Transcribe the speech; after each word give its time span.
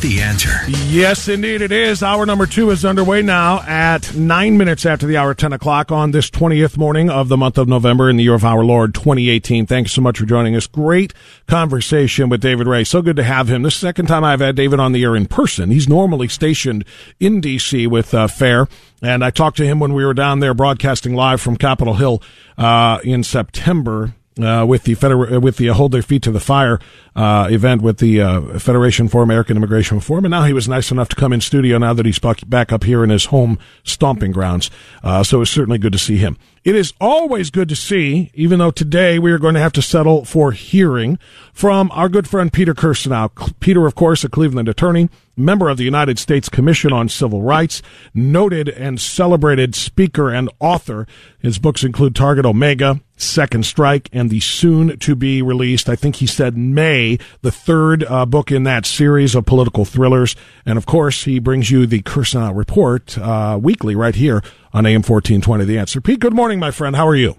The 0.00 0.20
answer. 0.20 0.50
Yes, 0.88 1.26
indeed 1.26 1.62
it 1.62 1.72
is. 1.72 2.02
Hour 2.02 2.26
number 2.26 2.44
two 2.44 2.70
is 2.70 2.84
underway 2.84 3.22
now 3.22 3.62
at 3.62 4.14
nine 4.14 4.58
minutes 4.58 4.84
after 4.84 5.06
the 5.06 5.16
hour, 5.16 5.32
10 5.32 5.54
o'clock 5.54 5.90
on 5.90 6.10
this 6.10 6.28
20th 6.28 6.76
morning 6.76 7.08
of 7.08 7.28
the 7.28 7.36
month 7.38 7.56
of 7.56 7.66
November 7.66 8.10
in 8.10 8.18
the 8.18 8.24
year 8.24 8.34
of 8.34 8.44
our 8.44 8.62
Lord 8.62 8.94
2018. 8.94 9.64
Thanks 9.64 9.92
so 9.92 10.02
much 10.02 10.18
for 10.18 10.26
joining 10.26 10.54
us. 10.54 10.66
Great 10.66 11.14
conversation 11.46 12.28
with 12.28 12.42
David 12.42 12.66
Ray. 12.66 12.84
So 12.84 13.00
good 13.00 13.16
to 13.16 13.22
have 13.22 13.48
him. 13.48 13.62
This 13.62 13.76
is 13.76 13.80
the 13.80 13.86
second 13.86 14.06
time 14.06 14.22
I've 14.22 14.40
had 14.40 14.54
David 14.54 14.80
on 14.80 14.92
the 14.92 15.02
air 15.02 15.16
in 15.16 15.26
person. 15.26 15.70
He's 15.70 15.88
normally 15.88 16.28
stationed 16.28 16.84
in 17.18 17.40
D.C. 17.40 17.86
with 17.86 18.12
uh, 18.12 18.26
FAIR. 18.26 18.68
And 19.00 19.24
I 19.24 19.30
talked 19.30 19.56
to 19.58 19.66
him 19.66 19.80
when 19.80 19.94
we 19.94 20.04
were 20.04 20.14
down 20.14 20.40
there 20.40 20.52
broadcasting 20.52 21.14
live 21.14 21.40
from 21.40 21.56
Capitol 21.56 21.94
Hill 21.94 22.22
uh, 22.58 22.98
in 23.02 23.22
September 23.22 24.14
uh, 24.40 24.64
with 24.68 24.84
the 24.84 24.94
feder- 24.94 25.40
with 25.40 25.56
the 25.56 25.70
uh, 25.70 25.74
hold 25.74 25.92
their 25.92 26.02
feet 26.02 26.22
to 26.22 26.30
the 26.30 26.40
fire 26.40 26.78
uh, 27.14 27.48
event 27.50 27.82
with 27.82 27.98
the 27.98 28.20
uh, 28.20 28.58
Federation 28.58 29.08
for 29.08 29.22
American 29.22 29.56
Immigration 29.56 29.96
Reform, 29.96 30.24
and 30.24 30.30
now 30.30 30.44
he 30.44 30.52
was 30.52 30.68
nice 30.68 30.90
enough 30.90 31.08
to 31.08 31.16
come 31.16 31.32
in 31.32 31.40
studio 31.40 31.78
now 31.78 31.92
that 31.94 32.06
he's 32.06 32.18
back 32.18 32.72
up 32.72 32.84
here 32.84 33.02
in 33.02 33.10
his 33.10 33.26
home 33.26 33.58
stomping 33.82 34.32
grounds. 34.32 34.70
Uh, 35.02 35.22
so 35.22 35.40
it's 35.40 35.50
certainly 35.50 35.78
good 35.78 35.92
to 35.92 35.98
see 35.98 36.18
him. 36.18 36.36
It 36.64 36.74
is 36.74 36.92
always 37.00 37.50
good 37.50 37.68
to 37.68 37.76
see, 37.76 38.30
even 38.34 38.58
though 38.58 38.72
today 38.72 39.18
we 39.18 39.30
are 39.30 39.38
going 39.38 39.54
to 39.54 39.60
have 39.60 39.72
to 39.74 39.82
settle 39.82 40.24
for 40.24 40.52
hearing 40.52 41.18
from 41.52 41.90
our 41.92 42.08
good 42.08 42.28
friend 42.28 42.52
Peter 42.52 42.74
Kirsanow. 42.74 43.58
Peter, 43.60 43.86
of 43.86 43.94
course, 43.94 44.24
a 44.24 44.28
Cleveland 44.28 44.68
attorney, 44.68 45.08
member 45.36 45.68
of 45.68 45.76
the 45.76 45.84
United 45.84 46.18
States 46.18 46.48
Commission 46.48 46.92
on 46.92 47.08
Civil 47.08 47.42
Rights, 47.42 47.82
noted 48.14 48.68
and 48.68 49.00
celebrated 49.00 49.74
speaker 49.74 50.30
and 50.30 50.50
author. 50.60 51.06
His 51.38 51.58
books 51.58 51.84
include 51.84 52.14
Target 52.14 52.46
Omega, 52.46 53.00
Second 53.16 53.64
Strike, 53.64 54.08
and 54.12 54.30
the 54.30 54.40
soon 54.40 54.98
to 54.98 55.14
be 55.14 55.42
released, 55.42 55.88
I 55.88 55.96
think 55.96 56.16
he 56.16 56.26
said 56.26 56.56
May, 56.56 57.18
the 57.42 57.52
third 57.52 58.04
uh, 58.04 58.26
book 58.26 58.50
in 58.50 58.64
that 58.64 58.86
series 58.86 59.34
of 59.34 59.46
political 59.46 59.84
thrillers. 59.84 60.36
And 60.64 60.76
of 60.78 60.86
course, 60.86 61.24
he 61.24 61.38
brings 61.38 61.70
you 61.70 61.86
the 61.86 62.02
Kirsanow 62.02 62.56
Report 62.56 63.16
uh, 63.18 63.58
weekly 63.60 63.94
right 63.94 64.14
here 64.14 64.42
on 64.72 64.86
AM 64.86 65.02
1420 65.02 65.64
The 65.64 65.78
Answer. 65.78 66.00
Pete, 66.00 66.20
good 66.20 66.34
morning, 66.34 66.58
my 66.58 66.70
friend. 66.70 66.96
How 66.96 67.06
are 67.06 67.16
you? 67.16 67.36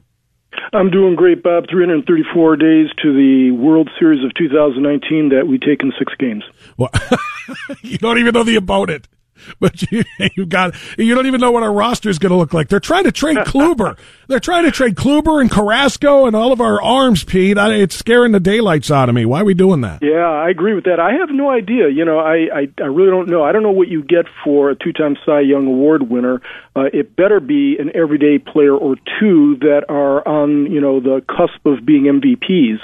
I'm 0.74 0.90
doing 0.90 1.16
great, 1.16 1.44
Bob. 1.44 1.66
334 1.70 2.56
days 2.58 2.88
to 3.02 3.14
the 3.14 3.52
World 3.52 3.90
Series 4.00 4.24
of 4.24 4.34
2019 4.36 5.30
that 5.30 5.48
we 5.48 5.58
take 5.58 5.82
in 5.82 5.94
six 5.98 6.14
games. 6.20 6.44
Well, 6.78 6.90
you 7.82 7.98
don't 7.98 8.18
even 8.18 8.34
know 8.34 8.44
the 8.44 8.56
opponent. 8.56 9.08
But 9.60 9.92
you, 9.92 10.04
you 10.36 10.46
got 10.46 10.76
you 10.98 11.16
don't 11.16 11.26
even 11.26 11.42
know 11.42 11.52
what 11.52 11.64
our 11.64 11.74
roster 11.74 12.10
is 12.10 12.20
going 12.20 12.32
to 12.32 12.38
look 12.38 12.54
like. 12.54 12.70
They're 12.70 12.80
trying 12.80 13.06
to 13.06 13.12
trade 13.12 13.38
Kluber. 13.38 13.98
They're 14.28 14.40
trying 14.40 14.66
to 14.66 14.72
trade 14.72 14.96
Kluber 14.96 15.42
and 15.42 15.50
Carrasco 15.50 16.26
and 16.26 16.36
all 16.36 16.52
of 16.52 16.60
our 16.62 16.82
arms, 16.82 17.24
Pete. 17.24 17.58
I, 17.58 17.74
it's 17.76 17.96
scaring 17.96 18.34
the 18.34 18.40
daylights 18.40 18.92
out 18.92 19.10
of 19.10 19.16
me. 19.16 19.26
Why 19.26 19.42
are 19.42 19.46
we 19.46 19.54
doing 19.54 19.82
that? 19.82 20.00
Yeah, 20.04 20.28
I 20.28 20.50
agree 20.50 20.74
with 20.74 20.84
that. 20.84 21.00
I 21.00 21.14
have 21.14 21.30
no 21.32 21.50
idea. 21.50 21.90
You 21.90 22.06
know, 22.06 22.20
I 22.20 22.48
I, 22.54 22.68
I 22.80 22.86
really 22.86 23.10
don't 23.10 23.30
know. 23.30 23.44
I 23.44 23.52
don't 23.52 23.64
know 23.64 23.72
what 23.72 23.88
you 23.88 24.04
get 24.04 24.26
for 24.44 24.70
a 24.70 24.76
two-time 24.76 25.16
Cy 25.26 25.42
Young 25.42 25.66
Award 25.68 26.10
winner. 26.10 26.42
Uh, 26.76 26.86
it 26.94 27.16
better 27.16 27.40
be 27.40 27.78
an 27.80 27.90
everyday 27.96 28.38
player 28.38 28.76
or 28.76 28.96
two 29.20 29.58
that 29.62 29.86
are 29.90 30.28
on 30.28 30.72
you 30.72 30.82
know 30.82 31.00
the 31.00 31.24
cusp 31.28 31.66
of 31.66 31.86
being 31.86 32.04
MVPs. 32.04 32.80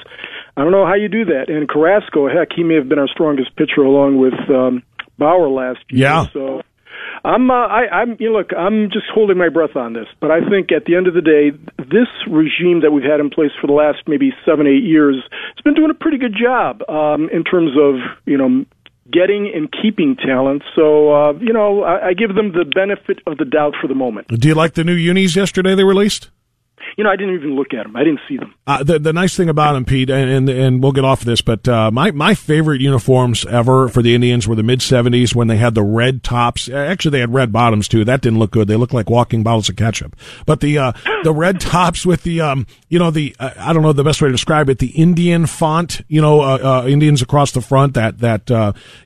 I 0.55 0.61
don't 0.61 0.71
know 0.71 0.85
how 0.85 0.95
you 0.95 1.09
do 1.09 1.25
that. 1.25 1.49
And 1.49 1.67
Carrasco, 1.67 2.29
heck, 2.29 2.49
he 2.55 2.63
may 2.63 2.75
have 2.75 2.87
been 2.87 2.99
our 2.99 3.07
strongest 3.07 3.55
pitcher 3.55 3.81
along 3.81 4.17
with. 4.17 4.33
Um, 4.49 4.83
Bauer 5.17 5.49
last 5.49 5.79
year. 5.89 6.01
Yeah. 6.01 6.25
So 6.33 6.61
I'm 7.23 7.49
uh, 7.49 7.53
I, 7.53 7.87
I'm 7.91 8.17
you 8.19 8.31
know, 8.31 8.39
look 8.39 8.51
I'm 8.57 8.89
just 8.91 9.05
holding 9.13 9.37
my 9.37 9.49
breath 9.49 9.75
on 9.75 9.93
this, 9.93 10.07
but 10.19 10.31
I 10.31 10.39
think 10.49 10.71
at 10.71 10.85
the 10.85 10.95
end 10.95 11.07
of 11.07 11.13
the 11.13 11.21
day, 11.21 11.51
this 11.77 12.11
regime 12.29 12.81
that 12.81 12.91
we've 12.91 13.03
had 13.03 13.19
in 13.19 13.29
place 13.29 13.51
for 13.61 13.67
the 13.67 13.73
last 13.73 14.03
maybe 14.07 14.31
seven 14.45 14.67
eight 14.67 14.83
years, 14.83 15.15
it's 15.53 15.61
been 15.61 15.73
doing 15.73 15.91
a 15.91 15.93
pretty 15.93 16.17
good 16.17 16.35
job 16.35 16.81
um, 16.89 17.29
in 17.31 17.43
terms 17.43 17.71
of 17.79 17.95
you 18.25 18.37
know 18.37 18.65
getting 19.09 19.51
and 19.53 19.71
keeping 19.71 20.15
talent. 20.15 20.63
So 20.75 21.13
uh, 21.13 21.33
you 21.39 21.53
know 21.53 21.83
I, 21.83 22.09
I 22.09 22.13
give 22.13 22.35
them 22.35 22.51
the 22.51 22.65
benefit 22.65 23.19
of 23.25 23.37
the 23.37 23.45
doubt 23.45 23.75
for 23.79 23.87
the 23.87 23.95
moment. 23.95 24.27
Do 24.27 24.47
you 24.47 24.55
like 24.55 24.73
the 24.73 24.83
new 24.83 24.93
unis 24.93 25.35
yesterday 25.35 25.75
they 25.75 25.85
released? 25.85 26.29
You 26.97 27.03
know, 27.03 27.09
I 27.09 27.15
didn't 27.15 27.35
even 27.35 27.55
look 27.55 27.73
at 27.73 27.83
them. 27.83 27.95
I 27.95 28.03
didn't 28.03 28.21
see 28.27 28.37
them. 28.37 28.53
Uh, 28.65 28.83
the 28.83 28.99
the 28.99 29.13
nice 29.13 29.35
thing 29.35 29.49
about 29.49 29.73
them, 29.73 29.85
Pete, 29.85 30.09
and 30.09 30.29
and, 30.29 30.49
and 30.49 30.83
we'll 30.83 30.91
get 30.91 31.05
off 31.05 31.21
of 31.21 31.25
this, 31.25 31.41
but 31.41 31.67
uh, 31.67 31.91
my 31.91 32.11
my 32.11 32.33
favorite 32.33 32.81
uniforms 32.81 33.45
ever 33.45 33.89
for 33.89 34.01
the 34.01 34.15
Indians 34.15 34.47
were 34.47 34.55
the 34.55 34.63
mid 34.63 34.79
'70s 34.79 35.35
when 35.35 35.47
they 35.47 35.57
had 35.57 35.75
the 35.75 35.83
red 35.83 36.23
tops. 36.23 36.69
Actually, 36.69 37.11
they 37.11 37.19
had 37.19 37.33
red 37.33 37.51
bottoms 37.51 37.87
too. 37.87 38.05
That 38.05 38.21
didn't 38.21 38.39
look 38.39 38.51
good. 38.51 38.67
They 38.67 38.75
looked 38.75 38.93
like 38.93 39.09
walking 39.09 39.43
bottles 39.43 39.69
of 39.69 39.75
ketchup. 39.75 40.15
But 40.45 40.59
the 40.59 40.77
uh, 40.77 40.91
the 41.23 41.33
red 41.33 41.59
tops 41.61 42.05
with 42.05 42.23
the 42.23 42.41
um, 42.41 42.67
you 42.89 42.99
know, 42.99 43.11
the 43.11 43.35
uh, 43.39 43.51
I 43.57 43.73
don't 43.73 43.83
know 43.83 43.93
the 43.93 44.03
best 44.03 44.21
way 44.21 44.27
to 44.27 44.33
describe 44.33 44.69
it. 44.69 44.79
The 44.79 44.91
Indian 44.91 45.45
font, 45.45 46.01
you 46.07 46.21
know, 46.21 46.41
uh, 46.41 46.83
uh, 46.83 46.87
Indians 46.87 47.21
across 47.21 47.51
the 47.51 47.61
front. 47.61 47.93
That 47.95 48.19
that 48.19 48.49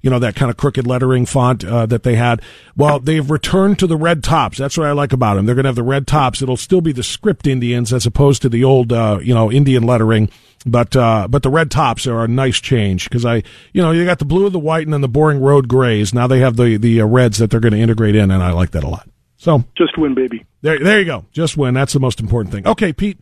you 0.01 0.09
know 0.09 0.19
that 0.19 0.35
kind 0.35 0.51
of 0.51 0.57
crooked 0.57 0.85
lettering 0.85 1.25
font 1.25 1.62
that 1.62 2.03
they 2.03 2.15
had. 2.15 2.41
Well, 2.75 3.00
they've 3.00 3.30
returned 3.30 3.80
to 3.80 3.88
the 3.88 3.97
red 3.97 4.23
tops. 4.23 4.59
That's 4.59 4.77
what 4.77 4.85
I 4.85 4.91
like 4.91 5.13
about 5.13 5.35
them. 5.35 5.45
They're 5.47 5.56
going 5.56 5.63
to 5.63 5.69
have 5.69 5.75
the 5.75 5.83
red 5.83 6.06
tops. 6.06 6.44
It'll 6.44 6.57
still 6.57 6.81
be 6.81 6.91
the 6.91 7.01
script 7.01 7.47
Indians 7.67 7.93
as 7.93 8.05
opposed 8.05 8.41
to 8.41 8.49
the 8.49 8.63
old, 8.63 8.93
uh, 8.93 9.19
you 9.21 9.33
know, 9.33 9.51
Indian 9.51 9.83
lettering. 9.83 10.29
But 10.65 10.95
uh, 10.95 11.27
but 11.29 11.43
the 11.43 11.49
red 11.49 11.69
tops 11.69 12.07
are 12.07 12.23
a 12.23 12.27
nice 12.27 12.59
change 12.59 13.05
because 13.05 13.25
I, 13.25 13.43
you 13.73 13.81
know, 13.81 13.91
you 13.91 14.03
got 14.05 14.19
the 14.19 14.25
blue, 14.25 14.45
and 14.45 14.55
the 14.55 14.59
white, 14.59 14.85
and 14.85 14.93
then 14.93 15.01
the 15.01 15.07
boring 15.07 15.39
road 15.39 15.67
grays. 15.67 16.13
Now 16.13 16.27
they 16.27 16.39
have 16.39 16.57
the 16.57 16.77
the 16.77 17.01
uh, 17.01 17.05
reds 17.05 17.37
that 17.37 17.51
they're 17.51 17.59
going 17.59 17.73
to 17.73 17.79
integrate 17.79 18.15
in, 18.15 18.31
and 18.31 18.43
I 18.43 18.51
like 18.51 18.71
that 18.71 18.83
a 18.83 18.89
lot. 18.89 19.07
So 19.37 19.63
just 19.77 19.97
win, 19.97 20.15
baby. 20.15 20.45
There, 20.61 20.79
there 20.79 20.99
you 20.99 21.05
go. 21.05 21.25
Just 21.31 21.55
win. 21.57 21.75
That's 21.75 21.93
the 21.93 21.99
most 21.99 22.19
important 22.19 22.53
thing. 22.53 22.67
Okay, 22.67 22.91
Pete. 22.91 23.19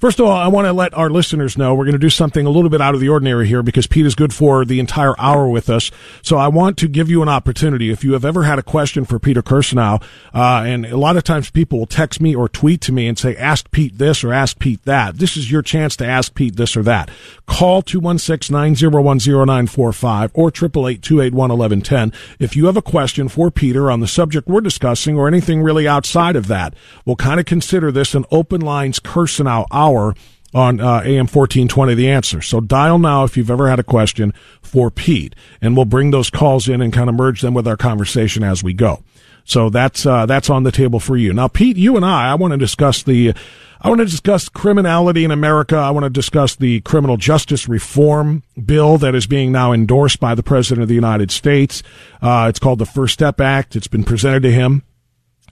First 0.00 0.20
of 0.20 0.26
all, 0.26 0.32
I 0.32 0.48
want 0.48 0.66
to 0.66 0.72
let 0.72 0.94
our 0.94 1.10
listeners 1.10 1.58
know 1.58 1.74
we're 1.74 1.84
going 1.84 1.92
to 1.92 1.98
do 1.98 2.10
something 2.10 2.46
a 2.46 2.50
little 2.50 2.70
bit 2.70 2.80
out 2.80 2.94
of 2.94 3.00
the 3.00 3.08
ordinary 3.08 3.48
here 3.48 3.62
because 3.62 3.86
Pete 3.86 4.06
is 4.06 4.14
good 4.14 4.32
for 4.32 4.64
the 4.64 4.80
entire 4.80 5.14
hour 5.18 5.48
with 5.48 5.68
us. 5.70 5.90
So 6.22 6.36
I 6.36 6.48
want 6.48 6.76
to 6.78 6.88
give 6.88 7.10
you 7.10 7.22
an 7.22 7.28
opportunity. 7.28 7.90
If 7.90 8.04
you 8.04 8.12
have 8.12 8.24
ever 8.24 8.44
had 8.44 8.58
a 8.58 8.62
question 8.62 9.04
for 9.04 9.18
Peter 9.18 9.42
Kirsanow, 9.42 10.02
uh, 10.34 10.64
and 10.66 10.86
a 10.86 10.96
lot 10.96 11.16
of 11.16 11.24
times 11.24 11.50
people 11.50 11.78
will 11.78 11.86
text 11.86 12.20
me 12.20 12.34
or 12.34 12.48
tweet 12.48 12.80
to 12.82 12.92
me 12.92 13.06
and 13.06 13.18
say, 13.18 13.36
ask 13.36 13.70
Pete 13.70 13.98
this 13.98 14.24
or 14.24 14.32
ask 14.32 14.58
Pete 14.58 14.82
that. 14.84 15.18
This 15.18 15.36
is 15.36 15.50
your 15.50 15.62
chance 15.62 15.96
to 15.96 16.06
ask 16.06 16.34
Pete 16.34 16.56
this 16.56 16.76
or 16.76 16.82
that. 16.84 17.10
Call 17.46 17.82
216-901-0945 17.82 20.30
or 20.34 20.50
888-281-1110 20.50 22.14
if 22.38 22.56
you 22.56 22.66
have 22.66 22.76
a 22.76 22.82
question 22.82 23.28
for 23.28 23.50
Peter 23.50 23.90
on 23.90 24.00
the 24.00 24.06
subject 24.06 24.48
we're 24.48 24.60
discussing 24.60 25.18
or 25.18 25.26
anything 25.28 25.62
really 25.62 25.88
outside 25.88 26.36
of 26.36 26.46
that. 26.48 26.74
We'll 27.04 27.16
kind 27.16 27.40
of 27.40 27.46
consider 27.46 27.90
this 27.90 28.14
an 28.14 28.24
open 28.30 28.60
lines 28.60 29.00
Kirsanow 29.00 29.66
hour 29.72 30.14
on 30.54 30.80
uh, 30.80 31.02
AM 31.04 31.26
1420 31.26 31.94
The 31.94 32.10
Answer. 32.10 32.42
So 32.42 32.60
dial 32.60 32.98
now 32.98 33.24
if 33.24 33.36
you've 33.36 33.50
ever 33.50 33.68
had 33.68 33.78
a 33.78 33.84
question 33.84 34.34
for 34.60 34.90
Pete, 34.90 35.34
and 35.60 35.76
we'll 35.76 35.86
bring 35.86 36.10
those 36.10 36.30
calls 36.30 36.68
in 36.68 36.80
and 36.80 36.92
kind 36.92 37.08
of 37.08 37.14
merge 37.14 37.40
them 37.40 37.54
with 37.54 37.66
our 37.66 37.76
conversation 37.76 38.42
as 38.42 38.62
we 38.62 38.72
go. 38.72 39.02
So 39.44 39.70
that's 39.70 40.06
uh, 40.06 40.26
that's 40.26 40.50
on 40.50 40.62
the 40.62 40.72
table 40.72 41.00
for 41.00 41.16
you. 41.16 41.32
Now, 41.32 41.48
Pete, 41.48 41.76
you 41.76 41.96
and 41.96 42.04
I, 42.04 42.30
I 42.30 42.34
want 42.34 42.52
to 42.52 42.58
discuss 42.58 43.02
the 43.02 43.34
I 43.80 43.88
want 43.88 43.98
to 43.98 44.04
discuss 44.04 44.48
criminality 44.48 45.24
in 45.24 45.32
America. 45.32 45.76
I 45.76 45.90
want 45.90 46.04
to 46.04 46.10
discuss 46.10 46.54
the 46.54 46.80
criminal 46.82 47.16
justice 47.16 47.68
reform 47.68 48.44
bill 48.64 48.98
that 48.98 49.16
is 49.16 49.26
being 49.26 49.50
now 49.50 49.72
endorsed 49.72 50.20
by 50.20 50.36
the 50.36 50.42
President 50.44 50.82
of 50.82 50.88
the 50.88 50.94
United 50.94 51.32
States. 51.32 51.82
Uh, 52.20 52.46
it's 52.48 52.60
called 52.60 52.78
the 52.78 52.86
First 52.86 53.14
Step 53.14 53.40
Act. 53.40 53.74
It's 53.74 53.88
been 53.88 54.04
presented 54.04 54.44
to 54.44 54.52
him 54.52 54.84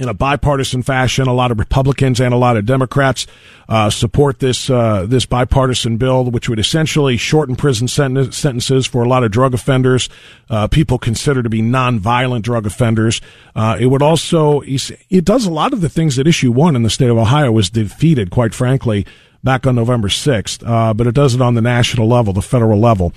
in 0.01 0.09
a 0.09 0.15
bipartisan 0.15 0.83
fashion. 0.83 1.29
A 1.29 1.33
lot 1.33 1.53
of 1.53 1.59
Republicans 1.59 2.21
and 2.21 2.33
a 2.33 2.37
lot 2.39 2.57
of 2.57 2.65
Democrats 2.65 3.27
uh, 3.69 3.91
support 3.91 4.41
this 4.41 4.71
uh, 4.71 5.05
this 5.07 5.27
bipartisan 5.27 5.99
bill, 5.99 6.25
which 6.25 6.49
would 6.49 6.59
essentially 6.59 7.17
shorten 7.19 7.55
prison 7.55 7.87
senten- 7.87 8.33
sentences 8.33 8.87
for 8.87 9.05
a 9.05 9.09
lot 9.09 9.23
of 9.23 9.31
drug 9.31 9.55
offenders, 9.55 10.09
uh, 10.49 10.67
people 10.67 10.99
considered 10.99 11.43
to 11.43 11.51
be 11.51 11.61
nonviolent 11.61 12.43
drug 12.43 12.67
offenders. 12.67 13.21
Uh, 13.55 13.77
it 13.79 13.87
would 13.87 14.03
also 14.03 14.63
it 14.63 15.25
does 15.25 15.45
a 15.45 15.51
lot 15.51 15.73
of 15.73 15.83
the 15.83 15.89
things 15.91 16.17
that 16.17 16.27
issue 16.27 16.51
one 16.51 16.75
in 16.75 16.83
the 16.83 16.91
state 16.91 17.11
of 17.11 17.19
Ohio 17.19 17.53
was 17.53 17.71
defeated, 17.71 18.31
quite 18.31 18.55
frankly, 18.55 19.07
back 19.45 19.67
on 19.67 19.75
November 19.75 20.09
sixth. 20.09 20.65
Uh, 20.65 20.95
but 20.95 21.07
it 21.07 21.15
does 21.15 21.35
it 21.35 21.43
on 21.43 21.55
the 21.55 21.61
national 21.61 22.09
level, 22.09 22.33
the 22.33 22.43
federal 22.43 22.81
level, 22.81 23.13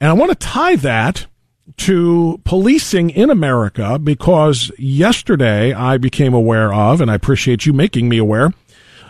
and 0.00 0.08
I 0.08 0.14
want 0.14 0.32
to 0.32 0.36
tie 0.36 0.76
that 0.76 1.26
to 1.76 2.40
policing 2.44 3.10
in 3.10 3.30
America 3.30 3.98
because 3.98 4.70
yesterday 4.78 5.72
I 5.72 5.98
became 5.98 6.34
aware 6.34 6.72
of, 6.72 7.00
and 7.00 7.10
I 7.10 7.14
appreciate 7.14 7.66
you 7.66 7.72
making 7.72 8.08
me 8.08 8.18
aware, 8.18 8.52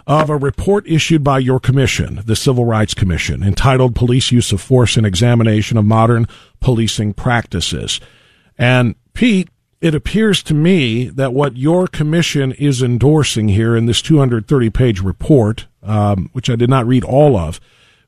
of 0.07 0.29
a 0.29 0.37
report 0.37 0.87
issued 0.87 1.25
by 1.25 1.39
your 1.39 1.59
commission, 1.59 2.23
the 2.27 2.37
Civil 2.37 2.65
Rights 2.67 2.95
Commission, 2.95 3.43
entitled 3.43 3.95
Police 3.95 4.31
Use 4.31 4.53
of 4.53 4.61
Force 4.61 4.97
and 4.97 5.07
Examination 5.07 5.79
of 5.79 5.85
Modern 5.85 6.27
Policing 6.61 7.15
Practices. 7.15 8.01
And 8.59 8.95
Pete, 9.15 9.49
it 9.81 9.95
appears 9.95 10.43
to 10.45 10.55
me 10.55 11.09
that 11.09 11.33
what 11.33 11.57
your 11.57 11.87
commission 11.87 12.53
is 12.53 12.83
endorsing 12.83 13.49
here 13.49 13.77
in 13.77 13.87
this 13.87 14.03
230 14.03 14.71
page 14.71 15.01
report, 15.01 15.67
um, 15.83 16.31
which 16.33 16.51
I 16.51 16.57
did 16.57 16.71
not 16.71 16.87
read 16.87 17.05
all 17.05 17.37
of, 17.37 17.61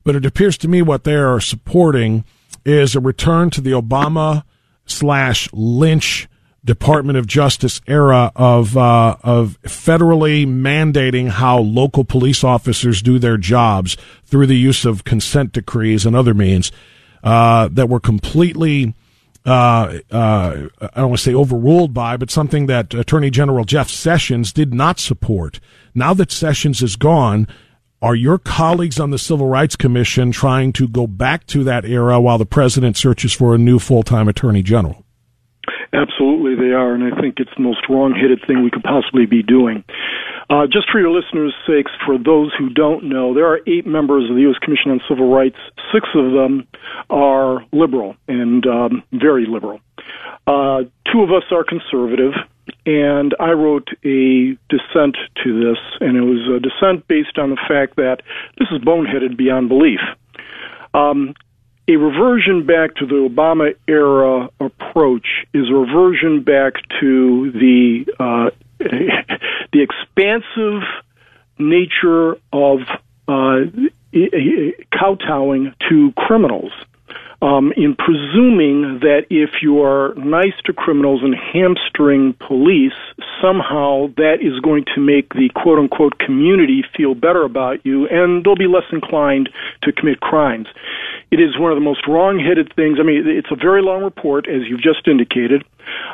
but 0.03 0.15
it 0.15 0.25
appears 0.25 0.57
to 0.59 0.67
me 0.67 0.81
what 0.81 1.03
they 1.03 1.15
are 1.15 1.39
supporting 1.39 2.23
is 2.67 2.95
a 2.95 2.99
return 2.99 3.49
to 3.51 3.61
the 3.61 3.71
Obama 3.71 4.43
slash 4.85 5.49
Lynch 5.53 6.27
Department 6.65 7.17
of 7.17 7.25
Justice 7.25 7.79
era 7.87 8.31
of 8.35 8.75
uh, 8.75 9.15
of 9.23 9.57
federally 9.61 10.45
mandating 10.45 11.29
how 11.29 11.59
local 11.59 12.03
police 12.03 12.43
officers 12.43 13.01
do 13.01 13.19
their 13.19 13.37
jobs 13.37 13.95
through 14.25 14.47
the 14.47 14.57
use 14.57 14.83
of 14.83 15.05
consent 15.05 15.53
decrees 15.53 16.05
and 16.05 16.13
other 16.15 16.33
means 16.33 16.71
uh, 17.23 17.69
that 17.71 17.89
were 17.89 18.01
completely. 18.01 18.93
Uh, 19.45 19.99
uh 20.11 20.67
I 20.81 20.99
don't 20.99 21.09
want 21.11 21.19
to 21.19 21.23
say 21.23 21.33
overruled 21.33 21.93
by, 21.93 22.17
but 22.17 22.29
something 22.29 22.65
that 22.65 22.93
Attorney 22.93 23.29
General 23.29 23.63
Jeff 23.63 23.89
Sessions 23.89 24.51
did 24.51 24.73
not 24.73 24.99
support. 24.99 25.61
Now 25.95 26.13
that 26.15 26.33
Sessions 26.33 26.83
is 26.83 26.97
gone, 26.97 27.47
are 28.01 28.15
your 28.15 28.37
colleagues 28.37 28.99
on 28.99 29.09
the 29.09 29.17
Civil 29.17 29.47
Rights 29.47 29.75
Commission 29.75 30.31
trying 30.31 30.71
to 30.73 30.87
go 30.87 31.07
back 31.07 31.47
to 31.47 31.63
that 31.63 31.85
era 31.85 32.21
while 32.21 32.37
the 32.37 32.45
president 32.45 32.95
searches 32.95 33.33
for 33.33 33.55
a 33.55 33.57
new 33.57 33.79
full 33.79 34.03
time 34.03 34.27
attorney 34.27 34.61
general? 34.61 35.06
Absolutely, 35.93 36.55
they 36.55 36.73
are, 36.73 36.93
and 36.93 37.03
I 37.03 37.19
think 37.19 37.39
it's 37.39 37.51
the 37.55 37.63
most 37.63 37.87
wrong 37.89 38.13
headed 38.13 38.39
thing 38.45 38.63
we 38.63 38.71
could 38.71 38.83
possibly 38.83 39.25
be 39.25 39.41
doing. 39.41 39.83
Uh, 40.49 40.65
just 40.65 40.89
for 40.91 40.99
your 40.99 41.11
listeners' 41.11 41.53
sakes, 41.65 41.91
for 42.05 42.17
those 42.17 42.53
who 42.57 42.69
don't 42.69 43.05
know, 43.05 43.33
there 43.33 43.47
are 43.47 43.59
eight 43.67 43.87
members 43.87 44.29
of 44.29 44.35
the 44.35 44.41
U.S. 44.43 44.57
Commission 44.61 44.91
on 44.91 45.01
Civil 45.07 45.29
Rights. 45.29 45.57
Six 45.93 46.07
of 46.15 46.31
them 46.33 46.67
are 47.09 47.65
liberal 47.71 48.15
and 48.27 48.65
um, 48.65 49.03
very 49.11 49.45
liberal. 49.45 49.79
Uh, 50.45 50.83
two 51.11 51.23
of 51.23 51.31
us 51.31 51.43
are 51.51 51.63
conservative, 51.63 52.33
and 52.85 53.35
I 53.39 53.51
wrote 53.51 53.89
a 54.05 54.57
dissent 54.69 55.17
to 55.43 55.59
this, 55.59 55.79
and 55.99 56.15
it 56.15 56.21
was 56.21 56.47
a 56.47 56.59
dissent 56.59 57.07
based 57.07 57.37
on 57.37 57.49
the 57.49 57.59
fact 57.67 57.95
that 57.97 58.21
this 58.57 58.67
is 58.71 58.79
boneheaded 58.79 59.37
beyond 59.37 59.67
belief. 59.67 59.99
Um, 60.93 61.33
a 61.89 61.95
reversion 61.95 62.65
back 62.65 62.95
to 62.95 63.05
the 63.05 63.15
Obama 63.15 63.73
era 63.87 64.49
approach 64.59 65.45
is 65.53 65.69
a 65.69 65.73
reversion 65.73 66.43
back 66.43 66.73
to 66.99 67.51
the 67.51 68.05
uh, 68.19 68.49
the 68.79 69.81
expansive 69.81 70.83
nature 71.57 72.33
of 72.51 72.79
uh, 73.27 73.59
kowtowing 74.91 75.73
to 75.89 76.11
criminals 76.17 76.71
um, 77.41 77.71
in 77.77 77.95
presuming 77.95 78.99
that 79.01 79.25
if 79.29 79.61
you 79.61 79.83
are 79.83 80.13
nice 80.15 80.55
to 80.65 80.73
criminals 80.73 81.21
and 81.23 81.35
hamstring 81.35 82.33
police, 82.33 82.97
somehow 83.41 84.07
that 84.17 84.37
is 84.41 84.59
going 84.61 84.85
to 84.95 85.01
make 85.01 85.33
the 85.33 85.49
quote 85.55 85.77
unquote 85.77 86.17
community 86.17 86.83
feel 86.95 87.13
better 87.13 87.43
about 87.43 87.85
you 87.85 88.07
and 88.07 88.43
they'll 88.43 88.55
be 88.55 88.67
less 88.67 88.85
inclined 88.91 89.49
to 89.83 89.91
commit 89.91 90.19
crimes. 90.19 90.67
It 91.29 91.41
is 91.41 91.57
one 91.59 91.71
of 91.71 91.75
the 91.75 91.83
most 91.83 92.07
wrong 92.07 92.39
headed 92.39 92.73
things. 92.75 92.99
I 92.99 93.03
mean, 93.03 93.27
it's 93.27 93.51
a 93.51 93.55
very 93.55 93.81
long 93.81 94.03
report, 94.03 94.47
as 94.47 94.61
you've 94.67 94.81
just 94.81 95.07
indicated. 95.07 95.63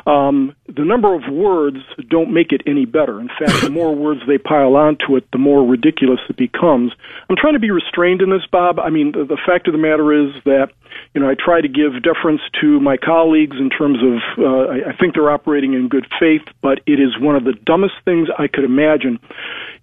Um, 0.06 0.54
the 0.66 0.84
number 0.84 1.14
of 1.14 1.32
words 1.32 1.78
don't 2.08 2.32
make 2.32 2.52
it 2.52 2.62
any 2.66 2.84
better. 2.84 3.20
In 3.20 3.28
fact, 3.28 3.62
the 3.62 3.70
more 3.70 3.94
words 3.94 4.20
they 4.26 4.38
pile 4.38 4.76
onto 4.76 5.16
it, 5.16 5.24
the 5.32 5.38
more 5.38 5.66
ridiculous 5.66 6.20
it 6.28 6.36
becomes. 6.36 6.92
I'm 7.28 7.36
trying 7.36 7.54
to 7.54 7.60
be 7.60 7.70
restrained 7.70 8.22
in 8.22 8.30
this, 8.30 8.46
Bob. 8.50 8.78
I 8.78 8.90
mean, 8.90 9.12
the, 9.12 9.24
the 9.24 9.38
fact 9.46 9.68
of 9.68 9.72
the 9.72 9.78
matter 9.78 10.12
is 10.12 10.34
that 10.44 10.70
you 11.14 11.20
know 11.20 11.28
I 11.28 11.34
try 11.34 11.60
to 11.60 11.68
give 11.68 12.02
deference 12.02 12.40
to 12.60 12.80
my 12.80 12.96
colleagues 12.96 13.56
in 13.58 13.70
terms 13.70 13.98
of 14.02 14.44
uh, 14.44 14.72
I, 14.72 14.90
I 14.90 14.96
think 14.96 15.14
they're 15.14 15.30
operating 15.30 15.74
in 15.74 15.88
good 15.88 16.06
faith, 16.18 16.42
but 16.60 16.80
it 16.86 17.00
is 17.00 17.18
one 17.18 17.36
of 17.36 17.44
the 17.44 17.54
dumbest 17.64 17.94
things 18.04 18.28
I 18.38 18.48
could 18.48 18.64
imagine. 18.64 19.18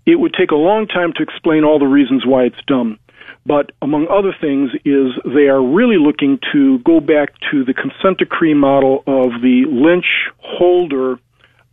It 0.06 0.20
would 0.20 0.34
take 0.34 0.52
a 0.52 0.56
long 0.56 0.88
time 0.88 1.14
to 1.14 1.24
explain 1.24 1.64
all 1.64 1.80
the 1.80 1.86
reasons 1.86 2.26
why 2.26 2.44
it's 2.44 2.62
dumb 2.68 3.00
but 3.46 3.72
among 3.82 4.08
other 4.08 4.36
things 4.40 4.72
is 4.86 5.12
they 5.26 5.48
are 5.48 5.62
really 5.62 5.98
looking 5.98 6.40
to 6.54 6.80
go 6.80 7.00
back 7.00 7.34
to 7.52 7.64
the 7.64 7.74
consent 7.74 8.20
decree 8.20 8.54
model 8.54 9.04
of 9.08 9.42
the 9.42 9.66
Lynch 9.70 10.30
Holder 10.38 11.20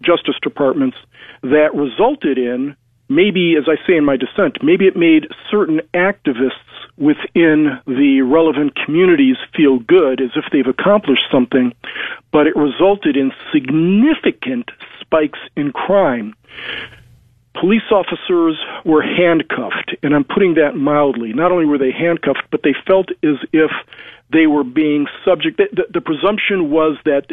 Justice 0.00 0.36
Departments 0.42 0.96
that 1.42 1.74
resulted 1.74 2.38
in 2.38 2.74
maybe, 3.08 3.56
as 3.56 3.64
I 3.68 3.76
say 3.86 3.96
in 3.96 4.04
my 4.04 4.16
dissent, 4.16 4.58
maybe 4.62 4.86
it 4.86 4.96
made 4.96 5.26
certain 5.50 5.80
activists 5.94 6.52
within 6.96 7.78
the 7.86 8.22
relevant 8.22 8.74
communities 8.84 9.36
feel 9.56 9.78
good 9.78 10.20
as 10.20 10.30
if 10.34 10.44
they've 10.52 10.66
accomplished 10.66 11.22
something, 11.30 11.72
but 12.32 12.46
it 12.46 12.56
resulted 12.56 13.16
in 13.16 13.30
significant 13.52 14.70
spikes 15.00 15.38
in 15.56 15.72
crime 15.72 16.34
police 17.54 17.90
officers 17.90 18.56
were 18.84 19.02
handcuffed, 19.02 19.96
and 20.02 20.14
I'm 20.14 20.24
putting 20.24 20.54
that 20.54 20.76
mildly. 20.76 21.32
Not 21.32 21.52
only 21.52 21.66
were 21.66 21.78
they 21.78 21.92
handcuffed, 21.92 22.44
but 22.50 22.62
they 22.62 22.74
felt 22.86 23.10
as 23.22 23.36
if 23.52 23.70
they 24.32 24.46
were 24.46 24.64
being 24.64 25.06
subject. 25.24 25.58
The, 25.58 25.86
the, 25.92 26.00
presumption 26.00 26.70
was 26.70 26.98
that 27.04 27.26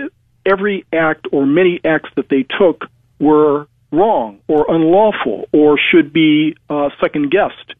every 0.46 0.86
act 0.94 1.28
or 1.32 1.46
many 1.46 1.80
acts 1.84 2.10
that 2.16 2.30
they 2.30 2.44
took 2.58 2.86
were 3.20 3.68
wrong 3.92 4.40
or 4.48 4.66
unlawful 4.70 5.48
or 5.54 5.78
should 5.78 6.14
be 6.14 6.56
uh, 6.70 6.90
second 7.02 7.32
guessed. 7.32 7.74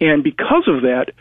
And 0.00 0.22
because 0.22 0.64
of 0.66 0.82
that, 0.82 1.12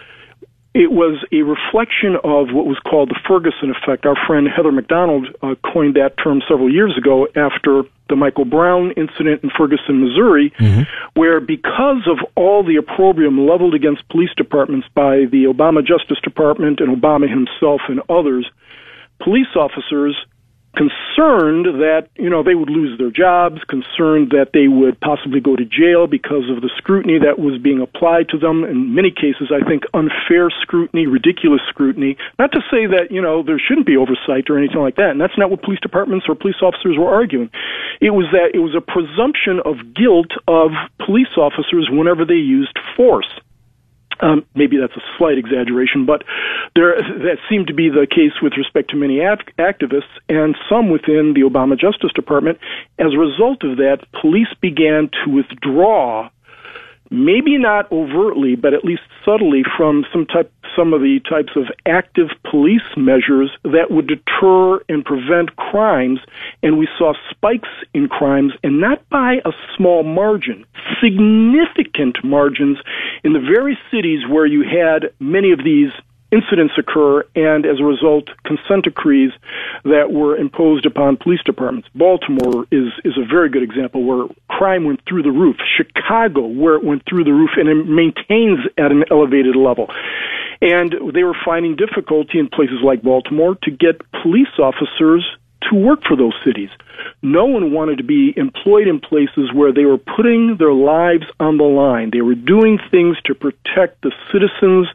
it 0.73 0.91
was 0.91 1.23
a 1.31 1.41
reflection 1.41 2.15
of 2.15 2.53
what 2.53 2.65
was 2.65 2.77
called 2.79 3.09
the 3.09 3.19
Ferguson 3.27 3.71
effect. 3.71 4.05
Our 4.05 4.15
friend 4.27 4.47
Heather 4.47 4.71
Mac 4.71 4.87
Donald 4.87 5.27
uh, 5.41 5.55
coined 5.73 5.95
that 5.95 6.15
term 6.17 6.41
several 6.47 6.71
years 6.71 6.97
ago 6.97 7.27
after 7.35 7.83
the 8.09 8.15
Michael 8.15 8.45
Brown 8.45 8.91
incident 8.91 9.43
in 9.43 9.49
Ferguson, 9.57 10.01
Missouri, 10.01 10.51
mm-hmm. 10.59 10.81
where 11.19 11.39
because 11.39 12.07
of 12.07 12.17
all 12.35 12.63
the 12.63 12.75
opprobrium 12.75 13.47
leveled 13.47 13.73
against 13.73 14.07
police 14.09 14.31
departments 14.35 14.87
by 14.93 15.25
the 15.31 15.45
Obama 15.45 15.85
Justice 15.85 16.19
Department 16.23 16.79
and 16.79 16.95
Obama 16.95 17.29
himself 17.29 17.81
and 17.87 18.01
others, 18.09 18.49
police 19.21 19.55
officers 19.55 20.15
concerned 20.75 21.65
that 21.81 22.07
you 22.15 22.29
know 22.29 22.43
they 22.43 22.55
would 22.55 22.69
lose 22.69 22.97
their 22.97 23.11
jobs, 23.11 23.61
concerned 23.67 24.31
that 24.31 24.53
they 24.53 24.67
would 24.67 24.99
possibly 24.99 25.39
go 25.39 25.55
to 25.55 25.65
jail 25.65 26.07
because 26.07 26.49
of 26.49 26.61
the 26.61 26.69
scrutiny 26.77 27.17
that 27.19 27.39
was 27.39 27.59
being 27.61 27.81
applied 27.81 28.29
to 28.29 28.38
them. 28.38 28.63
In 28.63 28.93
many 28.93 29.11
cases, 29.11 29.51
I 29.51 29.65
think 29.67 29.83
unfair 29.93 30.49
scrutiny, 30.61 31.07
ridiculous 31.07 31.61
scrutiny. 31.67 32.17
Not 32.38 32.51
to 32.53 32.61
say 32.69 32.85
that 32.85 33.11
you 33.11 33.21
know 33.21 33.43
there 33.43 33.59
shouldn't 33.59 33.88
be 33.88 33.97
oversight 33.97 34.49
or 34.49 34.57
anything 34.57 34.79
like 34.79 34.95
that, 34.95 35.11
and 35.11 35.19
that's 35.19 35.38
not 35.38 35.49
what 35.49 35.63
police 35.63 35.81
departments 35.81 36.27
or 36.29 36.35
police 36.35 36.61
officers 36.61 36.97
were 36.97 37.09
arguing. 37.09 37.49
It 37.99 38.11
was 38.11 38.27
that 38.31 38.53
it 38.53 38.59
was 38.59 38.75
a 38.77 38.81
presumption 38.81 39.59
of 39.65 39.93
guilt 39.93 40.31
of 40.47 40.71
police 41.03 41.33
officers 41.35 41.89
whenever 41.89 42.25
they 42.25 42.39
used 42.39 42.77
force. 42.95 43.27
Um, 44.21 44.45
maybe 44.53 44.77
that's 44.77 44.95
a 44.95 45.05
slight 45.17 45.38
exaggeration, 45.38 46.05
but 46.05 46.23
there 46.75 46.95
that 46.99 47.38
seemed 47.49 47.67
to 47.67 47.73
be 47.73 47.89
the 47.89 48.05
case 48.09 48.41
with 48.41 48.53
respect 48.57 48.89
to 48.91 48.97
many 48.97 49.21
act- 49.21 49.55
activists 49.57 50.11
and 50.27 50.55
some 50.69 50.89
within 50.89 51.33
the 51.33 51.41
Obama 51.41 51.79
Justice 51.79 52.11
Department. 52.13 52.59
As 52.97 53.13
a 53.13 53.17
result 53.17 53.63
of 53.63 53.77
that, 53.77 54.05
police 54.21 54.51
began 54.61 55.09
to 55.23 55.31
withdraw 55.31 56.29
maybe 57.09 57.57
not 57.57 57.91
overtly, 57.91 58.55
but 58.55 58.73
at 58.73 58.83
least 58.83 59.01
subtly 59.25 59.63
from 59.77 60.05
some 60.11 60.25
type, 60.25 60.51
some 60.75 60.93
of 60.93 61.01
the 61.01 61.19
types 61.29 61.53
of 61.55 61.65
active 61.85 62.29
police 62.49 62.81
measures 62.95 63.51
that 63.63 63.87
would 63.89 64.07
deter 64.07 64.79
and 64.89 65.03
prevent 65.03 65.55
crimes. 65.55 66.19
And 66.63 66.77
we 66.77 66.87
saw 66.97 67.13
spikes 67.29 67.69
in 67.93 68.07
crimes, 68.07 68.53
and 68.63 68.79
not 68.79 69.07
by 69.09 69.41
a 69.45 69.51
small 69.75 70.03
margin, 70.03 70.65
significant 71.01 72.23
margins 72.23 72.77
in 73.23 73.33
the 73.33 73.39
very 73.39 73.77
cities 73.91 74.27
where 74.27 74.45
you 74.45 74.63
had 74.63 75.11
many 75.19 75.51
of 75.51 75.63
these 75.63 75.91
incidents 76.31 76.74
occur, 76.77 77.24
and 77.36 77.65
as 77.65 77.79
a 77.79 77.83
result, 77.83 78.29
consent 78.45 78.86
decrees 78.86 79.31
that 79.83 80.12
were 80.12 80.38
imposed 80.38 80.86
upon 80.86 81.17
police 81.17 81.41
departments. 81.45 81.88
Baltimore 81.95 82.65
is 82.71 82.93
is 83.03 83.17
a 83.17 83.25
very 83.25 83.50
good 83.50 83.63
example 83.63 84.03
where 84.03 84.27
crime 84.50 84.86
went 84.86 85.01
through 85.07 85.24
the 85.24 85.31
roof. 85.31 85.57
Chicago, 85.77 86.45
where 86.45 86.75
it 86.75 86.83
went 86.83 87.03
through 87.07 87.24
the 87.24 87.33
roof, 87.33 87.51
and 87.57 87.67
it 87.67 87.88
maintains 87.88 88.59
at 88.77 88.91
an 88.91 89.03
elevated 89.12 89.55
level. 89.55 89.88
And 90.62 90.93
they 91.13 91.24
were 91.24 91.38
finding 91.45 91.75
difficulty 91.75 92.38
in 92.38 92.50
places 92.50 92.79
like 92.83 93.01
Baltimore 93.01 93.55
to 93.63 93.71
get 93.71 94.01
police 94.21 94.59
officers 94.59 95.25
to 95.69 95.75
work 95.75 96.01
for 96.07 96.15
those 96.15 96.33
cities. 96.45 96.69
No 97.21 97.45
one 97.45 97.74
wanted 97.74 97.98
to 97.98 98.03
be 98.03 98.33
employed 98.36 98.88
in 98.88 99.00
places 99.00 99.51
where 99.53 99.74
they 99.74 99.86
were 99.86 99.98
putting 99.98 100.57
their 100.57 100.74
lives 100.74 101.25
on 101.39 101.57
the 101.57 101.63
line. 101.63 102.12
They 102.12 102.21
were 102.21 102.36
doing 102.36 102.79
things 102.91 103.17
to 103.25 103.36
protect 103.36 104.01
the 104.01 104.12
citizens 104.31 104.88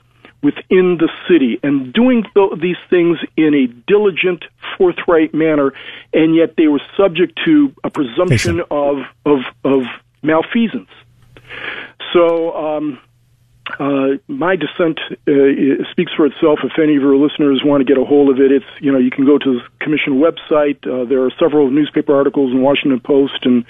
within 0.44 0.98
the 0.98 1.08
city 1.26 1.58
and 1.62 1.92
doing 1.92 2.22
th- 2.34 2.60
these 2.60 2.76
things 2.90 3.18
in 3.36 3.54
a 3.54 3.66
diligent, 3.88 4.44
forthright 4.76 5.32
manner, 5.34 5.72
and 6.12 6.36
yet 6.36 6.54
they 6.56 6.68
were 6.68 6.82
subject 6.96 7.40
to 7.44 7.74
a 7.82 7.90
presumption 7.90 8.60
of, 8.70 8.98
of, 9.24 9.40
of 9.64 9.82
malfeasance. 10.22 10.90
So, 12.12 12.54
um, 12.54 13.00
uh, 13.78 14.18
my 14.28 14.56
dissent 14.56 15.00
uh, 15.26 15.90
speaks 15.90 16.12
for 16.12 16.26
itself. 16.26 16.58
If 16.62 16.78
any 16.78 16.96
of 16.96 17.02
your 17.02 17.16
listeners 17.16 17.62
want 17.64 17.80
to 17.80 17.84
get 17.84 17.96
a 17.96 18.04
hold 18.04 18.28
of 18.28 18.38
it, 18.38 18.52
it's 18.52 18.66
you 18.78 18.92
know 18.92 18.98
you 18.98 19.10
can 19.10 19.24
go 19.24 19.38
to 19.38 19.54
the 19.54 19.60
commission 19.80 20.20
website. 20.20 20.86
Uh, 20.86 21.08
there 21.08 21.22
are 21.24 21.30
several 21.38 21.70
newspaper 21.70 22.14
articles 22.14 22.52
in 22.52 22.60
Washington 22.60 23.00
Post 23.00 23.46
and 23.46 23.64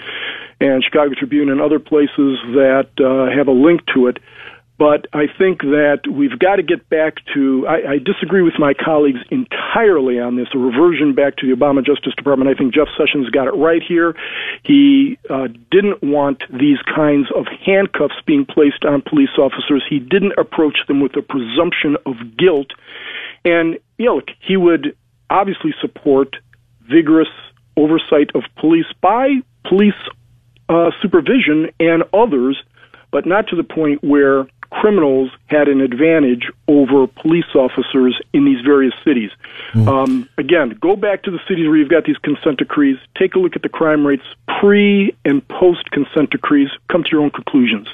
and 0.59 0.83
Chicago 0.83 1.13
Tribune 1.13 1.49
and 1.49 1.61
other 1.61 1.79
places 1.79 2.39
that 2.55 2.89
uh, 2.99 3.35
have 3.35 3.47
a 3.47 3.51
link 3.51 3.85
to 3.93 4.07
it. 4.07 4.19
But 4.77 5.07
I 5.13 5.27
think 5.37 5.61
that 5.61 6.01
we've 6.11 6.37
got 6.37 6.57
to 6.57 6.63
get 6.63 6.89
back 6.89 7.15
to. 7.33 7.65
I, 7.65 7.93
I 7.93 7.97
disagree 7.97 8.41
with 8.41 8.55
my 8.59 8.73
colleagues 8.73 9.19
entirely 9.31 10.19
on 10.19 10.35
this. 10.35 10.47
A 10.53 10.57
reversion 10.57 11.15
back 11.15 11.37
to 11.37 11.47
the 11.47 11.55
Obama 11.55 11.85
Justice 11.85 12.13
Department. 12.15 12.49
I 12.49 12.55
think 12.55 12.73
Jeff 12.73 12.89
Sessions 12.97 13.29
got 13.29 13.47
it 13.47 13.55
right 13.55 13.81
here. 13.81 14.15
He 14.63 15.17
uh, 15.29 15.47
didn't 15.71 16.03
want 16.03 16.43
these 16.49 16.79
kinds 16.93 17.27
of 17.33 17.45
handcuffs 17.65 18.19
being 18.25 18.45
placed 18.45 18.83
on 18.83 19.01
police 19.01 19.37
officers. 19.37 19.83
He 19.89 19.99
didn't 19.99 20.33
approach 20.37 20.77
them 20.89 20.99
with 20.99 21.15
a 21.15 21.21
presumption 21.21 21.95
of 22.05 22.15
guilt. 22.37 22.71
And 23.45 23.79
you 23.97 24.05
know, 24.05 24.21
he 24.41 24.57
would 24.57 24.95
obviously 25.29 25.73
support 25.79 26.35
vigorous 26.81 27.29
oversight 27.77 28.31
of 28.35 28.43
police 28.57 28.85
by 29.01 29.29
police 29.63 29.93
uh, 30.69 30.91
supervision 31.01 31.69
and 31.79 32.03
others, 32.13 32.61
but 33.11 33.25
not 33.25 33.47
to 33.47 33.55
the 33.55 33.63
point 33.63 34.03
where 34.03 34.47
criminals 34.81 35.31
had 35.47 35.69
an 35.69 35.79
advantage 35.79 36.51
over 36.67 37.07
police 37.07 37.55
officers 37.55 38.19
in 38.33 38.43
these 38.43 38.59
various 38.65 38.93
cities. 39.05 39.31
Mm. 39.73 39.87
Um, 39.87 40.29
again, 40.37 40.77
go 40.81 40.97
back 40.97 41.23
to 41.23 41.31
the 41.31 41.39
cities 41.47 41.67
where 41.67 41.77
you've 41.77 41.89
got 41.89 42.03
these 42.03 42.17
consent 42.17 42.59
decrees, 42.59 42.97
take 43.17 43.35
a 43.35 43.39
look 43.39 43.55
at 43.55 43.61
the 43.61 43.69
crime 43.69 44.05
rates 44.05 44.25
pre 44.59 45.15
and 45.23 45.47
post 45.47 45.89
consent 45.91 46.31
decrees, 46.31 46.69
come 46.91 47.03
to 47.03 47.09
your 47.09 47.21
own 47.21 47.31
conclusions. 47.31 47.87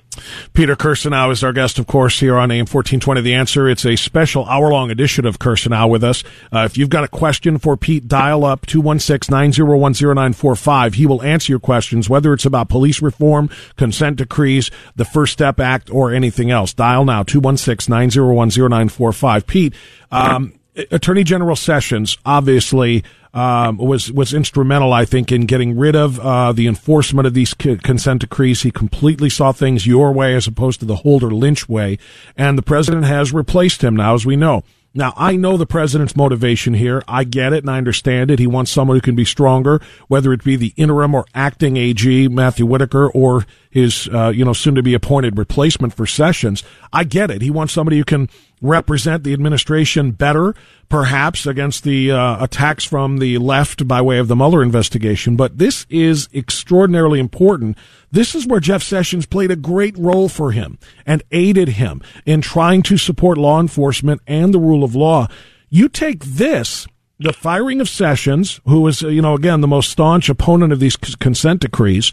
Peter 0.53 0.75
Kirsanow 0.75 1.31
is 1.31 1.43
our 1.43 1.53
guest, 1.53 1.79
of 1.79 1.87
course, 1.87 2.19
here 2.19 2.35
on 2.35 2.51
AM 2.51 2.61
1420 2.61 3.21
The 3.21 3.33
Answer. 3.33 3.69
It's 3.69 3.85
a 3.85 3.95
special 3.95 4.45
hour 4.45 4.71
long 4.71 4.91
edition 4.91 5.25
of 5.25 5.39
Kirsanow 5.39 5.89
with 5.89 6.03
us. 6.03 6.23
Uh, 6.53 6.59
if 6.65 6.77
you've 6.77 6.89
got 6.89 7.03
a 7.03 7.07
question 7.07 7.57
for 7.57 7.77
Pete, 7.77 8.07
dial 8.07 8.43
up 8.43 8.65
216 8.65 9.31
901 9.31 9.93
0945. 9.93 10.93
He 10.95 11.05
will 11.05 11.21
answer 11.21 11.51
your 11.51 11.59
questions, 11.59 12.09
whether 12.09 12.33
it's 12.33 12.45
about 12.45 12.69
police 12.69 13.01
reform, 13.01 13.49
consent 13.77 14.17
decrees, 14.17 14.69
the 14.95 15.05
First 15.05 15.33
Step 15.33 15.59
Act, 15.59 15.89
or 15.89 16.13
anything 16.13 16.51
else. 16.51 16.73
Dial 16.73 17.05
now 17.05 17.23
216 17.23 17.91
901 17.91 18.49
0945. 18.49 19.47
Pete, 19.47 19.73
um, 20.11 20.53
Attorney 20.89 21.23
General 21.23 21.55
Sessions 21.55 22.17
obviously 22.25 23.03
um, 23.33 23.77
was 23.77 24.11
was 24.11 24.33
instrumental, 24.33 24.93
I 24.93 25.05
think, 25.05 25.31
in 25.31 25.45
getting 25.45 25.77
rid 25.77 25.95
of 25.95 26.19
uh, 26.19 26.51
the 26.51 26.67
enforcement 26.67 27.27
of 27.27 27.33
these 27.33 27.55
c- 27.59 27.77
consent 27.77 28.21
decrees. 28.21 28.63
He 28.63 28.71
completely 28.71 29.29
saw 29.29 29.51
things 29.51 29.87
your 29.87 30.11
way 30.11 30.35
as 30.35 30.47
opposed 30.47 30.79
to 30.81 30.85
the 30.85 30.97
Holder 30.97 31.31
Lynch 31.31 31.69
way, 31.69 31.97
and 32.35 32.57
the 32.57 32.63
president 32.63 33.05
has 33.05 33.33
replaced 33.33 33.83
him 33.83 33.95
now, 33.95 34.15
as 34.15 34.25
we 34.25 34.35
know. 34.35 34.63
Now, 34.93 35.13
I 35.15 35.37
know 35.37 35.55
the 35.55 35.65
president's 35.65 36.17
motivation 36.17 36.73
here. 36.73 37.01
I 37.07 37.23
get 37.23 37.53
it 37.53 37.63
and 37.63 37.69
I 37.69 37.77
understand 37.77 38.29
it. 38.29 38.39
He 38.39 38.47
wants 38.47 38.71
someone 38.71 38.97
who 38.97 39.01
can 39.01 39.15
be 39.15 39.23
stronger, 39.23 39.81
whether 40.09 40.33
it 40.33 40.43
be 40.43 40.57
the 40.57 40.73
interim 40.75 41.15
or 41.15 41.25
acting 41.33 41.77
AG, 41.77 42.27
Matthew 42.27 42.65
Whitaker, 42.65 43.09
or 43.09 43.45
his, 43.71 44.07
uh, 44.13 44.29
you 44.29 44.45
know, 44.45 44.53
soon 44.53 44.75
to 44.75 44.83
be 44.83 44.93
appointed 44.93 45.37
replacement 45.37 45.93
for 45.93 46.05
Sessions. 46.05 46.63
I 46.93 47.05
get 47.05 47.31
it. 47.31 47.41
He 47.41 47.49
wants 47.49 47.73
somebody 47.73 47.97
who 47.97 48.03
can 48.03 48.29
represent 48.61 49.23
the 49.23 49.33
administration 49.33 50.11
better, 50.11 50.53
perhaps 50.89 51.47
against 51.47 51.83
the 51.83 52.11
uh, 52.11 52.43
attacks 52.43 52.83
from 52.83 53.17
the 53.17 53.37
left 53.39 53.87
by 53.87 54.01
way 54.01 54.19
of 54.19 54.27
the 54.27 54.35
Mueller 54.35 54.61
investigation. 54.61 55.35
But 55.35 55.57
this 55.57 55.87
is 55.89 56.29
extraordinarily 56.33 57.19
important. 57.19 57.77
This 58.11 58.35
is 58.35 58.45
where 58.45 58.59
Jeff 58.59 58.83
Sessions 58.83 59.25
played 59.25 59.49
a 59.49 59.55
great 59.55 59.97
role 59.97 60.29
for 60.29 60.51
him 60.51 60.77
and 61.05 61.23
aided 61.31 61.69
him 61.69 62.01
in 62.25 62.41
trying 62.41 62.83
to 62.83 62.97
support 62.97 63.37
law 63.37 63.59
enforcement 63.59 64.21
and 64.27 64.53
the 64.53 64.59
rule 64.59 64.83
of 64.83 64.95
law. 64.95 65.27
You 65.69 65.87
take 65.87 66.23
this 66.25 66.87
the 67.21 67.33
firing 67.33 67.79
of 67.79 67.87
Sessions, 67.87 68.59
who 68.65 68.85
is, 68.87 69.01
you 69.03 69.21
know, 69.21 69.35
again, 69.35 69.61
the 69.61 69.67
most 69.67 69.91
staunch 69.91 70.27
opponent 70.27 70.73
of 70.73 70.79
these 70.79 70.95
consent 70.95 71.61
decrees, 71.61 72.11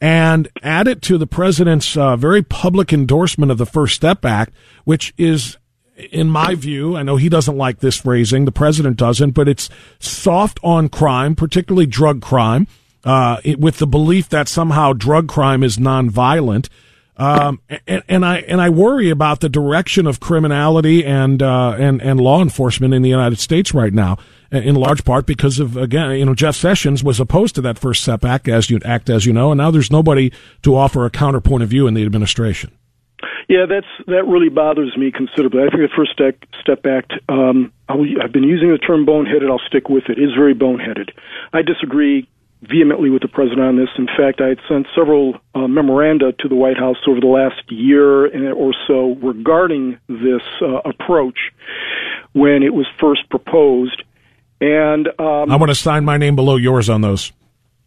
and 0.00 0.48
add 0.62 0.86
it 0.86 1.02
to 1.02 1.18
the 1.18 1.26
president's 1.26 1.96
uh, 1.96 2.16
very 2.16 2.42
public 2.42 2.92
endorsement 2.92 3.50
of 3.50 3.58
the 3.58 3.66
First 3.66 3.96
Step 3.96 4.24
Act, 4.24 4.52
which 4.84 5.12
is 5.18 5.56
in 6.12 6.30
my 6.30 6.54
view, 6.54 6.96
I 6.96 7.02
know 7.02 7.16
he 7.16 7.28
doesn't 7.28 7.56
like 7.56 7.80
this 7.80 7.96
phrasing, 7.96 8.44
the 8.44 8.52
president 8.52 8.96
doesn't, 8.96 9.32
but 9.32 9.48
it's 9.48 9.68
soft 9.98 10.60
on 10.62 10.88
crime, 10.88 11.34
particularly 11.34 11.86
drug 11.86 12.22
crime, 12.22 12.68
uh, 13.04 13.40
it, 13.42 13.58
with 13.58 13.78
the 13.78 13.86
belief 13.86 14.28
that 14.28 14.48
somehow 14.48 14.92
drug 14.92 15.28
crime 15.28 15.62
is 15.62 15.76
nonviolent. 15.76 16.68
Um, 17.16 17.60
and, 17.88 18.02
and, 18.08 18.24
I 18.24 18.38
and 18.38 18.60
I 18.60 18.68
worry 18.68 19.10
about 19.10 19.40
the 19.40 19.48
direction 19.48 20.06
of 20.06 20.20
criminality 20.20 21.04
and 21.04 21.42
uh, 21.42 21.74
and 21.76 22.00
and 22.00 22.20
law 22.20 22.40
enforcement 22.40 22.94
in 22.94 23.02
the 23.02 23.08
United 23.08 23.40
States 23.40 23.74
right 23.74 23.92
now, 23.92 24.18
in 24.50 24.74
large 24.74 25.04
part 25.04 25.26
because 25.26 25.58
of 25.58 25.76
again, 25.76 26.12
you 26.12 26.24
know, 26.24 26.34
Jeff 26.34 26.56
Sessions 26.56 27.04
was 27.04 27.20
opposed 27.20 27.54
to 27.56 27.60
that 27.62 27.78
First 27.78 28.02
Step 28.02 28.24
as 28.24 28.70
you 28.70 28.78
act 28.84 29.10
as 29.10 29.26
you 29.26 29.32
know, 29.32 29.52
and 29.52 29.58
now 29.58 29.70
there's 29.70 29.90
nobody 29.90 30.32
to 30.62 30.74
offer 30.74 31.04
a 31.04 31.10
counterpoint 31.10 31.62
of 31.62 31.68
view 31.68 31.86
in 31.86 31.94
the 31.94 32.04
administration. 32.04 32.72
Yeah, 33.48 33.64
that's 33.66 33.86
that 34.06 34.26
really 34.26 34.50
bothers 34.50 34.96
me 34.96 35.10
considerably. 35.10 35.62
I 35.62 35.70
think 35.70 35.82
the 35.82 35.96
First 35.96 36.12
Step, 36.12 36.36
step 36.60 36.84
Act. 36.84 37.12
Um, 37.28 37.72
I've 37.88 38.32
been 38.32 38.44
using 38.44 38.70
the 38.70 38.78
term 38.78 39.06
boneheaded. 39.06 39.50
I'll 39.50 39.66
stick 39.66 39.88
with 39.88 40.04
it. 40.08 40.18
Is 40.18 40.34
very 40.36 40.54
boneheaded. 40.54 41.10
I 41.52 41.62
disagree 41.62 42.28
vehemently 42.62 43.08
with 43.08 43.22
the 43.22 43.28
president 43.28 43.60
on 43.60 43.76
this. 43.76 43.88
In 43.96 44.06
fact, 44.06 44.40
I 44.40 44.48
had 44.48 44.58
sent 44.68 44.86
several 44.94 45.38
uh, 45.54 45.66
memoranda 45.66 46.32
to 46.40 46.48
the 46.48 46.56
White 46.56 46.76
House 46.76 46.96
over 47.06 47.20
the 47.20 47.26
last 47.26 47.62
year 47.70 48.52
or 48.52 48.74
so 48.86 49.14
regarding 49.22 49.98
this 50.08 50.42
uh, 50.60 50.80
approach 50.84 51.38
when 52.32 52.62
it 52.62 52.74
was 52.74 52.86
first 53.00 53.28
proposed. 53.30 54.02
And 54.60 55.08
um, 55.18 55.50
I 55.50 55.56
want 55.56 55.70
to 55.70 55.74
sign 55.74 56.04
my 56.04 56.16
name 56.16 56.36
below 56.36 56.56
yours 56.56 56.88
on 56.88 57.00
those. 57.00 57.32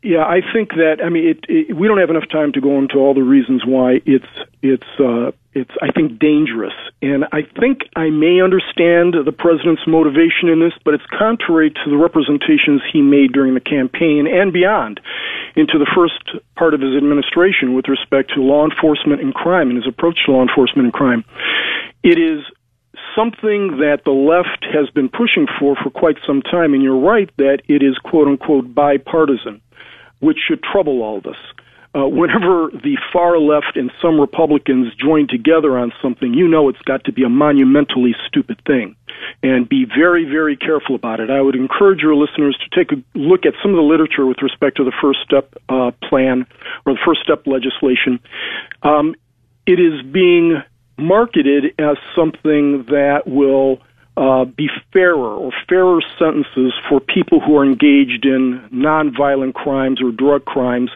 yeah, 0.04 0.24
I 0.24 0.42
think 0.54 0.70
that 0.72 0.98
I 1.04 1.10
mean 1.10 1.28
it, 1.28 1.46
it, 1.48 1.76
we 1.76 1.88
don't 1.88 2.00
have 2.00 2.10
enough 2.10 2.30
time 2.30 2.54
to 2.54 2.62
go 2.62 2.80
into 2.80 2.96
all 2.96 3.14
the 3.14 3.24
reasons 3.24 3.66
why 3.66 4.02
it's 4.06 4.26
it's 4.62 4.88
uh, 5.00 5.32
it's 5.54 5.72
I 5.82 5.92
think 5.92 6.18
dangerous, 6.18 6.74
and 7.02 7.26
I 7.34 7.42
think 7.60 7.82
I 7.96 8.10
may 8.10 8.40
understand 8.42 9.16
the 9.26 9.34
president's 9.34 9.86
motivation 9.86 10.48
in 10.48 10.60
this, 10.60 10.74
but 10.86 10.94
it's 10.94 11.04
contrary 11.12 11.72
to 11.72 11.90
the 11.90 11.98
representations 11.98 12.82
he 12.92 13.02
made 13.02 13.34
during 13.34 13.54
the 13.54 13.60
campaign 13.60 14.28
and 14.32 14.54
beyond 14.54 15.02
into 15.56 15.78
the 15.78 15.88
first 15.94 16.24
part 16.56 16.74
of 16.74 16.80
his 16.80 16.96
administration 16.96 17.76
with 17.76 17.90
respect 17.90 18.32
to 18.34 18.42
law 18.42 18.64
enforcement 18.64 19.22
and 19.22 19.34
crime 19.34 19.70
and 19.70 19.76
his 19.76 19.88
approach 19.88 20.20
to 20.26 20.32
law 20.32 20.42
enforcement 20.42 20.86
and 20.86 20.94
crime. 20.94 21.26
It 22.02 22.18
is 22.18 22.46
something 23.16 23.78
that 23.78 24.02
the 24.06 24.12
left 24.12 24.66
has 24.74 24.90
been 24.90 25.10
pushing 25.10 25.48
for 25.60 25.76
for 25.76 25.90
quite 25.90 26.18
some 26.26 26.42
time, 26.42 26.74
and 26.74 26.84
you're 26.84 27.00
right 27.00 27.30
that 27.38 27.62
it 27.68 27.84
is 27.84 27.98
quote 27.98 28.28
unquote 28.28 28.74
bipartisan 28.74 29.62
which 30.22 30.38
should 30.48 30.64
trouble 30.64 31.02
all 31.02 31.18
of 31.18 31.26
us. 31.26 31.36
Uh, 31.94 32.08
whenever 32.08 32.72
the 32.72 32.98
far 33.12 33.38
left 33.38 33.76
and 33.76 33.92
some 34.02 34.18
Republicans 34.18 34.96
join 34.96 35.28
together 35.28 35.78
on 35.78 35.92
something, 36.02 36.34
you 36.34 36.48
know 36.48 36.70
it's 36.70 36.82
got 36.84 37.04
to 37.04 37.12
be 37.12 37.24
a 37.24 37.30
monumentally 37.30 38.16
stupid 38.28 38.58
thing. 38.66 38.96
And 39.44 39.68
be 39.68 39.86
very, 39.86 40.24
very 40.24 40.56
careful 40.56 40.96
about 40.96 41.20
it. 41.20 41.30
I 41.30 41.42
would 41.42 41.56
encourage 41.56 42.00
your 42.00 42.16
listeners 42.16 42.58
to 42.64 42.76
take 42.76 42.92
a 42.92 43.04
look 43.14 43.46
at 43.46 43.54
some 43.62 43.72
of 43.72 43.78
the 43.78 43.84
literature 43.84 44.26
with 44.26 44.42
respect 44.42 44.78
to 44.78 44.84
the 44.84 44.94
First 45.02 45.20
Step 45.24 45.54
uh, 45.68 45.92
plan 46.08 46.46
or 46.86 46.94
the 46.94 47.00
First 47.06 47.22
Step 47.22 47.46
legislation. 47.46 48.20
Um, 48.84 49.14
it 49.68 49.80
is 49.80 50.02
being 50.12 50.64
marketed 51.02 51.74
as 51.80 51.98
something 52.16 52.84
that 52.86 53.24
will 53.26 53.80
uh, 54.18 54.46
be 54.46 54.70
fairer 54.94 55.36
or 55.36 55.52
fairer 55.68 56.02
sentences 56.20 56.74
for 56.90 57.00
people 57.00 57.40
who 57.40 57.58
are 57.58 57.66
engaged 57.66 58.26
in 58.26 58.62
nonviolent 58.72 59.54
crimes 59.54 60.02
or 60.02 60.12
drug 60.12 60.46
crimes. 60.46 60.92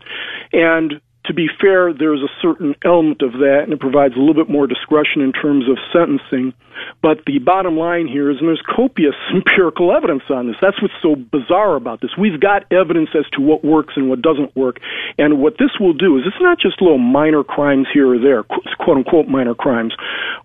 And 0.54 1.02
to 1.28 1.34
be 1.34 1.48
fair, 1.62 1.94
there's 1.94 2.22
a 2.22 2.32
certain 2.42 2.76
element 2.84 3.22
of 3.22 3.34
that, 3.34 3.62
and 3.64 3.74
it 3.74 3.80
provides 3.80 4.16
a 4.16 4.20
little 4.20 4.34
bit 4.34 4.50
more 4.50 4.68
discretion 4.68 5.22
in 5.22 5.32
terms 5.32 5.66
of 5.70 5.78
sentencing. 5.92 6.54
But 7.02 7.24
the 7.26 7.40
bottom 7.40 7.78
line 7.78 8.08
here 8.08 8.30
is, 8.30 8.38
and 8.40 8.48
there's 8.48 8.62
copious 8.66 9.16
empirical 9.34 9.96
evidence 9.96 10.24
on 10.30 10.48
this. 10.48 10.56
That's 10.62 10.82
what's 10.82 10.94
so 11.02 11.16
bizarre 11.16 11.76
about 11.76 12.02
this. 12.02 12.12
We've 12.18 12.40
got 12.40 12.72
evidence 12.72 13.10
as 13.18 13.26
to 13.34 13.42
what 13.42 13.64
works 13.64 13.94
and 13.96 14.10
what 14.10 14.22
doesn't 14.22 14.56
work. 14.56 14.80
And 15.18 15.40
what 15.40 15.54
this 15.58 15.72
will 15.80 15.94
do 15.94 16.18
is 16.18 16.24
it's 16.26 16.42
not 16.42 16.60
just 16.60 16.82
little 16.82 16.98
minor 16.98 17.44
crimes 17.44 17.88
here 17.94 18.14
or 18.14 18.20
there, 18.20 18.44
quote 18.44 18.98
unquote 18.98 19.28
minor 19.28 19.56
crimes, 19.56 19.96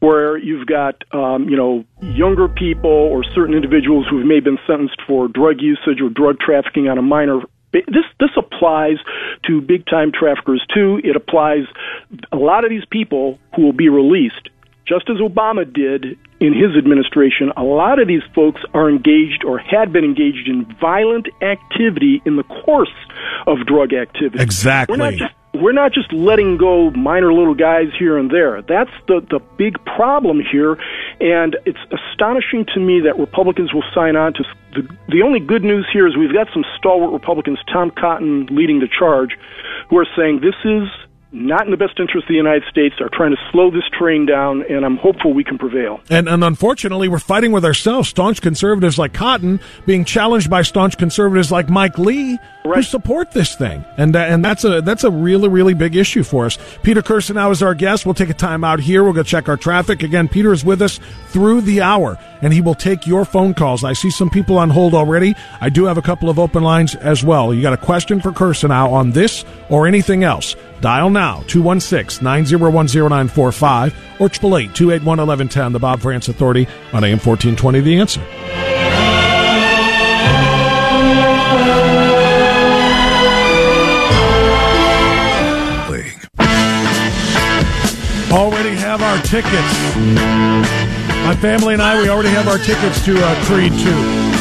where 0.00 0.36
you've 0.38 0.66
got, 0.66 1.02
um, 1.12 1.48
you 1.48 1.56
know, 1.56 1.84
younger 2.00 2.48
people 2.48 2.90
or 2.90 3.24
certain 3.34 3.54
individuals 3.54 4.06
who 4.08 4.24
may 4.24 4.36
have 4.36 4.44
been 4.44 4.58
sentenced 4.66 5.00
for 5.06 5.28
drug 5.28 5.60
usage 5.60 6.00
or 6.00 6.08
drug 6.08 6.38
trafficking 6.38 6.88
on 6.88 6.98
a 6.98 7.02
minor 7.02 7.40
this 7.72 8.04
this 8.18 8.30
applies 8.36 8.96
to 9.46 9.60
big 9.60 9.86
time 9.86 10.12
traffickers 10.12 10.64
too. 10.74 11.00
It 11.02 11.16
applies 11.16 11.64
a 12.32 12.36
lot 12.36 12.64
of 12.64 12.70
these 12.70 12.84
people 12.90 13.38
who 13.54 13.62
will 13.62 13.72
be 13.72 13.88
released, 13.88 14.48
just 14.86 15.08
as 15.08 15.18
Obama 15.18 15.70
did 15.70 16.18
in 16.40 16.54
his 16.54 16.76
administration. 16.76 17.52
A 17.56 17.62
lot 17.62 18.00
of 18.00 18.08
these 18.08 18.22
folks 18.34 18.60
are 18.74 18.88
engaged 18.88 19.44
or 19.46 19.58
had 19.58 19.92
been 19.92 20.04
engaged 20.04 20.48
in 20.48 20.66
violent 20.80 21.28
activity 21.42 22.22
in 22.24 22.36
the 22.36 22.44
course 22.44 22.88
of 23.46 23.66
drug 23.66 23.92
activity. 23.92 24.42
Exactly. 24.42 24.98
We're 24.98 25.10
not 25.10 25.14
just 25.14 25.34
we're 25.54 25.72
not 25.72 25.92
just 25.92 26.12
letting 26.12 26.56
go 26.56 26.90
minor 26.90 27.32
little 27.32 27.54
guys 27.54 27.88
here 27.98 28.16
and 28.16 28.30
there. 28.30 28.62
That's 28.62 28.90
the, 29.08 29.20
the 29.30 29.40
big 29.58 29.84
problem 29.84 30.40
here. 30.40 30.78
And 31.20 31.56
it's 31.66 31.78
astonishing 31.90 32.66
to 32.74 32.80
me 32.80 33.00
that 33.00 33.18
Republicans 33.18 33.74
will 33.74 33.84
sign 33.94 34.16
on 34.16 34.32
to 34.34 34.44
the, 34.74 34.88
the 35.08 35.22
only 35.22 35.40
good 35.40 35.64
news 35.64 35.88
here 35.92 36.06
is 36.06 36.16
we've 36.16 36.32
got 36.32 36.48
some 36.52 36.64
stalwart 36.78 37.12
Republicans, 37.12 37.58
Tom 37.72 37.90
Cotton 37.90 38.46
leading 38.46 38.78
the 38.78 38.88
charge, 38.88 39.36
who 39.88 39.98
are 39.98 40.06
saying 40.16 40.40
this 40.40 40.54
is 40.64 40.88
not 41.32 41.64
in 41.64 41.70
the 41.70 41.76
best 41.76 41.98
interest 42.00 42.24
of 42.24 42.28
the 42.28 42.34
United 42.34 42.64
States, 42.68 42.96
are 43.00 43.08
trying 43.12 43.30
to 43.30 43.36
slow 43.52 43.70
this 43.70 43.84
train 43.96 44.26
down, 44.26 44.64
and 44.68 44.84
I'm 44.84 44.96
hopeful 44.96 45.32
we 45.32 45.44
can 45.44 45.58
prevail. 45.58 46.00
And, 46.10 46.28
and 46.28 46.42
unfortunately, 46.42 47.08
we're 47.08 47.18
fighting 47.18 47.52
with 47.52 47.64
ourselves. 47.64 48.08
Staunch 48.08 48.40
conservatives 48.40 48.98
like 48.98 49.12
Cotton 49.12 49.60
being 49.86 50.04
challenged 50.04 50.50
by 50.50 50.62
staunch 50.62 50.98
conservatives 50.98 51.52
like 51.52 51.68
Mike 51.68 51.98
Lee, 51.98 52.38
right. 52.64 52.76
who 52.76 52.82
support 52.82 53.30
this 53.30 53.54
thing, 53.54 53.84
and 53.96 54.16
uh, 54.16 54.20
and 54.20 54.44
that's 54.44 54.64
a 54.64 54.80
that's 54.82 55.04
a 55.04 55.10
really 55.10 55.48
really 55.48 55.74
big 55.74 55.94
issue 55.94 56.22
for 56.22 56.46
us. 56.46 56.58
Peter 56.82 57.02
Kirsanow 57.02 57.52
is 57.52 57.62
our 57.62 57.74
guest. 57.74 58.04
We'll 58.04 58.14
take 58.14 58.30
a 58.30 58.34
time 58.34 58.64
out 58.64 58.80
here. 58.80 59.04
We'll 59.04 59.12
go 59.12 59.22
check 59.22 59.48
our 59.48 59.56
traffic 59.56 60.02
again. 60.02 60.28
Peter 60.28 60.52
is 60.52 60.64
with 60.64 60.82
us 60.82 60.98
through 61.28 61.60
the 61.62 61.80
hour, 61.80 62.18
and 62.42 62.52
he 62.52 62.60
will 62.60 62.74
take 62.74 63.06
your 63.06 63.24
phone 63.24 63.54
calls. 63.54 63.84
I 63.84 63.92
see 63.92 64.10
some 64.10 64.30
people 64.30 64.58
on 64.58 64.70
hold 64.70 64.94
already. 64.94 65.36
I 65.60 65.68
do 65.68 65.84
have 65.84 65.98
a 65.98 66.02
couple 66.02 66.28
of 66.28 66.38
open 66.38 66.64
lines 66.64 66.96
as 66.96 67.22
well. 67.22 67.54
You 67.54 67.62
got 67.62 67.72
a 67.72 67.76
question 67.76 68.20
for 68.20 68.32
Kirsanow 68.32 68.90
on 68.90 69.12
this 69.12 69.44
or 69.68 69.86
anything 69.86 70.24
else? 70.24 70.56
Dial 70.80 71.10
now 71.10 71.42
216 71.46 72.24
901 72.24 72.86
0945 72.86 73.92
or 74.18 74.26
888 74.26 74.74
281 74.74 75.18
1110, 75.18 75.72
the 75.72 75.78
Bob 75.78 76.00
Frantz 76.00 76.28
Authority 76.28 76.66
on 76.92 77.04
AM 77.04 77.18
1420. 77.18 77.80
The 77.80 77.98
answer. 77.98 78.20
Already 88.32 88.76
have 88.76 89.02
our 89.02 89.20
tickets. 89.22 89.96
My 91.24 91.36
family 91.40 91.74
and 91.74 91.82
I, 91.82 92.00
we 92.00 92.08
already 92.08 92.28
have 92.30 92.46
our 92.46 92.58
tickets 92.58 93.04
to 93.04 93.16
uh, 93.20 93.44
Creed 93.44 93.72
2. 93.72 94.39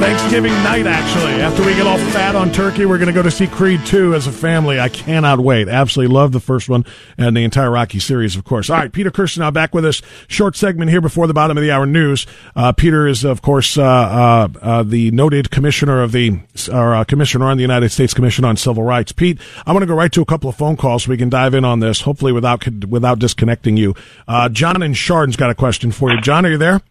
Thanksgiving 0.00 0.52
night, 0.62 0.86
actually. 0.86 1.42
After 1.42 1.64
we 1.64 1.74
get 1.74 1.86
all 1.86 1.98
fat 1.98 2.36
on 2.36 2.52
turkey, 2.52 2.86
we're 2.86 2.98
going 2.98 3.08
to 3.08 3.12
go 3.12 3.22
to 3.22 3.30
see 3.30 3.48
Creed 3.48 3.84
2 3.84 4.14
as 4.14 4.26
a 4.28 4.32
family. 4.32 4.78
I 4.78 4.88
cannot 4.88 5.40
wait. 5.40 5.68
Absolutely 5.68 6.14
love 6.14 6.30
the 6.30 6.40
first 6.40 6.68
one 6.68 6.84
and 7.16 7.36
the 7.36 7.42
entire 7.42 7.70
Rocky 7.70 7.98
series, 7.98 8.36
of 8.36 8.44
course. 8.44 8.70
All 8.70 8.76
right, 8.78 8.92
Peter 8.92 9.10
Kirsanow 9.10 9.52
back 9.52 9.74
with 9.74 9.84
us. 9.84 10.00
Short 10.28 10.54
segment 10.54 10.90
here 10.90 11.00
before 11.00 11.26
the 11.26 11.34
bottom 11.34 11.56
of 11.56 11.62
the 11.62 11.72
hour 11.72 11.84
news. 11.84 12.26
Uh, 12.54 12.70
Peter 12.72 13.08
is, 13.08 13.24
of 13.24 13.42
course, 13.42 13.76
uh, 13.76 13.82
uh, 13.82 14.48
uh 14.62 14.82
the 14.84 15.10
noted 15.10 15.50
commissioner 15.50 16.02
of 16.02 16.12
the, 16.12 16.38
or 16.72 16.94
uh, 16.94 17.04
commissioner 17.04 17.46
on 17.46 17.56
the 17.56 17.62
United 17.62 17.90
States 17.90 18.14
Commission 18.14 18.44
on 18.44 18.56
Civil 18.56 18.84
Rights. 18.84 19.10
Pete, 19.10 19.40
I'm 19.66 19.74
going 19.74 19.80
to 19.80 19.86
go 19.86 19.94
right 19.94 20.12
to 20.12 20.22
a 20.22 20.26
couple 20.26 20.48
of 20.48 20.56
phone 20.56 20.76
calls 20.76 21.04
so 21.04 21.10
we 21.10 21.16
can 21.16 21.28
dive 21.28 21.54
in 21.54 21.64
on 21.64 21.80
this, 21.80 22.02
hopefully 22.02 22.32
without, 22.32 22.66
without 22.86 23.18
disconnecting 23.18 23.76
you. 23.76 23.94
Uh, 24.28 24.48
John 24.48 24.80
and 24.80 24.94
Chardon's 24.94 25.36
got 25.36 25.50
a 25.50 25.54
question 25.54 25.90
for 25.90 26.10
you. 26.10 26.20
John, 26.20 26.46
are 26.46 26.50
you 26.50 26.58
there? 26.58 26.82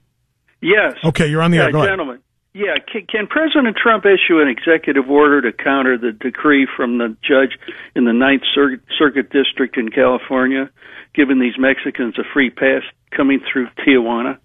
Yes. 0.62 0.96
Okay, 1.04 1.28
you're 1.28 1.42
on 1.42 1.52
the 1.52 1.58
yeah, 1.58 1.64
air. 1.66 1.72
Go 1.72 1.86
gentlemen. 1.86 2.16
Ahead. 2.16 2.27
Yeah, 2.58 2.80
can, 2.92 3.06
can 3.06 3.28
President 3.28 3.78
Trump 3.78 4.04
issue 4.06 4.40
an 4.42 4.48
executive 4.48 5.12
order 5.12 5.44
to 5.44 5.52
counter 5.52 5.96
the 5.96 6.12
decree 6.12 6.68
from 6.76 6.98
the 6.98 7.16
judge 7.22 7.56
in 7.96 8.06
the 8.06 8.14
Ninth 8.14 8.42
Cir- 8.56 8.82
Circuit 8.98 9.30
District 9.30 9.78
in 9.78 9.90
California, 9.90 10.72
giving 11.14 11.40
these 11.40 11.54
Mexicans 11.60 12.18
a 12.18 12.24
free 12.34 12.50
pass 12.50 12.82
coming 13.16 13.42
through 13.42 13.68
Tijuana? 13.86 14.40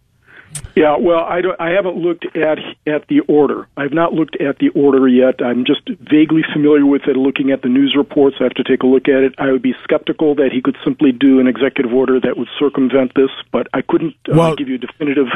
Yeah, 0.77 0.97
well, 1.01 1.21
I 1.21 1.41
don't. 1.41 1.59
I 1.59 1.71
haven't 1.71 1.97
looked 1.97 2.27
at 2.37 2.59
at 2.87 3.09
the 3.09 3.21
order. 3.21 3.67
I've 3.77 3.95
not 3.95 4.13
looked 4.13 4.37
at 4.41 4.59
the 4.59 4.69
order 4.71 5.09
yet. 5.09 5.41
I'm 5.43 5.65
just 5.65 5.89
vaguely 5.89 6.43
familiar 6.53 6.85
with 6.85 7.03
it. 7.07 7.17
Looking 7.17 7.53
at 7.53 7.63
the 7.63 7.69
news 7.69 7.95
reports, 7.97 8.37
I 8.41 8.45
have 8.45 8.55
to 8.55 8.65
take 8.65 8.83
a 8.83 8.87
look 8.87 9.09
at 9.09 9.23
it. 9.25 9.35
I 9.39 9.51
would 9.51 9.63
be 9.63 9.73
skeptical 9.85 10.35
that 10.37 10.51
he 10.53 10.61
could 10.61 10.77
simply 10.85 11.13
do 11.13 11.41
an 11.41 11.47
executive 11.47 11.93
order 11.95 12.21
that 12.21 12.37
would 12.37 12.49
circumvent 12.59 13.13
this, 13.15 13.31
but 13.51 13.69
I 13.73 13.81
couldn't 13.81 14.17
uh, 14.29 14.37
well, 14.37 14.57
give 14.57 14.69
you 14.69 14.75
a 14.77 14.79
definitive 14.79 15.29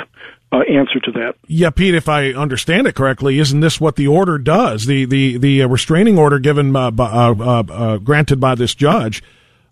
uh, 0.52 0.58
answer 0.60 1.00
to 1.00 1.12
that. 1.12 1.34
Yeah, 1.46 1.70
Pete, 1.70 1.94
if 1.94 2.08
I 2.08 2.32
understand 2.32 2.86
it 2.86 2.94
correctly, 2.94 3.38
isn't 3.38 3.60
this 3.60 3.80
what 3.80 3.96
the 3.96 4.06
order 4.06 4.38
does? 4.38 4.86
The 4.86 5.04
the 5.04 5.38
the 5.38 5.64
restraining 5.66 6.18
order 6.18 6.38
given 6.38 6.74
uh, 6.74 6.90
uh, 6.98 7.34
uh, 7.38 7.64
uh, 7.68 7.96
granted 7.98 8.40
by 8.40 8.54
this 8.54 8.74
judge 8.74 9.22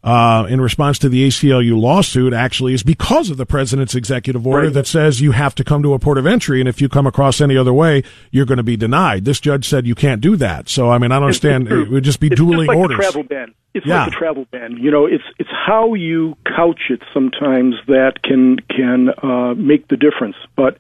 uh, 0.05 0.47
in 0.51 0.61
response 0.61 0.99
to 0.99 1.09
the 1.09 1.27
ACLU 1.27 1.81
lawsuit 1.81 2.35
actually 2.35 2.75
is 2.75 2.83
because 2.83 3.31
of 3.31 3.39
the 3.39 3.47
president's 3.47 3.95
executive 3.95 4.47
order 4.47 4.67
right. 4.67 4.75
that 4.75 4.87
says 4.87 5.23
you 5.23 5.33
have 5.33 5.55
to 5.55 5.65
come 5.65 5.83
to 5.83 5.95
a 5.95 5.99
port 5.99 6.19
of 6.19 6.27
entry, 6.27 6.61
and 6.61 6.69
if 6.69 6.83
you 6.83 6.91
come 6.91 7.07
across 7.07 7.41
any 7.41 7.57
other 7.57 7.73
way, 7.73 8.03
you're 8.31 8.45
going 8.45 8.59
to 8.59 8.63
be 8.63 8.77
denied. 8.77 9.25
This 9.25 9.41
judge 9.41 9.67
said 9.67 9.87
you 9.87 9.95
can't 9.95 10.21
do 10.21 10.37
that. 10.37 10.69
So, 10.69 10.91
I 10.91 10.99
mean, 10.99 11.11
I 11.11 11.17
don't 11.17 11.25
understand. 11.25 11.69
It 11.69 11.89
would 11.89 12.05
just 12.05 12.21
be 12.21 12.27
it's 12.27 12.37
dueling 12.37 12.67
just 12.67 12.69
like 12.69 12.77
orders. 12.77 12.99
travel 12.99 13.23
ban. 13.23 13.55
It's 13.73 13.87
yeah. 13.87 14.05
like 14.05 14.13
a 14.13 14.17
travel 14.17 14.47
ban. 14.51 14.77
You 14.77 14.91
know, 14.91 15.07
it's 15.07 15.25
it's 15.39 15.51
how 15.51 15.95
you 15.95 16.37
couch 16.45 16.83
it 16.91 17.01
sometimes 17.15 17.75
that 17.89 18.23
can 18.23 18.59
can 18.59 19.09
uh, 19.23 19.55
make 19.55 19.89
the 19.89 19.97
difference. 19.97 20.37
But 20.55 20.77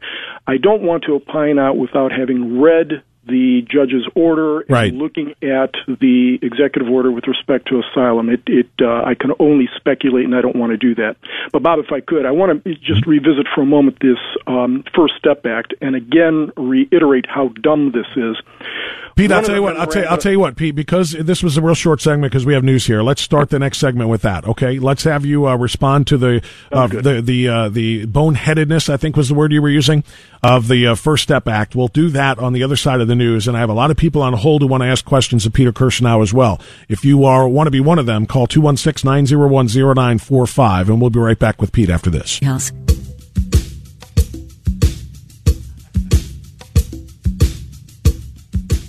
I 0.46 0.58
don't 0.58 0.82
want 0.82 1.04
to 1.04 1.14
opine 1.14 1.58
out 1.58 1.78
without 1.78 2.12
having 2.12 2.60
read 2.60 3.02
the 3.26 3.62
judge's 3.62 4.06
order 4.14 4.64
right. 4.68 4.90
and 4.92 4.98
looking 4.98 5.30
at 5.42 5.74
the 5.86 6.38
executive 6.42 6.90
order 6.90 7.10
with 7.10 7.26
respect 7.26 7.68
to 7.68 7.80
asylum. 7.80 8.28
It, 8.28 8.42
it 8.46 8.68
uh, 8.80 9.02
I 9.04 9.14
can 9.14 9.32
only 9.38 9.68
speculate, 9.76 10.24
and 10.24 10.34
I 10.34 10.40
don't 10.40 10.56
want 10.56 10.72
to 10.72 10.76
do 10.76 10.94
that. 10.96 11.16
But 11.52 11.62
Bob, 11.62 11.78
if 11.78 11.92
I 11.92 12.00
could, 12.00 12.26
I 12.26 12.30
want 12.30 12.64
to 12.64 12.74
just 12.74 13.02
mm-hmm. 13.02 13.10
revisit 13.10 13.46
for 13.54 13.62
a 13.62 13.66
moment 13.66 13.98
this 14.00 14.18
um, 14.46 14.84
First 14.94 15.14
Step 15.18 15.46
Act, 15.46 15.74
and 15.80 15.94
again 15.94 16.52
reiterate 16.56 17.26
how 17.28 17.48
dumb 17.48 17.92
this 17.92 18.06
is. 18.16 18.36
Pete, 19.16 19.30
I'll 19.30 19.42
tell 19.42 19.54
you 19.54 19.62
what. 19.62 19.76
I'll 19.76 19.86
tell, 19.86 20.08
I'll 20.08 20.18
tell 20.18 20.32
you 20.32 20.40
what, 20.40 20.56
Pete. 20.56 20.74
Because 20.74 21.12
this 21.12 21.42
was 21.42 21.56
a 21.56 21.62
real 21.62 21.76
short 21.76 22.00
segment, 22.00 22.32
because 22.32 22.44
we 22.44 22.54
have 22.54 22.64
news 22.64 22.86
here. 22.86 23.02
Let's 23.02 23.22
start 23.22 23.50
the 23.50 23.60
next 23.60 23.78
segment 23.78 24.10
with 24.10 24.22
that. 24.22 24.44
Okay, 24.44 24.80
let's 24.80 25.04
have 25.04 25.24
you 25.24 25.46
uh, 25.46 25.56
respond 25.56 26.08
to 26.08 26.18
the 26.18 26.42
uh, 26.72 26.88
the 26.88 27.22
the 27.22 27.48
uh, 27.48 27.68
the 27.68 28.06
boneheadedness. 28.06 28.88
I 28.88 28.96
think 28.96 29.16
was 29.16 29.28
the 29.28 29.34
word 29.34 29.52
you 29.52 29.62
were 29.62 29.70
using 29.70 30.02
of 30.42 30.66
the 30.66 30.88
uh, 30.88 30.94
First 30.96 31.22
Step 31.22 31.46
Act. 31.46 31.76
We'll 31.76 31.88
do 31.88 32.10
that 32.10 32.38
on 32.38 32.52
the 32.54 32.64
other 32.64 32.76
side 32.76 33.00
of 33.00 33.06
the 33.06 33.13
the 33.16 33.24
news, 33.24 33.48
and 33.48 33.56
I 33.56 33.60
have 33.60 33.70
a 33.70 33.74
lot 33.74 33.90
of 33.90 33.96
people 33.96 34.22
on 34.22 34.32
hold 34.32 34.62
who 34.62 34.68
want 34.68 34.82
to 34.82 34.88
ask 34.88 35.04
questions 35.04 35.46
of 35.46 35.52
Peter 35.52 35.72
Kirsanow 35.72 36.20
as 36.22 36.34
well. 36.34 36.60
If 36.88 37.04
you 37.04 37.24
are 37.24 37.48
want 37.48 37.68
to 37.68 37.70
be 37.70 37.78
one 37.80 38.00
of 38.00 38.06
them, 38.06 38.26
call 38.26 38.48
216-901-0945, 38.48 40.88
and 40.88 41.00
we'll 41.00 41.10
be 41.10 41.20
right 41.20 41.38
back 41.38 41.60
with 41.60 41.70
Pete 41.72 41.90
after 41.90 42.10
this. 42.10 42.40
Yes. 42.42 42.72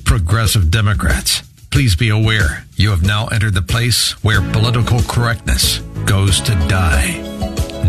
Progressive 0.03 0.71
Democrats, 0.71 1.43
please 1.69 1.95
be 1.95 2.09
aware 2.09 2.65
you 2.75 2.89
have 2.89 3.03
now 3.03 3.27
entered 3.27 3.53
the 3.53 3.61
place 3.61 4.13
where 4.23 4.41
political 4.51 4.99
correctness 5.03 5.77
goes 6.05 6.41
to 6.41 6.55
die. 6.67 7.21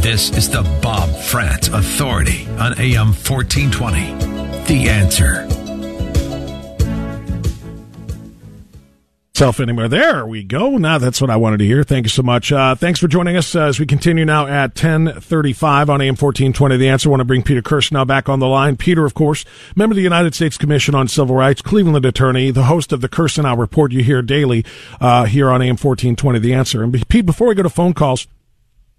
This 0.00 0.28
is 0.36 0.50
the 0.50 0.62
Bob 0.82 1.08
Frantz 1.16 1.68
Authority 1.68 2.46
on 2.58 2.78
AM 2.78 3.14
1420. 3.14 4.12
The 4.66 4.88
answer. 4.88 5.55
Self 9.36 9.60
anywhere. 9.60 9.86
There 9.86 10.24
we 10.24 10.42
go. 10.42 10.78
Now 10.78 10.96
that's 10.96 11.20
what 11.20 11.28
I 11.28 11.36
wanted 11.36 11.58
to 11.58 11.66
hear. 11.66 11.82
Thank 11.82 12.06
you 12.06 12.08
so 12.08 12.22
much. 12.22 12.50
Uh, 12.50 12.74
thanks 12.74 12.98
for 12.98 13.06
joining 13.06 13.36
us 13.36 13.54
as 13.54 13.78
we 13.78 13.84
continue 13.84 14.24
now 14.24 14.46
at 14.46 14.70
1035 14.70 15.90
on 15.90 16.00
AM 16.00 16.16
1420. 16.16 16.78
The 16.78 16.88
answer. 16.88 17.10
I 17.10 17.10
want 17.10 17.20
to 17.20 17.26
bring 17.26 17.42
Peter 17.42 17.60
Kirsanow 17.60 18.06
back 18.06 18.30
on 18.30 18.38
the 18.38 18.46
line. 18.46 18.78
Peter, 18.78 19.04
of 19.04 19.12
course, 19.12 19.44
member 19.74 19.92
of 19.92 19.96
the 19.96 20.02
United 20.02 20.34
States 20.34 20.56
Commission 20.56 20.94
on 20.94 21.06
Civil 21.06 21.36
Rights, 21.36 21.60
Cleveland 21.60 22.06
attorney, 22.06 22.50
the 22.50 22.62
host 22.62 22.94
of 22.94 23.02
the 23.02 23.10
Kirsanow 23.10 23.58
Report 23.58 23.92
you 23.92 24.02
hear 24.02 24.22
daily 24.22 24.64
uh, 25.02 25.26
here 25.26 25.50
on 25.50 25.60
AM 25.60 25.76
1420. 25.76 26.38
The 26.38 26.54
answer. 26.54 26.82
And 26.82 27.06
Pete, 27.06 27.26
before 27.26 27.48
we 27.48 27.54
go 27.54 27.62
to 27.62 27.68
phone 27.68 27.92
calls, 27.92 28.26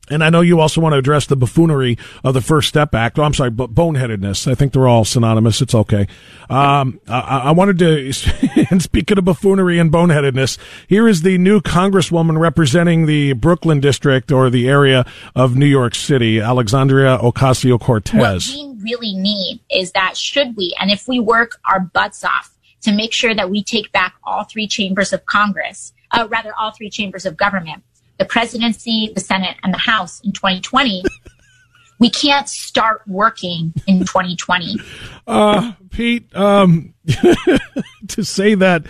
and 0.10 0.24
I 0.24 0.30
know 0.30 0.42
you 0.42 0.60
also 0.60 0.82
want 0.82 0.94
to 0.94 0.98
address 0.98 1.26
the 1.26 1.36
buffoonery 1.36 1.98
of 2.24 2.34
the 2.34 2.42
First 2.42 2.70
Step 2.70 2.96
Act. 2.96 3.20
Oh, 3.20 3.24
I'm 3.24 3.34
sorry, 3.34 3.50
but 3.50 3.74
boneheadedness. 3.74 4.50
I 4.50 4.56
think 4.56 4.74
they're 4.74 4.88
all 4.88 5.06
synonymous. 5.06 5.62
It's 5.62 5.76
okay. 5.76 6.08
Um, 6.50 7.00
I, 7.08 7.20
I, 7.46 7.52
wanted 7.52 7.80
to, 7.80 8.68
and 8.72 8.82
speaking 8.82 9.18
of 9.18 9.26
buffoonery 9.26 9.80
and 9.80 9.92
boneheadedness, 9.92 10.58
here 10.88 11.08
is 11.08 11.22
the 11.22 11.38
new 11.38 11.60
Congresswoman 11.60 12.40
representing 12.40 13.06
the 13.06 13.34
Brooklyn 13.34 13.80
district 13.80 14.32
or 14.32 14.50
the 14.50 14.70
area 14.70 15.06
of 15.36 15.56
New 15.56 15.66
York 15.66 15.96
City, 15.96 16.40
Alexandria 16.40 17.18
Ocasio 17.18 17.80
Cortez. 17.80 18.56
What 18.56 18.78
we 18.78 18.84
really 18.84 19.14
need 19.14 19.60
is 19.70 19.92
that 19.92 20.16
should 20.16 20.56
we, 20.56 20.74
and 20.80 20.90
if 20.90 21.08
we 21.08 21.20
work 21.20 21.60
our 21.66 21.80
butts 21.80 22.24
off 22.24 22.58
to 22.82 22.94
make 22.94 23.12
sure 23.12 23.36
that 23.36 23.50
we 23.50 23.64
take 23.64 23.92
back 23.92 24.16
all 24.24 24.44
three 24.46 24.68
chambers 24.68 25.12
of 25.12 25.26
Congress, 25.26 25.94
uh, 26.12 26.28
rather 26.30 26.54
all 26.58 26.72
three 26.72 26.90
chambers 26.90 27.26
of 27.26 27.36
government, 27.36 27.84
the 28.18 28.26
presidency, 28.26 29.12
the 29.14 29.22
Senate, 29.22 29.58
and 29.64 29.74
the 29.74 29.78
House 29.78 30.20
in 30.22 30.32
2020, 30.32 31.04
we 32.00 32.10
can't 32.10 32.48
start 32.50 33.02
working 33.08 33.74
in 33.88 34.00
2020. 34.00 34.78
Uh, 35.26 35.74
Pete, 35.90 36.36
um, 36.36 36.94
to 38.08 38.24
say 38.24 38.56
that 38.56 38.86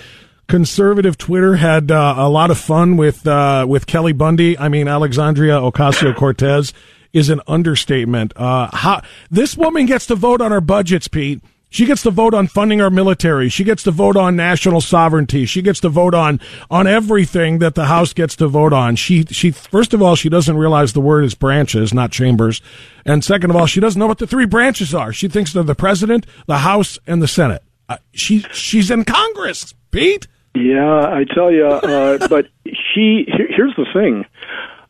conservative 0.48 1.18
Twitter 1.18 1.56
had 1.56 1.92
uh, 1.92 2.16
a 2.18 2.30
lot 2.30 2.52
of 2.52 2.58
fun 2.58 2.98
with 2.98 3.28
uh, 3.28 3.66
with 3.68 3.86
Kelly 3.86 4.14
Bundy, 4.14 4.58
I 4.58 4.70
mean 4.70 4.88
Alexandria 4.88 5.56
Ocasio 5.60 6.16
Cortez, 6.16 6.74
is 7.14 7.30
an 7.30 7.42
understatement. 7.48 8.34
Uh, 8.36 8.70
how 8.74 9.02
this 9.30 9.58
woman 9.58 9.86
gets 9.86 10.06
to 10.08 10.16
vote 10.16 10.42
on 10.42 10.52
our 10.52 10.62
budgets, 10.62 11.08
Pete 11.08 11.42
she 11.70 11.86
gets 11.86 12.02
to 12.04 12.12
vote 12.12 12.34
on 12.34 12.48
funding 12.48 12.82
our 12.82 12.90
military. 12.90 13.50
She 13.50 13.64
gets 13.64 13.84
to 13.84 13.92
vote 13.92 14.16
on 14.16 14.36
national 14.36 14.82
sovereignty. 14.82 15.46
She 15.46 15.62
gets 15.62 15.80
to 15.82 15.90
vote 15.90 16.14
on 16.14 16.40
on 16.72 16.88
everything 16.88 17.60
that 17.60 17.76
the 17.76 17.86
House 17.86 18.14
gets 18.14 18.36
to 18.38 18.48
vote 18.48 18.74
on. 18.74 18.96
She 18.96 19.24
she 19.26 19.52
first 19.52 19.94
of 19.94 20.02
all 20.02 20.16
she 20.16 20.30
doesn't 20.30 20.58
realize 20.58 20.94
the 20.94 21.02
word 21.02 21.26
is 21.26 21.36
branches, 21.36 21.94
not 21.94 22.12
chambers, 22.12 22.62
and 23.06 23.24
second 23.24 23.50
of 23.50 23.56
all 23.56 23.66
she 23.66 23.80
doesn't 23.80 24.00
know 24.00 24.08
what 24.08 24.20
the 24.20 24.28
three 24.28 24.46
branches 24.46 24.94
are. 24.96 25.12
She 25.12 25.28
thinks 25.28 25.52
they're 25.52 25.64
the 25.64 25.76
president, 25.76 26.26
the 26.46 26.60
House, 26.60 26.98
and 27.06 27.22
the 27.22 27.28
Senate. 27.28 27.64
Uh, 27.90 27.98
she 28.14 28.40
she's 28.54 28.90
in 28.90 29.04
Congress, 29.04 29.74
Pete. 29.92 30.28
Yeah, 30.56 31.06
I 31.06 31.26
tell 31.34 31.52
you. 31.52 31.68
Uh, 31.68 32.28
but 32.30 32.48
she 32.64 33.26
here's 33.28 33.76
the 33.76 33.86
thing. 33.94 34.26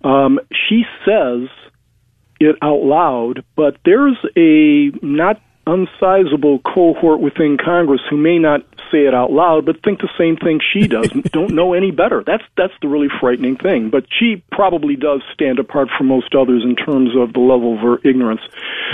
Um, 0.04 0.40
she 0.70 0.84
says 1.06 1.50
it 2.40 2.56
out 2.62 2.84
loud, 2.84 3.44
but 3.56 3.78
there's 3.84 4.18
a 4.36 4.92
not 5.02 5.42
unsizable 5.68 6.64
cohort 6.64 7.20
within 7.20 7.58
Congress 7.64 8.02
who 8.10 8.18
may 8.18 8.40
not 8.40 8.62
say 8.92 9.06
it 9.06 9.14
out 9.14 9.32
loud, 9.32 9.66
but 9.66 9.84
think 9.84 10.00
the 10.00 10.10
same 10.18 10.38
thing 10.38 10.60
she 10.74 10.88
does. 10.88 11.10
don't 11.32 11.54
know 11.54 11.74
any 11.74 11.92
better. 11.92 12.24
That's 12.26 12.44
that's 12.56 12.74
the 12.82 12.88
really 12.88 13.10
frightening 13.20 13.58
thing. 13.58 13.90
But 13.90 14.06
she 14.10 14.44
probably 14.52 14.96
does 14.96 15.22
stand 15.34 15.60
apart 15.60 15.90
from 15.98 16.08
most 16.08 16.34
others 16.34 16.64
in 16.64 16.76
terms 16.76 17.12
of 17.16 17.34
the 17.34 17.40
level 17.40 17.76
of 17.76 17.80
her 17.82 18.10
ignorance. 18.10 18.42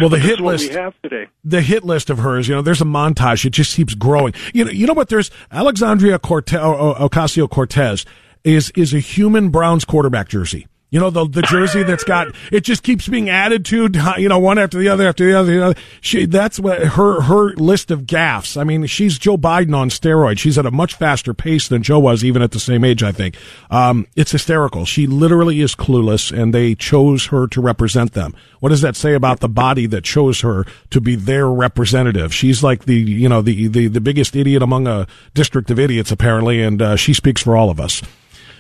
Well, 0.02 0.10
the 0.10 0.20
hit 0.20 0.40
list 0.40 0.70
we 0.70 0.76
have 0.76 0.94
today. 1.04 1.28
The 1.44 1.62
hit 1.62 1.84
list 1.84 2.10
of 2.10 2.18
hers, 2.18 2.48
you 2.48 2.56
know, 2.56 2.62
there's 2.62 2.82
a 2.82 2.86
montage. 2.86 3.46
It 3.46 3.52
just 3.52 3.76
keeps 3.76 3.94
growing. 3.94 4.34
You 4.54 4.66
know, 4.66 4.72
you 4.72 4.88
know 4.88 4.94
what? 4.94 5.10
There's 5.10 5.30
Alexandria 5.52 6.20
Cortez, 6.20 6.60
Ocasio 6.60 7.50
Cortez 7.50 8.06
is 8.44 8.72
is 8.76 8.94
a 8.94 9.00
human 9.00 9.50
Browns 9.50 9.86
quarterback 9.86 10.28
jersey. 10.28 10.68
You 10.94 11.00
know, 11.00 11.10
the, 11.10 11.28
the 11.28 11.42
jersey 11.42 11.82
that's 11.82 12.04
got, 12.04 12.28
it 12.52 12.62
just 12.62 12.84
keeps 12.84 13.08
being 13.08 13.28
added 13.28 13.66
to, 13.66 13.90
you 14.20 14.30
know, 14.30 14.38
one 14.38 14.60
after 14.60 14.78
the 14.78 14.90
other 14.90 15.08
after 15.08 15.26
the 15.26 15.36
other. 15.36 15.52
You 15.52 15.60
know, 15.60 15.74
she, 16.02 16.28
that's 16.28 16.60
what 16.60 16.84
her, 16.84 17.22
her 17.22 17.56
list 17.56 17.90
of 17.90 18.02
gaffes. 18.02 18.62
I 18.62 18.64
mean, 18.64 18.86
she's 18.86 19.18
Joe 19.18 19.36
Biden 19.36 19.76
on 19.76 19.90
steroids. 19.90 20.38
She's 20.38 20.56
at 20.60 20.68
a 20.68 20.72
much 20.72 20.94
faster 20.94 21.34
pace 21.34 21.68
than 21.68 21.82
Joe 21.82 21.98
was, 21.98 22.24
even 22.24 22.44
at 22.44 22.52
the 22.52 22.60
same 22.60 22.84
age, 22.84 23.02
I 23.02 23.12
think. 23.12 23.36
Um, 23.72 24.06
it's 24.16 24.34
hysterical. 24.34 24.86
She 24.86 25.08
literally 25.08 25.62
is 25.62 25.74
clueless 25.74 26.32
and 26.32 26.54
they 26.54 26.76
chose 26.76 27.26
her 27.26 27.48
to 27.48 27.60
represent 27.60 28.14
them. 28.14 28.36
What 28.60 28.70
does 28.70 28.82
that 28.82 28.96
say 28.96 29.16
about 29.16 29.40
the 29.40 29.50
body 29.50 29.88
that 29.88 30.04
chose 30.04 30.42
her 30.42 30.64
to 30.92 31.02
be 31.02 31.16
their 31.16 31.50
representative? 31.50 32.36
She's 32.36 32.62
like 32.62 32.86
the, 32.86 32.98
you 32.98 33.28
know, 33.28 33.42
the, 33.42 33.68
the, 33.68 33.88
the 33.88 34.02
biggest 34.02 34.36
idiot 34.36 34.62
among 34.62 34.86
a 34.86 35.08
district 35.34 35.72
of 35.72 35.80
idiots, 35.80 36.12
apparently, 36.12 36.62
and, 36.62 36.80
uh, 36.84 36.96
she 36.98 37.16
speaks 37.16 37.42
for 37.42 37.58
all 37.58 37.72
of 37.72 37.80
us. 37.80 38.04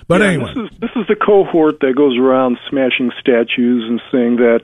But 0.08 0.22
yeah, 0.22 0.28
anyway, 0.28 0.54
this 0.54 0.72
is 0.72 0.80
this 0.80 0.92
is 0.96 1.08
the 1.08 1.16
cohort 1.16 1.80
that 1.80 1.96
goes 1.96 2.18
around 2.18 2.58
smashing 2.70 3.12
statues 3.20 3.86
and 3.88 4.02
saying 4.12 4.38
that, 4.38 4.62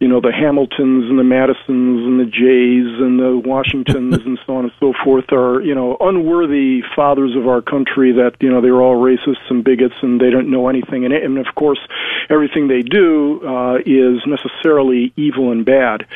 you 0.00 0.08
know, 0.08 0.20
the 0.20 0.32
Hamiltons 0.32 1.08
and 1.08 1.18
the 1.18 1.24
Madisons 1.24 2.04
and 2.04 2.20
the 2.20 2.26
Jays 2.26 3.00
and 3.00 3.18
the 3.18 3.40
Washingtons 3.42 4.14
and 4.26 4.38
so 4.46 4.56
on 4.56 4.64
and 4.64 4.72
so 4.78 4.92
forth 5.04 5.32
are, 5.32 5.60
you 5.60 5.74
know, 5.74 5.96
unworthy 6.00 6.82
fathers 6.94 7.34
of 7.36 7.48
our 7.48 7.62
country. 7.62 8.12
That 8.12 8.36
you 8.40 8.50
know 8.50 8.60
they're 8.60 8.80
all 8.80 8.96
racists 8.96 9.48
and 9.50 9.64
bigots 9.64 9.94
and 10.02 10.20
they 10.20 10.30
don't 10.30 10.50
know 10.50 10.68
anything. 10.68 11.04
And, 11.04 11.14
and 11.14 11.38
of 11.38 11.54
course, 11.54 11.80
everything 12.28 12.68
they 12.68 12.82
do 12.82 13.40
uh, 13.46 13.78
is 13.86 14.20
necessarily 14.26 15.12
evil 15.16 15.52
and 15.52 15.64
bad. 15.64 16.06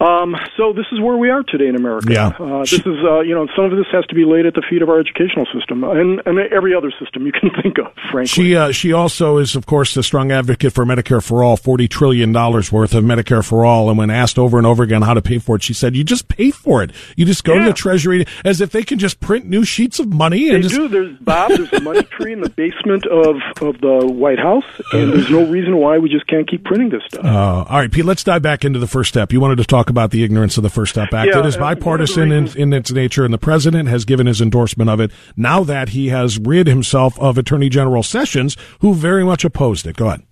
Um, 0.00 0.34
so 0.56 0.72
this 0.72 0.86
is 0.92 1.00
where 1.00 1.16
we 1.16 1.30
are 1.30 1.42
today 1.42 1.68
in 1.68 1.76
America. 1.76 2.12
Yeah. 2.12 2.28
Uh, 2.28 2.60
this 2.60 2.72
is, 2.74 2.86
uh, 2.86 3.20
you 3.20 3.34
know, 3.34 3.46
some 3.56 3.66
of 3.66 3.70
this 3.70 3.86
has 3.92 4.04
to 4.06 4.14
be 4.14 4.24
laid 4.24 4.44
at 4.44 4.54
the 4.54 4.62
feet 4.68 4.82
of 4.82 4.88
our 4.88 4.98
educational 4.98 5.46
system 5.54 5.84
and, 5.84 6.20
and 6.26 6.38
every 6.52 6.74
other 6.74 6.92
system 7.00 7.24
you 7.24 7.32
can 7.32 7.50
think 7.62 7.78
of, 7.78 7.92
frankly. 8.10 8.26
She, 8.26 8.56
uh, 8.56 8.72
she 8.72 8.92
also 8.92 9.38
is, 9.38 9.54
of 9.54 9.66
course, 9.66 9.96
a 9.96 10.02
strong 10.02 10.32
advocate 10.32 10.72
for 10.72 10.84
Medicare 10.84 11.22
for 11.22 11.44
All, 11.44 11.56
$40 11.56 11.88
trillion 11.88 12.32
worth 12.32 12.72
of 12.72 13.04
Medicare 13.04 13.44
for 13.44 13.64
All. 13.64 13.88
And 13.88 13.96
when 13.96 14.10
asked 14.10 14.38
over 14.38 14.58
and 14.58 14.66
over 14.66 14.82
again 14.82 15.02
how 15.02 15.14
to 15.14 15.22
pay 15.22 15.38
for 15.38 15.56
it, 15.56 15.62
she 15.62 15.72
said, 15.72 15.96
you 15.96 16.04
just 16.04 16.28
pay 16.28 16.50
for 16.50 16.82
it. 16.82 16.90
You 17.16 17.24
just 17.24 17.44
go 17.44 17.54
yeah. 17.54 17.60
to 17.60 17.66
the 17.66 17.72
Treasury 17.74 18.26
as 18.44 18.60
if 18.60 18.70
they 18.70 18.82
can 18.82 18.98
just 18.98 19.20
print 19.20 19.46
new 19.46 19.64
sheets 19.64 19.98
of 20.00 20.12
money. 20.12 20.48
And 20.48 20.58
they 20.58 20.68
just... 20.68 20.74
do. 20.74 20.88
There's, 20.88 21.16
Bob, 21.18 21.50
there's 21.50 21.72
a 21.72 21.80
money 21.80 22.02
tree 22.02 22.32
in 22.32 22.40
the 22.40 22.50
basement 22.50 23.06
of, 23.06 23.36
of 23.62 23.80
the 23.80 24.06
White 24.06 24.38
House, 24.38 24.64
and 24.92 25.12
there's 25.12 25.30
no 25.30 25.46
reason 25.46 25.78
why 25.78 25.98
we 25.98 26.08
just 26.08 26.26
can't 26.26 26.48
keep 26.48 26.64
printing 26.64 26.90
this 26.90 27.02
stuff. 27.08 27.24
Uh, 27.24 27.64
all 27.68 27.78
right, 27.78 27.90
Pete, 27.90 28.04
let's 28.04 28.24
dive 28.24 28.42
back 28.42 28.64
into 28.64 28.78
the 28.78 28.86
first 28.86 29.08
step. 29.08 29.32
You 29.32 29.40
wanted 29.40 29.58
to 29.58 29.64
talk 29.64 29.90
about 29.94 30.10
the 30.10 30.24
ignorance 30.24 30.56
of 30.56 30.64
the 30.64 30.70
First 30.70 30.92
Step 30.92 31.14
Act. 31.14 31.30
Yeah, 31.32 31.38
it 31.38 31.46
is 31.46 31.56
bipartisan 31.56 32.32
in, 32.32 32.48
in 32.56 32.72
its 32.72 32.90
nature, 32.90 33.24
and 33.24 33.32
the 33.32 33.38
president 33.38 33.88
has 33.88 34.04
given 34.04 34.26
his 34.26 34.40
endorsement 34.40 34.90
of 34.90 34.98
it 34.98 35.12
now 35.36 35.62
that 35.62 35.90
he 35.90 36.08
has 36.08 36.38
rid 36.38 36.66
himself 36.66 37.16
of 37.20 37.38
Attorney 37.38 37.68
General 37.68 38.02
Sessions, 38.02 38.56
who 38.80 38.92
very 38.92 39.24
much 39.24 39.44
opposed 39.44 39.86
it. 39.86 39.96
Go 39.96 40.08
ahead. 40.08 40.22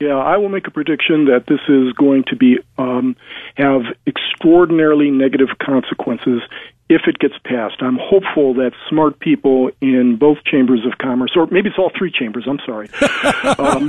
Yeah, 0.00 0.16
I 0.16 0.38
will 0.38 0.48
make 0.48 0.66
a 0.66 0.70
prediction 0.70 1.26
that 1.26 1.44
this 1.46 1.60
is 1.68 1.92
going 1.92 2.24
to 2.28 2.36
be 2.36 2.58
um, 2.78 3.16
have 3.56 3.82
extraordinarily 4.06 5.10
negative 5.10 5.48
consequences 5.62 6.40
if 6.88 7.02
it 7.06 7.18
gets 7.18 7.34
passed. 7.44 7.76
I'm 7.80 7.98
hopeful 8.00 8.54
that 8.54 8.72
smart 8.88 9.20
people 9.20 9.70
in 9.82 10.16
both 10.16 10.38
chambers 10.44 10.86
of 10.86 10.96
commerce, 10.98 11.32
or 11.36 11.46
maybe 11.50 11.68
it's 11.68 11.78
all 11.78 11.92
three 11.96 12.10
chambers. 12.10 12.46
I'm 12.48 12.58
sorry. 12.64 12.88
um, 13.58 13.86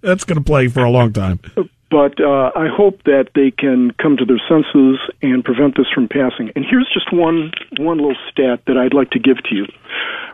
That's 0.00 0.24
going 0.24 0.38
to 0.38 0.44
play 0.44 0.68
for 0.68 0.82
a 0.82 0.90
long 0.90 1.12
time. 1.12 1.40
But 1.90 2.20
uh, 2.20 2.52
I 2.54 2.68
hope 2.68 3.02
that 3.04 3.30
they 3.34 3.50
can 3.50 3.92
come 3.92 4.18
to 4.18 4.24
their 4.26 4.40
senses 4.48 4.98
and 5.22 5.42
prevent 5.42 5.76
this 5.76 5.86
from 5.94 6.08
passing. 6.08 6.52
And 6.54 6.64
here's 6.68 6.88
just 6.92 7.12
one 7.12 7.52
one 7.78 7.96
little 7.96 8.16
stat 8.30 8.60
that 8.66 8.76
I'd 8.76 8.92
like 8.92 9.10
to 9.10 9.18
give 9.18 9.42
to 9.44 9.54
you. 9.54 9.66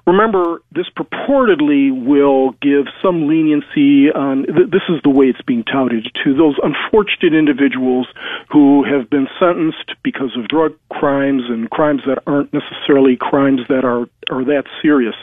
Remember, 0.06 0.62
this 0.72 0.86
purportedly 0.90 1.90
will 2.04 2.50
give 2.60 2.86
some 3.00 3.28
leniency 3.28 4.10
on. 4.10 4.44
Th- 4.46 4.68
this 4.70 4.82
is 4.88 5.00
the 5.02 5.10
way 5.10 5.26
it's 5.26 5.40
being 5.42 5.64
touted 5.64 6.10
to 6.24 6.34
those 6.34 6.56
unfortunate 6.62 7.34
individuals 7.38 8.08
who 8.50 8.84
have 8.84 9.08
been 9.08 9.28
sentenced 9.38 9.94
because 10.02 10.36
of 10.36 10.48
drug 10.48 10.74
crimes 10.90 11.42
and 11.48 11.70
crimes 11.70 12.02
that 12.06 12.18
aren't 12.26 12.52
necessarily 12.52 13.16
crimes 13.16 13.60
that 13.68 13.84
are 13.84 14.08
are 14.28 14.44
that 14.44 14.64
serious. 14.82 15.14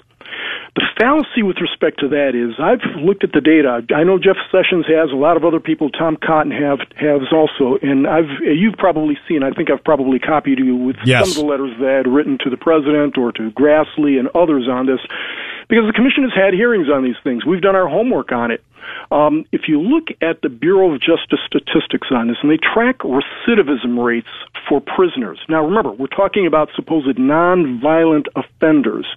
The 0.73 0.88
fallacy 0.97 1.43
with 1.43 1.57
respect 1.60 1.99
to 1.99 2.07
that 2.10 2.31
is 2.31 2.55
I've 2.55 2.79
looked 3.03 3.25
at 3.25 3.34
the 3.34 3.41
data. 3.41 3.84
I 3.93 4.05
know 4.05 4.17
Jeff 4.17 4.38
Sessions 4.51 4.86
has, 4.88 5.12
a 5.12 5.19
lot 5.19 5.36
of 5.36 5.43
other 5.43 5.60
people, 5.60 5.89
Tom 5.89 6.15
Cotton 6.15 6.51
have 6.51 6.79
has 6.95 7.27
also, 7.34 7.75
and 7.81 8.07
I've 8.07 8.31
you've 8.39 8.77
probably 8.77 9.17
seen. 9.27 9.43
I 9.43 9.51
think 9.51 9.69
I've 9.69 9.84
probably 9.84 10.17
copied 10.17 10.60
you 10.60 10.77
with 10.77 10.95
yes. 11.03 11.27
some 11.27 11.31
of 11.31 11.43
the 11.43 11.51
letters 11.51 11.75
that 11.79 11.89
I 11.89 11.97
had 11.97 12.07
written 12.07 12.38
to 12.45 12.49
the 12.49 12.55
president 12.55 13.17
or 13.17 13.34
to 13.34 13.51
Grassley 13.51 14.17
and 14.17 14.29
others 14.34 14.69
on 14.71 14.86
this, 14.86 15.01
because 15.67 15.88
the 15.88 15.93
commission 15.93 16.23
has 16.23 16.34
had 16.34 16.53
hearings 16.53 16.88
on 16.88 17.03
these 17.03 17.19
things. 17.21 17.45
We've 17.45 17.62
done 17.62 17.75
our 17.75 17.89
homework 17.89 18.31
on 18.31 18.51
it. 18.51 18.63
Um, 19.11 19.45
if 19.51 19.61
you 19.67 19.81
look 19.81 20.07
at 20.21 20.41
the 20.41 20.49
Bureau 20.49 20.93
of 20.93 21.01
Justice 21.01 21.39
statistics 21.45 22.07
on 22.11 22.27
this, 22.27 22.37
and 22.41 22.51
they 22.51 22.57
track 22.57 22.99
recidivism 22.99 24.03
rates 24.03 24.27
for 24.67 24.81
prisoners. 24.81 25.39
Now, 25.49 25.65
remember, 25.65 25.91
we're 25.91 26.07
talking 26.07 26.47
about 26.47 26.69
supposed 26.75 27.17
nonviolent 27.17 28.27
offenders. 28.35 29.07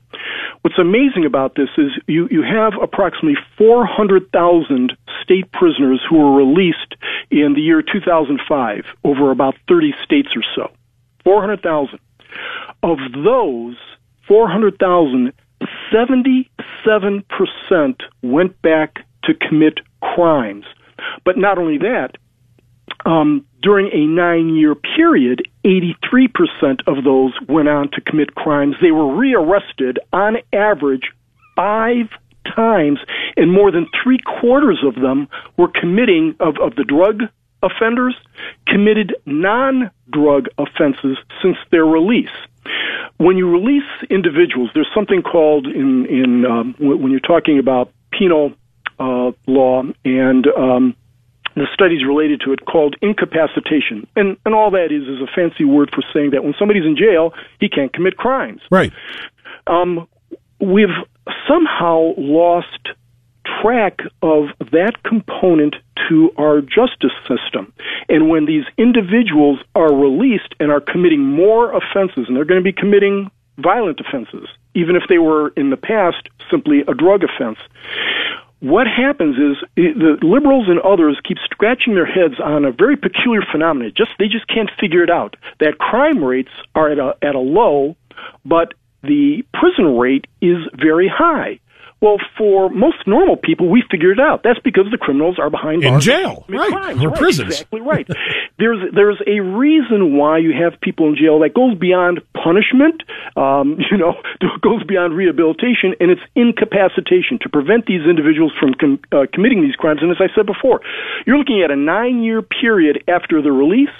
What's 0.63 0.79
amazing 0.79 1.25
about 1.27 1.55
this 1.55 1.69
is 1.77 1.93
you, 2.07 2.29
you 2.31 2.43
have 2.43 2.73
approximately 2.83 3.37
400,000 3.57 4.97
state 5.23 5.51
prisoners 5.53 6.01
who 6.09 6.19
were 6.19 6.37
released 6.37 6.97
in 7.31 7.55
the 7.55 7.61
year 7.61 7.83
2005 7.83 8.85
over 9.05 9.31
about 9.31 9.55
30 9.69 9.95
states 10.05 10.31
or 10.37 10.43
so. 10.55 10.71
400,000. 11.25 11.99
Of 12.83 12.99
those 13.13 13.77
400,000, 14.27 15.33
77% 15.93 18.03
went 18.23 18.63
back 18.63 19.05
to 19.27 19.35
commit 19.35 19.81
crimes. 20.01 20.65
But 21.25 21.37
not 21.37 21.59
only 21.59 21.79
that, 21.79 22.17
um, 23.07 23.47
during 23.63 23.91
a 23.93 24.07
nine 24.07 24.55
year 24.55 24.75
period, 24.75 25.43
83% 25.65 26.81
of 26.87 27.05
those 27.05 27.33
went 27.49 27.69
on 27.69 27.91
to 27.93 28.01
commit 28.01 28.35
crimes. 28.35 28.77
They 28.81 28.93
were 28.93 29.15
rearrested 29.15 29.99
on 30.13 30.37
average 30.53 31.11
five 31.57 32.09
times, 32.55 32.99
and 33.37 33.51
more 33.51 33.71
than 33.71 33.87
three 34.03 34.19
quarters 34.41 34.85
of 34.87 35.01
them 35.01 35.29
were 35.57 35.69
committing, 35.69 36.35
of, 36.41 36.57
of 36.61 36.77
the 36.77 36.85
drug 36.85 37.23
offenders, 37.63 38.15
committed 38.67 39.17
non 39.25 39.91
drug 40.11 40.49
offenses 40.59 41.17
since 41.43 41.57
their 41.71 41.87
release. 41.87 42.29
When 43.17 43.37
you 43.37 43.49
release 43.49 43.89
individuals, 44.11 44.71
there's 44.75 44.91
something 44.95 45.23
called 45.23 45.67
in 45.67 46.07
in 46.07 46.45
um, 46.45 46.75
when 46.79 47.11
you're 47.11 47.21
talking 47.21 47.59
about 47.59 47.93
penal 48.13 48.53
uh, 49.05 49.33
law 49.47 49.83
and 50.05 50.47
um, 50.57 50.97
the 51.55 51.67
studies 51.73 52.05
related 52.07 52.41
to 52.45 52.53
it 52.53 52.65
called 52.65 52.97
incapacitation. 53.01 54.07
And, 54.17 54.37
and 54.45 54.55
all 54.55 54.71
that 54.73 54.91
is 54.91 55.03
is 55.03 55.21
a 55.21 55.31
fancy 55.35 55.65
word 55.65 55.91
for 55.95 56.03
saying 56.13 56.31
that 56.31 56.43
when 56.43 56.55
somebody's 56.59 56.85
in 56.85 56.97
jail, 56.97 57.33
he 57.61 57.69
can't 57.69 57.93
commit 57.93 58.17
crimes. 58.17 58.61
Right. 58.71 58.93
Um, 59.67 60.09
we've 60.61 60.97
somehow 61.49 62.15
lost 62.17 62.89
track 63.63 64.01
of 64.23 64.49
that 64.73 65.03
component 65.05 65.77
to 66.09 66.31
our 66.37 66.61
justice 66.61 67.17
system. 67.29 67.73
And 68.09 68.29
when 68.29 68.47
these 68.47 68.65
individuals 68.79 69.59
are 69.75 69.95
released 69.95 70.55
and 70.61 70.71
are 70.71 70.81
committing 70.81 71.21
more 71.21 71.73
offenses, 71.73 72.27
and 72.27 72.37
they're 72.37 72.45
going 72.45 72.61
to 72.61 72.65
be 72.65 72.73
committing 72.73 73.31
violent 73.59 74.01
offenses, 74.01 74.49
even 74.75 74.97
if 74.97 75.03
they 75.09 75.19
were 75.19 75.49
in 75.57 75.71
the 75.71 75.77
past 75.77 76.29
simply 76.51 76.81
a 76.89 76.95
drug 76.95 77.23
offense, 77.23 77.59
what 78.61 78.87
happens 78.87 79.37
is 79.37 79.63
eh, 79.77 79.93
the 79.95 80.19
liberals 80.23 80.69
and 80.69 80.81
others 80.81 81.19
keep 81.27 81.39
scratching 81.45 81.95
their 81.95 82.07
heads 82.07 82.35
on 82.43 82.65
a 82.65 82.73
very 82.73 82.97
peculiar 82.97 83.43
phenomenon. 83.51 83.93
Just 83.97 84.11
they 84.19 84.29
just 84.29 84.47
can't 84.49 84.71
figure 84.81 85.03
it 85.03 85.11
out. 85.11 85.37
That 85.61 85.79
crime 85.79 86.23
rates 86.23 86.53
are 86.75 86.91
at 86.91 86.99
a 86.99 87.15
at 87.23 87.35
a 87.35 87.41
low, 87.41 87.97
but 88.45 88.75
the 89.03 89.45
prison 89.53 89.99
rate 89.99 90.27
is 90.41 90.59
very 90.75 91.09
high. 91.09 91.61
Well, 92.05 92.19
for 92.37 92.69
most 92.69 93.07
normal 93.07 93.39
people, 93.39 93.71
we 93.71 93.83
figured 93.91 94.19
it 94.19 94.23
out. 94.23 94.43
That's 94.45 94.59
because 94.59 94.85
the 94.91 94.99
criminals 94.99 95.39
are 95.39 95.49
behind 95.49 95.81
bars. 95.81 96.07
in 96.07 96.13
bars 96.13 96.21
jail, 96.21 96.45
right? 96.51 96.71
Crimes, 96.71 97.03
or 97.03 97.09
right, 97.09 97.19
prisons. 97.19 97.53
Exactly 97.55 97.81
right. 97.81 98.07
there's 98.59 98.93
there's 98.95 99.23
a 99.27 99.41
reason 99.41 100.19
why 100.19 100.37
you 100.37 100.53
have 100.53 100.79
people 100.83 101.09
in 101.09 101.17
jail 101.17 101.39
that 101.41 101.55
goes 101.55 101.79
beyond 101.79 102.21
punishment. 102.35 103.03
Um, 103.39 103.79
you 103.91 103.97
know, 103.97 104.21
goes 104.61 104.85
beyond 104.85 105.17
rehabilitation, 105.17 105.95
and 105.99 106.11
it's 106.11 106.21
incapacitation 106.35 107.39
to 107.41 107.49
prevent 107.49 107.87
these 107.87 108.03
individuals 108.05 108.53
from 108.61 108.75
com- 108.75 109.01
uh, 109.11 109.25
committing 109.33 109.63
these 109.63 109.77
crimes. 109.77 110.01
And 110.03 110.11
as 110.11 110.19
I 110.21 110.29
said 110.37 110.45
before, 110.45 110.83
you're 111.27 111.39
looking 111.39 111.63
at 111.63 111.71
a 111.71 111.77
nine-year 111.77 112.43
period 112.43 113.03
after 113.09 113.41
the 113.41 113.51
release, 113.51 113.97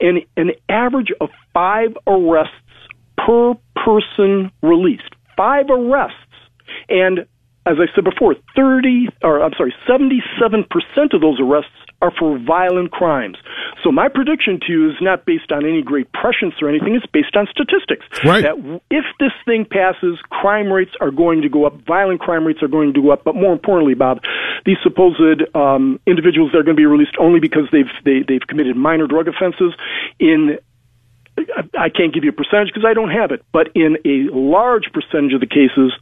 and 0.00 0.24
an 0.38 0.52
average 0.70 1.12
of 1.20 1.28
five 1.52 1.98
arrests 2.06 2.54
per 3.18 3.52
person 3.84 4.50
released. 4.62 5.12
Five 5.36 5.66
arrests 5.68 6.16
and 6.88 7.26
as 7.66 7.78
I 7.82 7.92
said 7.94 8.04
before, 8.04 8.36
30 8.54 9.08
or 9.22 9.42
I'm 9.42 9.52
sorry, 9.56 9.74
77% 9.88 10.66
of 11.12 11.20
those 11.20 11.40
arrests 11.40 11.72
are 12.00 12.12
for 12.16 12.38
violent 12.38 12.92
crimes. 12.92 13.38
So 13.82 13.90
my 13.90 14.08
prediction 14.08 14.60
to 14.66 14.72
you 14.72 14.90
is 14.90 14.96
not 15.00 15.26
based 15.26 15.50
on 15.50 15.64
any 15.66 15.82
great 15.82 16.12
prescience 16.12 16.54
or 16.62 16.68
anything, 16.68 16.94
it's 16.94 17.06
based 17.06 17.34
on 17.34 17.48
statistics. 17.50 18.06
Right. 18.24 18.44
That 18.44 18.80
if 18.90 19.04
this 19.18 19.32
thing 19.44 19.66
passes, 19.68 20.18
crime 20.30 20.70
rates 20.70 20.92
are 21.00 21.10
going 21.10 21.42
to 21.42 21.48
go 21.48 21.66
up, 21.66 21.74
violent 21.86 22.20
crime 22.20 22.46
rates 22.46 22.62
are 22.62 22.68
going 22.68 22.94
to 22.94 23.02
go 23.02 23.10
up, 23.10 23.24
but 23.24 23.34
more 23.34 23.52
importantly, 23.52 23.94
Bob, 23.94 24.20
these 24.64 24.76
supposed 24.82 25.42
um, 25.54 25.98
individuals 26.06 26.52
that 26.52 26.58
are 26.58 26.64
going 26.64 26.76
to 26.76 26.80
be 26.80 26.86
released 26.86 27.16
only 27.18 27.40
because 27.40 27.64
they've 27.72 27.90
they, 28.04 28.22
they've 28.26 28.46
committed 28.46 28.76
minor 28.76 29.06
drug 29.06 29.26
offenses 29.26 29.74
in 30.20 30.58
I 31.76 31.90
can't 31.90 32.14
give 32.14 32.24
you 32.24 32.30
a 32.30 32.32
percentage 32.32 32.68
because 32.68 32.86
I 32.88 32.94
don't 32.94 33.10
have 33.10 33.30
it, 33.30 33.44
but 33.52 33.68
in 33.74 33.98
a 34.06 34.32
large 34.34 34.90
percentage 34.92 35.34
of 35.34 35.40
the 35.40 35.46
cases, 35.46 35.92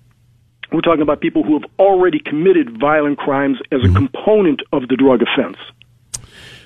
we're 0.73 0.81
talking 0.81 1.03
about 1.03 1.21
people 1.21 1.43
who 1.43 1.59
have 1.59 1.71
already 1.79 2.19
committed 2.19 2.79
violent 2.81 3.19
crimes 3.19 3.59
as 3.71 3.81
a 3.81 3.85
mm-hmm. 3.85 3.97
component 3.97 4.63
of 4.73 4.89
the 4.89 4.97
drug 4.97 5.21
offense. 5.23 5.57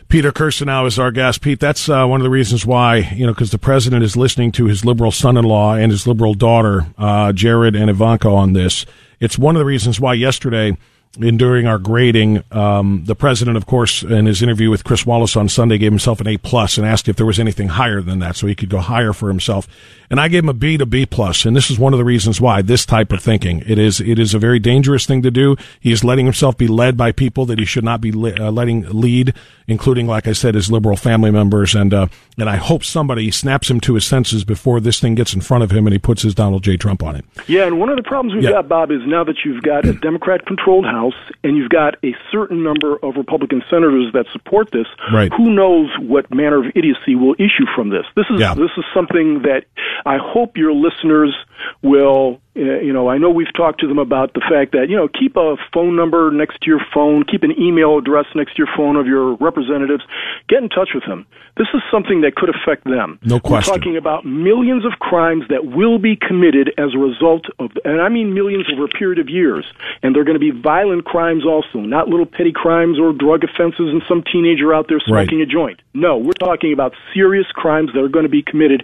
Peter 0.08 0.32
Kirsanow 0.32 0.86
is 0.86 0.98
our 0.98 1.10
guest. 1.10 1.42
Pete, 1.42 1.60
that's 1.60 1.86
uh, 1.86 2.06
one 2.06 2.18
of 2.20 2.24
the 2.24 2.30
reasons 2.30 2.64
why, 2.64 2.96
you 2.96 3.26
know, 3.26 3.34
because 3.34 3.50
the 3.50 3.58
president 3.58 4.02
is 4.02 4.16
listening 4.16 4.50
to 4.52 4.64
his 4.64 4.82
liberal 4.82 5.10
son-in-law 5.10 5.74
and 5.74 5.92
his 5.92 6.06
liberal 6.06 6.32
daughter, 6.32 6.86
uh, 6.96 7.30
Jared 7.32 7.76
and 7.76 7.90
Ivanka, 7.90 8.28
on 8.28 8.54
this. 8.54 8.86
It's 9.20 9.38
one 9.38 9.54
of 9.54 9.60
the 9.60 9.66
reasons 9.66 10.00
why 10.00 10.14
yesterday 10.14 10.78
in 11.20 11.36
during 11.36 11.66
our 11.66 11.78
grading, 11.78 12.44
um, 12.52 13.02
the 13.06 13.14
president, 13.14 13.56
of 13.56 13.66
course, 13.66 14.02
in 14.02 14.26
his 14.26 14.42
interview 14.42 14.70
with 14.70 14.84
Chris 14.84 15.04
Wallace 15.06 15.36
on 15.36 15.48
Sunday, 15.48 15.78
gave 15.78 15.90
himself 15.90 16.20
an 16.20 16.28
A 16.28 16.36
plus 16.36 16.78
and 16.78 16.86
asked 16.86 17.08
if 17.08 17.16
there 17.16 17.26
was 17.26 17.40
anything 17.40 17.68
higher 17.68 18.00
than 18.00 18.18
that, 18.20 18.36
so 18.36 18.46
he 18.46 18.54
could 18.54 18.68
go 18.68 18.78
higher 18.78 19.12
for 19.12 19.28
himself. 19.28 19.66
And 20.10 20.20
I 20.20 20.28
gave 20.28 20.42
him 20.42 20.48
a 20.48 20.54
B 20.54 20.78
to 20.78 20.86
B 20.86 21.04
plus, 21.06 21.44
and 21.44 21.56
this 21.56 21.70
is 21.70 21.78
one 21.78 21.92
of 21.92 21.98
the 21.98 22.04
reasons 22.04 22.40
why 22.40 22.62
this 22.62 22.86
type 22.86 23.12
of 23.12 23.22
thinking. 23.22 23.62
It 23.66 23.78
is 23.78 24.00
it 24.00 24.18
is 24.18 24.32
a 24.32 24.38
very 24.38 24.58
dangerous 24.58 25.06
thing 25.06 25.22
to 25.22 25.30
do. 25.30 25.56
He 25.80 25.92
is 25.92 26.02
letting 26.04 26.24
himself 26.24 26.56
be 26.56 26.66
led 26.66 26.96
by 26.96 27.12
people 27.12 27.44
that 27.46 27.58
he 27.58 27.64
should 27.64 27.84
not 27.84 28.00
be 28.00 28.10
uh, 28.10 28.50
letting 28.50 28.88
lead, 28.88 29.34
including, 29.66 30.06
like 30.06 30.26
I 30.26 30.32
said, 30.32 30.54
his 30.54 30.70
liberal 30.70 30.96
family 30.96 31.30
members. 31.30 31.74
And 31.74 31.92
uh, 31.92 32.06
and 32.38 32.48
I 32.48 32.56
hope 32.56 32.84
somebody 32.84 33.30
snaps 33.30 33.70
him 33.70 33.80
to 33.80 33.94
his 33.94 34.06
senses 34.06 34.44
before 34.44 34.80
this 34.80 34.98
thing 34.98 35.14
gets 35.14 35.34
in 35.34 35.40
front 35.40 35.64
of 35.64 35.70
him 35.70 35.86
and 35.86 35.92
he 35.92 35.98
puts 35.98 36.22
his 36.22 36.34
Donald 36.34 36.62
J. 36.62 36.76
Trump 36.76 37.02
on 37.02 37.16
it. 37.16 37.24
Yeah, 37.46 37.66
and 37.66 37.78
one 37.78 37.90
of 37.90 37.96
the 37.96 38.02
problems 38.02 38.34
we've 38.34 38.44
yeah. 38.44 38.52
got, 38.52 38.68
Bob, 38.68 38.90
is 38.90 39.00
now 39.06 39.24
that 39.24 39.36
you've 39.44 39.62
got 39.62 39.84
a 39.84 39.92
Democrat-controlled 39.92 40.86
House 40.86 40.97
and 41.44 41.56
you've 41.56 41.70
got 41.70 41.96
a 42.04 42.14
certain 42.30 42.62
number 42.62 42.96
of 43.02 43.16
Republican 43.16 43.62
senators 43.70 44.12
that 44.12 44.26
support 44.32 44.70
this, 44.72 44.86
right. 45.12 45.32
who 45.32 45.50
knows 45.50 45.88
what 46.00 46.32
manner 46.32 46.58
of 46.58 46.72
idiocy 46.74 47.14
will 47.14 47.34
issue 47.34 47.66
from 47.74 47.90
this? 47.90 48.04
This 48.16 48.26
is 48.30 48.40
yeah. 48.40 48.54
this 48.54 48.70
is 48.76 48.84
something 48.94 49.42
that 49.42 49.64
I 50.06 50.18
hope 50.18 50.56
your 50.56 50.72
listeners 50.72 51.34
will 51.82 52.40
uh, 52.58 52.80
you 52.80 52.92
know, 52.92 53.08
I 53.08 53.18
know 53.18 53.30
we've 53.30 53.52
talked 53.54 53.80
to 53.80 53.86
them 53.86 53.98
about 53.98 54.34
the 54.34 54.40
fact 54.40 54.72
that, 54.72 54.88
you 54.88 54.96
know, 54.96 55.06
keep 55.06 55.36
a 55.36 55.56
phone 55.72 55.94
number 55.94 56.32
next 56.32 56.60
to 56.62 56.66
your 56.66 56.80
phone, 56.92 57.22
keep 57.22 57.44
an 57.44 57.54
email 57.58 57.98
address 57.98 58.26
next 58.34 58.56
to 58.56 58.58
your 58.58 58.68
phone 58.76 58.96
of 58.96 59.06
your 59.06 59.36
representatives. 59.36 60.02
Get 60.48 60.62
in 60.62 60.68
touch 60.68 60.90
with 60.92 61.04
them. 61.06 61.24
This 61.56 61.68
is 61.72 61.82
something 61.90 62.22
that 62.22 62.34
could 62.34 62.50
affect 62.50 62.84
them. 62.84 63.20
No 63.22 63.38
question. 63.38 63.70
We're 63.70 63.78
talking 63.78 63.96
about 63.96 64.24
millions 64.24 64.84
of 64.84 64.98
crimes 64.98 65.44
that 65.50 65.66
will 65.66 65.98
be 65.98 66.16
committed 66.16 66.74
as 66.78 66.94
a 66.94 66.98
result 66.98 67.46
of, 67.60 67.70
and 67.84 68.00
I 68.00 68.08
mean 68.08 68.34
millions 68.34 68.66
over 68.72 68.84
a 68.84 68.88
period 68.88 69.20
of 69.20 69.28
years. 69.28 69.64
And 70.02 70.14
they're 70.14 70.24
going 70.24 70.38
to 70.38 70.40
be 70.40 70.50
violent 70.50 71.04
crimes 71.04 71.46
also, 71.46 71.78
not 71.78 72.08
little 72.08 72.26
petty 72.26 72.52
crimes 72.52 72.98
or 72.98 73.12
drug 73.12 73.44
offenses 73.44 73.86
and 73.90 74.02
some 74.08 74.22
teenager 74.22 74.74
out 74.74 74.86
there 74.88 74.98
smoking 74.98 75.38
right. 75.38 75.48
a 75.48 75.50
joint. 75.50 75.80
No, 75.94 76.18
we're 76.18 76.32
talking 76.32 76.72
about 76.72 76.94
serious 77.14 77.46
crimes 77.52 77.90
that 77.94 78.02
are 78.02 78.08
going 78.08 78.24
to 78.24 78.30
be 78.30 78.42
committed. 78.42 78.82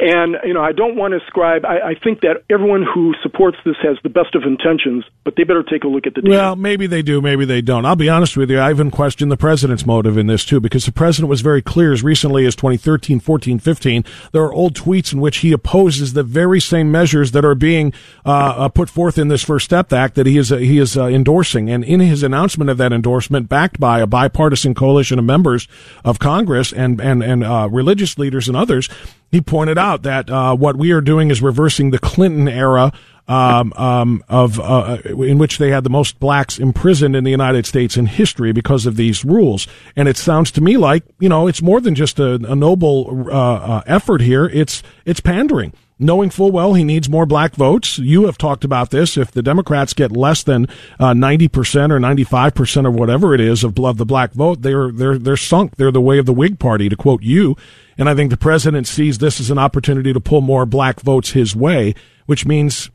And, 0.00 0.36
you 0.44 0.54
know, 0.54 0.62
I 0.62 0.72
don't 0.72 0.96
want 0.96 1.12
to 1.12 1.18
ascribe, 1.18 1.66
I, 1.66 1.90
I 1.90 1.94
think 1.94 2.22
that 2.22 2.42
everyone 2.48 2.82
who 2.82 3.14
supports 3.22 3.58
this 3.66 3.76
has 3.82 3.98
the 4.02 4.08
best 4.08 4.34
of 4.34 4.44
intentions, 4.44 5.04
but 5.24 5.34
they 5.36 5.44
better 5.44 5.62
take 5.62 5.84
a 5.84 5.88
look 5.88 6.06
at 6.06 6.14
the 6.14 6.22
data. 6.22 6.34
Well, 6.34 6.56
maybe 6.56 6.86
they 6.86 7.02
do, 7.02 7.20
maybe 7.20 7.44
they 7.44 7.60
don't. 7.60 7.84
I'll 7.84 7.96
be 7.96 8.08
honest 8.08 8.34
with 8.34 8.50
you, 8.50 8.58
I 8.58 8.70
even 8.70 8.90
questioned 8.90 9.30
the 9.30 9.36
president's 9.36 9.84
motive 9.84 10.16
in 10.16 10.26
this, 10.26 10.46
too, 10.46 10.58
because 10.58 10.86
the 10.86 10.92
president 10.92 11.28
was 11.28 11.42
very 11.42 11.60
clear 11.60 11.92
as 11.92 12.02
recently 12.02 12.46
as 12.46 12.56
2013, 12.56 13.20
14, 13.20 13.58
15. 13.58 14.04
There 14.32 14.42
are 14.42 14.52
old 14.54 14.74
tweets 14.74 15.12
in 15.12 15.20
which 15.20 15.38
he 15.38 15.52
opposes 15.52 16.14
the 16.14 16.22
very 16.22 16.60
same 16.60 16.90
measures 16.90 17.32
that 17.32 17.44
are 17.44 17.54
being 17.54 17.92
uh, 18.24 18.54
uh, 18.56 18.68
put 18.70 18.88
forth 18.88 19.18
in 19.18 19.28
this 19.28 19.44
First 19.44 19.66
Step 19.66 19.92
Act 19.92 20.14
that 20.14 20.24
he 20.24 20.38
is, 20.38 20.50
uh, 20.50 20.56
he 20.56 20.78
is 20.78 20.96
uh, 20.96 21.08
endorsing. 21.08 21.68
And 21.68 21.84
in 21.84 22.00
his 22.00 22.22
announcement 22.22 22.70
of 22.70 22.78
that 22.78 22.94
endorsement, 22.94 23.50
backed 23.50 23.78
by 23.78 24.00
a 24.00 24.06
bipartisan 24.06 24.72
coalition 24.72 25.18
of 25.18 25.26
members 25.26 25.68
of 26.06 26.18
Congress 26.18 26.72
and, 26.72 27.02
and, 27.02 27.22
and 27.22 27.44
uh, 27.44 27.68
religious 27.70 28.16
leaders 28.16 28.48
and 28.48 28.56
others, 28.56 28.88
he 29.30 29.40
pointed 29.40 29.78
out 29.78 30.02
that 30.02 30.28
uh, 30.28 30.56
what 30.56 30.76
we 30.76 30.92
are 30.92 31.00
doing 31.00 31.30
is 31.30 31.40
reversing 31.40 31.90
the 31.90 31.98
Clinton 31.98 32.48
era 32.48 32.92
um, 33.28 33.72
um, 33.76 34.24
of 34.28 34.58
uh, 34.58 34.98
in 35.04 35.38
which 35.38 35.58
they 35.58 35.70
had 35.70 35.84
the 35.84 35.90
most 35.90 36.18
blacks 36.18 36.58
imprisoned 36.58 37.14
in 37.14 37.22
the 37.22 37.30
United 37.30 37.64
States 37.64 37.96
in 37.96 38.06
history 38.06 38.50
because 38.50 38.86
of 38.86 38.96
these 38.96 39.24
rules. 39.24 39.68
And 39.94 40.08
it 40.08 40.16
sounds 40.16 40.50
to 40.52 40.60
me 40.60 40.76
like 40.76 41.04
you 41.20 41.28
know 41.28 41.46
it's 41.46 41.62
more 41.62 41.80
than 41.80 41.94
just 41.94 42.18
a, 42.18 42.34
a 42.34 42.56
noble 42.56 43.26
uh, 43.30 43.54
uh, 43.54 43.82
effort 43.86 44.20
here. 44.20 44.46
It's 44.46 44.82
it's 45.04 45.20
pandering 45.20 45.72
knowing 46.00 46.30
full 46.30 46.50
well 46.50 46.74
he 46.74 46.82
needs 46.82 47.08
more 47.08 47.26
black 47.26 47.54
votes. 47.54 47.98
You 47.98 48.24
have 48.24 48.38
talked 48.38 48.64
about 48.64 48.90
this. 48.90 49.16
If 49.16 49.30
the 49.30 49.42
Democrats 49.42 49.92
get 49.92 50.10
less 50.10 50.42
than 50.42 50.66
uh, 50.98 51.12
ninety 51.12 51.46
percent 51.46 51.92
or 51.92 52.00
ninety 52.00 52.24
five 52.24 52.54
percent 52.54 52.86
or 52.86 52.90
whatever 52.90 53.34
it 53.34 53.40
is 53.40 53.62
of, 53.62 53.78
of 53.78 53.98
the 53.98 54.06
black 54.06 54.32
vote, 54.32 54.62
they're 54.62 54.90
they're 54.90 55.18
they're 55.18 55.36
sunk. 55.36 55.76
They're 55.76 55.92
the 55.92 56.00
way 56.00 56.18
of 56.18 56.26
the 56.26 56.32
Whig 56.32 56.58
Party, 56.58 56.88
to 56.88 56.96
quote 56.96 57.22
you. 57.22 57.56
And 58.00 58.08
I 58.08 58.14
think 58.14 58.30
the 58.30 58.38
president 58.38 58.86
sees 58.86 59.18
this 59.18 59.40
as 59.40 59.50
an 59.50 59.58
opportunity 59.58 60.14
to 60.14 60.20
pull 60.20 60.40
more 60.40 60.64
black 60.64 61.00
votes 61.00 61.32
his 61.32 61.54
way, 61.54 61.94
which 62.24 62.46
means, 62.46 62.90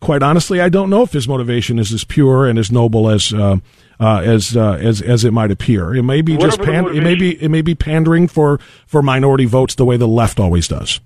quite 0.00 0.22
honestly, 0.22 0.62
I 0.62 0.70
don't 0.70 0.88
know 0.88 1.02
if 1.02 1.12
his 1.12 1.28
motivation 1.28 1.78
is 1.78 1.92
as 1.92 2.04
pure 2.04 2.46
and 2.46 2.58
as 2.58 2.72
noble 2.72 3.08
as. 3.08 3.32
Uh, 3.32 3.58
uh, 3.98 4.20
as 4.20 4.54
uh, 4.54 4.72
as 4.74 5.00
as 5.00 5.24
it 5.24 5.32
might 5.32 5.50
appear, 5.50 5.94
it 5.94 6.02
may 6.02 6.20
be 6.20 6.36
just 6.36 6.60
pan- 6.60 6.94
it 6.94 7.02
may 7.02 7.14
be 7.14 7.42
it 7.42 7.48
may 7.48 7.62
be 7.62 7.74
pandering 7.74 8.28
for 8.28 8.60
for 8.86 9.00
minority 9.00 9.46
votes 9.46 9.74
the 9.74 9.86
way 9.86 9.96
the 9.96 10.06
left 10.06 10.38
always 10.38 10.68
does 10.68 11.00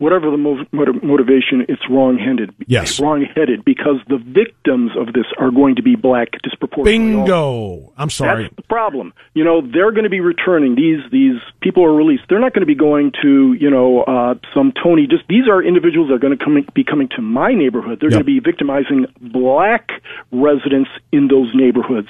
whatever 0.00 0.30
the 0.30 0.38
motivation, 0.38 1.66
it's 1.68 1.82
wrong-headed. 1.88 2.54
Yes, 2.66 2.98
wrong-headed 2.98 3.64
because 3.64 3.96
the 4.08 4.16
victims 4.16 4.92
of 4.96 5.12
this 5.12 5.26
are 5.38 5.50
going 5.50 5.76
to 5.76 5.82
be 5.82 5.94
black 5.94 6.32
disproportionately. 6.42 6.98
Bingo. 6.98 7.92
I'm 7.98 8.08
sorry. 8.08 8.44
That's 8.44 8.56
the 8.56 8.62
problem. 8.62 9.12
You 9.34 9.44
know, 9.44 9.60
they're 9.60 9.92
going 9.92 10.04
to 10.04 10.10
be 10.10 10.20
returning. 10.20 10.74
These 10.74 11.00
these 11.12 11.40
people 11.60 11.84
are 11.84 11.94
released. 11.94 12.24
They're 12.28 12.40
not 12.40 12.54
going 12.54 12.62
to 12.62 12.66
be 12.66 12.74
going 12.74 13.12
to 13.22 13.52
you 13.52 13.70
know 13.70 14.02
uh, 14.02 14.34
some 14.54 14.72
Tony. 14.72 15.06
Just 15.06 15.24
these 15.28 15.46
are 15.48 15.62
individuals 15.62 16.08
that 16.08 16.14
are 16.14 16.18
going 16.18 16.36
to 16.36 16.42
come, 16.42 16.66
be 16.74 16.82
coming 16.82 17.08
to 17.16 17.22
my 17.22 17.52
neighborhood. 17.52 17.98
They're 18.00 18.10
yep. 18.10 18.24
going 18.24 18.26
to 18.26 18.40
be 18.40 18.40
victimizing 18.40 19.06
black 19.20 19.90
residents 20.32 20.90
in 21.12 21.28
those 21.28 21.54
neighborhoods. 21.54 22.08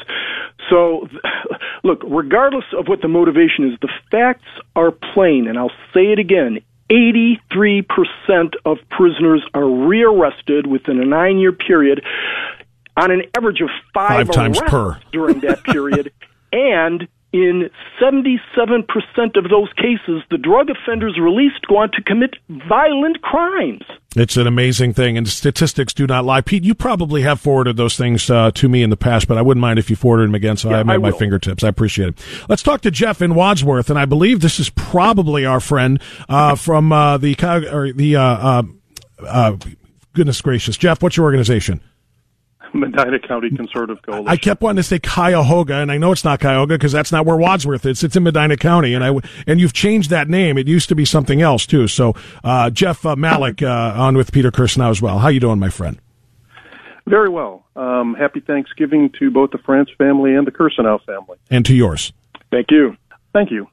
So, 0.70 1.09
look, 1.83 2.03
regardless 2.07 2.66
of 2.79 2.87
what 2.87 3.03
the 3.03 3.09
motivation 3.09 3.72
is, 3.72 3.79
the 3.81 3.90
facts 4.12 4.46
are 4.76 4.92
plain, 4.92 5.48
and 5.48 5.59
I'll 5.59 5.72
say 5.92 6.12
it 6.12 6.20
again 6.20 6.61
83% 6.90 8.55
of 8.64 8.79
prisoners 8.90 9.44
are 9.55 9.68
rearrested 9.68 10.66
within 10.66 11.00
a 11.00 11.05
nine 11.05 11.38
year 11.38 11.53
period 11.53 12.03
on 12.96 13.11
an 13.11 13.22
average 13.37 13.61
of 13.61 13.68
five, 13.94 14.26
five 14.26 14.35
times 14.35 14.61
per 14.61 14.98
during 15.12 15.40
that 15.40 15.62
period. 15.64 16.12
and 16.53 17.07
in 17.32 17.70
77% 18.00 19.36
of 19.36 19.50
those 19.50 19.72
cases, 19.74 20.22
the 20.30 20.38
drug 20.38 20.68
offenders 20.68 21.18
released 21.20 21.66
go 21.68 21.78
on 21.78 21.90
to 21.92 22.02
commit 22.02 22.34
violent 22.48 23.22
crimes. 23.22 23.82
It's 24.16 24.36
an 24.36 24.48
amazing 24.48 24.94
thing, 24.94 25.16
and 25.16 25.28
statistics 25.28 25.94
do 25.94 26.06
not 26.06 26.24
lie. 26.24 26.40
Pete, 26.40 26.64
you 26.64 26.74
probably 26.74 27.22
have 27.22 27.40
forwarded 27.40 27.76
those 27.76 27.96
things 27.96 28.28
uh, 28.28 28.50
to 28.52 28.68
me 28.68 28.82
in 28.82 28.90
the 28.90 28.96
past, 28.96 29.28
but 29.28 29.38
I 29.38 29.42
wouldn't 29.42 29.60
mind 29.60 29.78
if 29.78 29.88
you 29.88 29.94
forwarded 29.94 30.28
them 30.28 30.34
again, 30.34 30.56
so 30.56 30.68
yeah, 30.68 30.76
I 30.76 30.78
have 30.78 30.88
at 30.88 31.00
my 31.00 31.12
fingertips. 31.12 31.62
I 31.62 31.68
appreciate 31.68 32.08
it. 32.08 32.18
Let's 32.48 32.64
talk 32.64 32.80
to 32.80 32.90
Jeff 32.90 33.22
in 33.22 33.36
Wadsworth, 33.36 33.90
and 33.90 33.98
I 33.98 34.06
believe 34.06 34.40
this 34.40 34.58
is 34.58 34.68
probably 34.70 35.44
our 35.44 35.60
friend 35.60 36.02
uh, 36.28 36.56
from 36.56 36.90
uh, 36.92 37.18
the 37.18 37.36
or 37.72 37.92
the 37.92 38.16
uh, 38.16 38.22
uh, 38.22 38.62
uh, 39.24 39.56
goodness 40.14 40.40
gracious, 40.40 40.76
Jeff. 40.76 41.00
What's 41.00 41.16
your 41.16 41.26
organization? 41.26 41.80
Medina 42.74 43.18
County 43.18 43.50
Conservative 43.50 44.02
Coalition. 44.02 44.28
I 44.28 44.37
kept 44.37 44.62
wanting 44.62 44.76
to 44.76 44.83
say 44.83 44.98
Cuyahoga, 44.98 45.74
and 45.74 45.90
I 45.90 45.98
know 45.98 46.12
it's 46.12 46.24
not 46.24 46.40
Cuyahoga 46.40 46.74
because 46.74 46.92
that's 46.92 47.12
not 47.12 47.26
where 47.26 47.37
Wadsworth 47.37 47.87
is. 47.87 48.02
It's 48.02 48.16
in 48.16 48.22
Medina 48.22 48.56
County, 48.56 48.94
and 48.94 49.04
I 49.04 49.12
and 49.46 49.61
you've 49.61 49.72
changed 49.72 50.11
that 50.11 50.28
name. 50.28 50.59
It 50.59 50.68
used 50.68 50.88
to 50.90 50.94
be 50.94 51.04
something 51.04 51.42
else 51.42 51.66
too. 51.66 51.88
So, 51.88 52.14
uh, 52.44 52.70
Jeff 52.70 53.04
uh, 53.04 53.16
Malik 53.16 53.62
uh, 53.62 53.94
on 53.96 54.16
with 54.16 54.33
Peter 54.33 54.50
Kirsanow 54.50 54.90
as 54.90 55.02
well. 55.02 55.18
How 55.18 55.28
you 55.28 55.40
doing, 55.40 55.59
my 55.59 55.70
friend? 55.70 55.98
Very 57.06 57.28
well. 57.28 57.66
Um, 57.74 58.14
happy 58.14 58.40
Thanksgiving 58.40 59.11
to 59.18 59.30
both 59.30 59.50
the 59.50 59.59
Frantz 59.59 59.90
family 59.98 60.35
and 60.35 60.46
the 60.46 60.52
Kirsanow 60.52 61.04
family, 61.04 61.38
and 61.50 61.64
to 61.66 61.74
yours. 61.74 62.12
Thank 62.50 62.70
you. 62.70 62.96
Thank 63.33 63.50
you. 63.50 63.68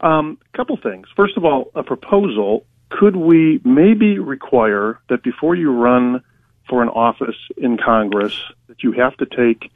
A 0.00 0.06
um, 0.06 0.38
couple 0.54 0.76
things. 0.76 1.06
First 1.16 1.36
of 1.36 1.44
all, 1.44 1.70
a 1.74 1.82
proposal. 1.82 2.66
Could 2.90 3.16
we 3.16 3.60
maybe 3.64 4.18
require 4.18 5.00
that 5.08 5.22
before 5.22 5.56
you 5.56 5.72
run 5.72 6.22
for 6.68 6.82
an 6.82 6.88
office 6.88 7.36
in 7.56 7.76
Congress 7.76 8.38
that 8.68 8.82
you 8.82 8.92
have 8.92 9.16
to 9.18 9.26
take 9.26 9.70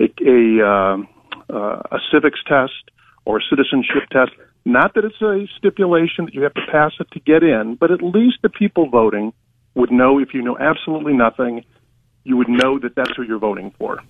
a 0.00 0.08
a, 0.24 0.64
uh, 0.64 0.96
uh, 1.50 1.82
a 1.90 1.98
civics 2.12 2.40
test 2.46 2.90
or 3.24 3.38
a 3.38 3.42
citizenship 3.50 4.08
test. 4.10 4.32
Not 4.64 4.94
that 4.94 5.04
it's 5.04 5.20
a 5.22 5.46
stipulation 5.56 6.26
that 6.26 6.34
you 6.34 6.42
have 6.42 6.54
to 6.54 6.66
pass 6.70 6.92
it 7.00 7.10
to 7.12 7.20
get 7.20 7.42
in, 7.42 7.76
but 7.76 7.90
at 7.90 8.02
least 8.02 8.38
the 8.42 8.48
people 8.48 8.88
voting 8.88 9.32
would 9.74 9.90
know 9.90 10.18
if 10.18 10.34
you 10.34 10.42
know 10.42 10.58
absolutely 10.58 11.14
nothing, 11.14 11.64
you 12.24 12.36
would 12.36 12.48
know 12.48 12.78
that 12.78 12.94
that's 12.94 13.14
who 13.16 13.22
you're 13.22 13.38
voting 13.38 13.72
for. 13.78 14.02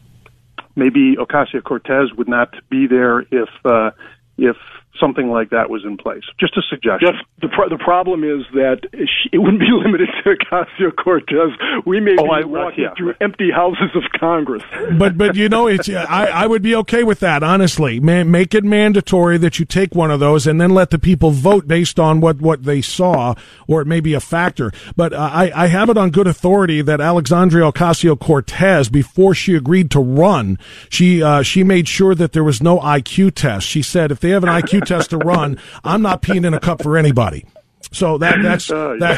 Maybe 0.75 1.17
Ocasio 1.17 1.63
Cortez 1.63 2.13
would 2.17 2.29
not 2.29 2.55
be 2.71 2.87
there 2.87 3.21
if 3.21 3.49
uh, 3.65 3.91
if 4.37 4.57
something 5.01 5.31
like 5.31 5.51
that 5.51 5.71
was 5.71 5.85
in 5.85 5.97
place. 5.97 6.25
Just 6.41 6.57
a 6.57 6.63
suggestion. 6.69 7.13
Jeff, 7.13 7.27
the 7.41 7.49
pro- 7.49 7.69
the 7.69 7.79
problem 7.79 8.25
is 8.25 8.45
that 8.55 8.81
she, 8.93 9.31
it 9.33 9.39
wouldn't 9.39 9.61
be 9.61 9.71
limited 9.85 10.09
to 10.25 10.37
Ocasio 10.37 10.95
Cortez. 10.97 11.51
We 11.87 12.01
may 12.01 12.17
oh, 12.19 12.25
be 12.25 12.31
I, 12.31 12.45
walking 12.45 12.85
yeah. 12.85 12.95
through 12.97 13.15
empty 13.21 13.51
houses 13.51 13.91
of 13.95 14.03
Congress. 14.19 14.63
But 14.99 15.17
but 15.17 15.37
you 15.37 15.49
know, 15.49 15.67
it's 15.67 15.89
I, 15.89 16.27
I 16.27 16.47
would 16.47 16.63
be 16.63 16.75
okay 16.77 17.05
with 17.05 17.21
that. 17.21 17.43
Honestly, 17.43 18.01
Man, 18.01 18.31
make 18.31 18.55
it 18.55 18.65
mandatory 18.65 19.39
that 19.39 19.59
you 19.59 19.65
take 19.65 19.95
one 19.95 20.11
of 20.11 20.19
those, 20.19 20.47
and 20.47 20.61
then 20.61 20.71
let 20.71 20.91
the 20.91 20.99
people 20.99 21.31
vote 21.31 21.69
based 21.69 22.01
on 22.01 22.21
what 22.21 22.41
what 22.41 22.65
they 22.65 22.81
saw, 22.81 23.35
or 23.67 23.81
it 23.81 23.87
may 23.87 24.01
be 24.01 24.15
a 24.15 24.21
factor. 24.21 24.73
But 24.97 25.13
uh, 25.13 25.31
I 25.33 25.53
I 25.55 25.67
have 25.67 25.91
it 25.91 25.99
on 25.99 26.11
good 26.11 26.27
authority 26.27 26.81
that 26.83 27.01
Alexandria 27.01 27.71
Ocasio 27.71 28.19
Cortez, 28.19 28.89
before 28.89 29.35
she 29.35 29.55
agreed 29.55 29.91
to 29.91 30.01
run, 30.01 30.59
she 30.89 31.23
uh, 31.23 31.43
she 31.43 31.63
made 31.65 31.87
sure 31.87 32.15
that 32.15 32.33
there 32.33 32.45
was 32.45 32.63
no 32.63 32.79
IQ 32.79 33.35
test. 33.35 33.67
She 33.67 33.83
said 33.83 34.11
if 34.11 34.21
they 34.21 34.31
have 34.31 34.43
an 34.43 34.51
IQ 34.51 34.87
test 34.89 35.11
to 35.11 35.19
run, 35.19 35.59
I'm 35.85 36.03
not 36.03 36.23
peeing 36.23 36.45
in 36.45 36.55
a 36.55 36.61
cup 36.61 36.83
for 36.83 36.97
anybody. 36.97 37.45
So 37.91 38.19
that 38.19 38.43
that's 38.43 38.71
uh, 38.71 38.97
yeah. 39.01 39.17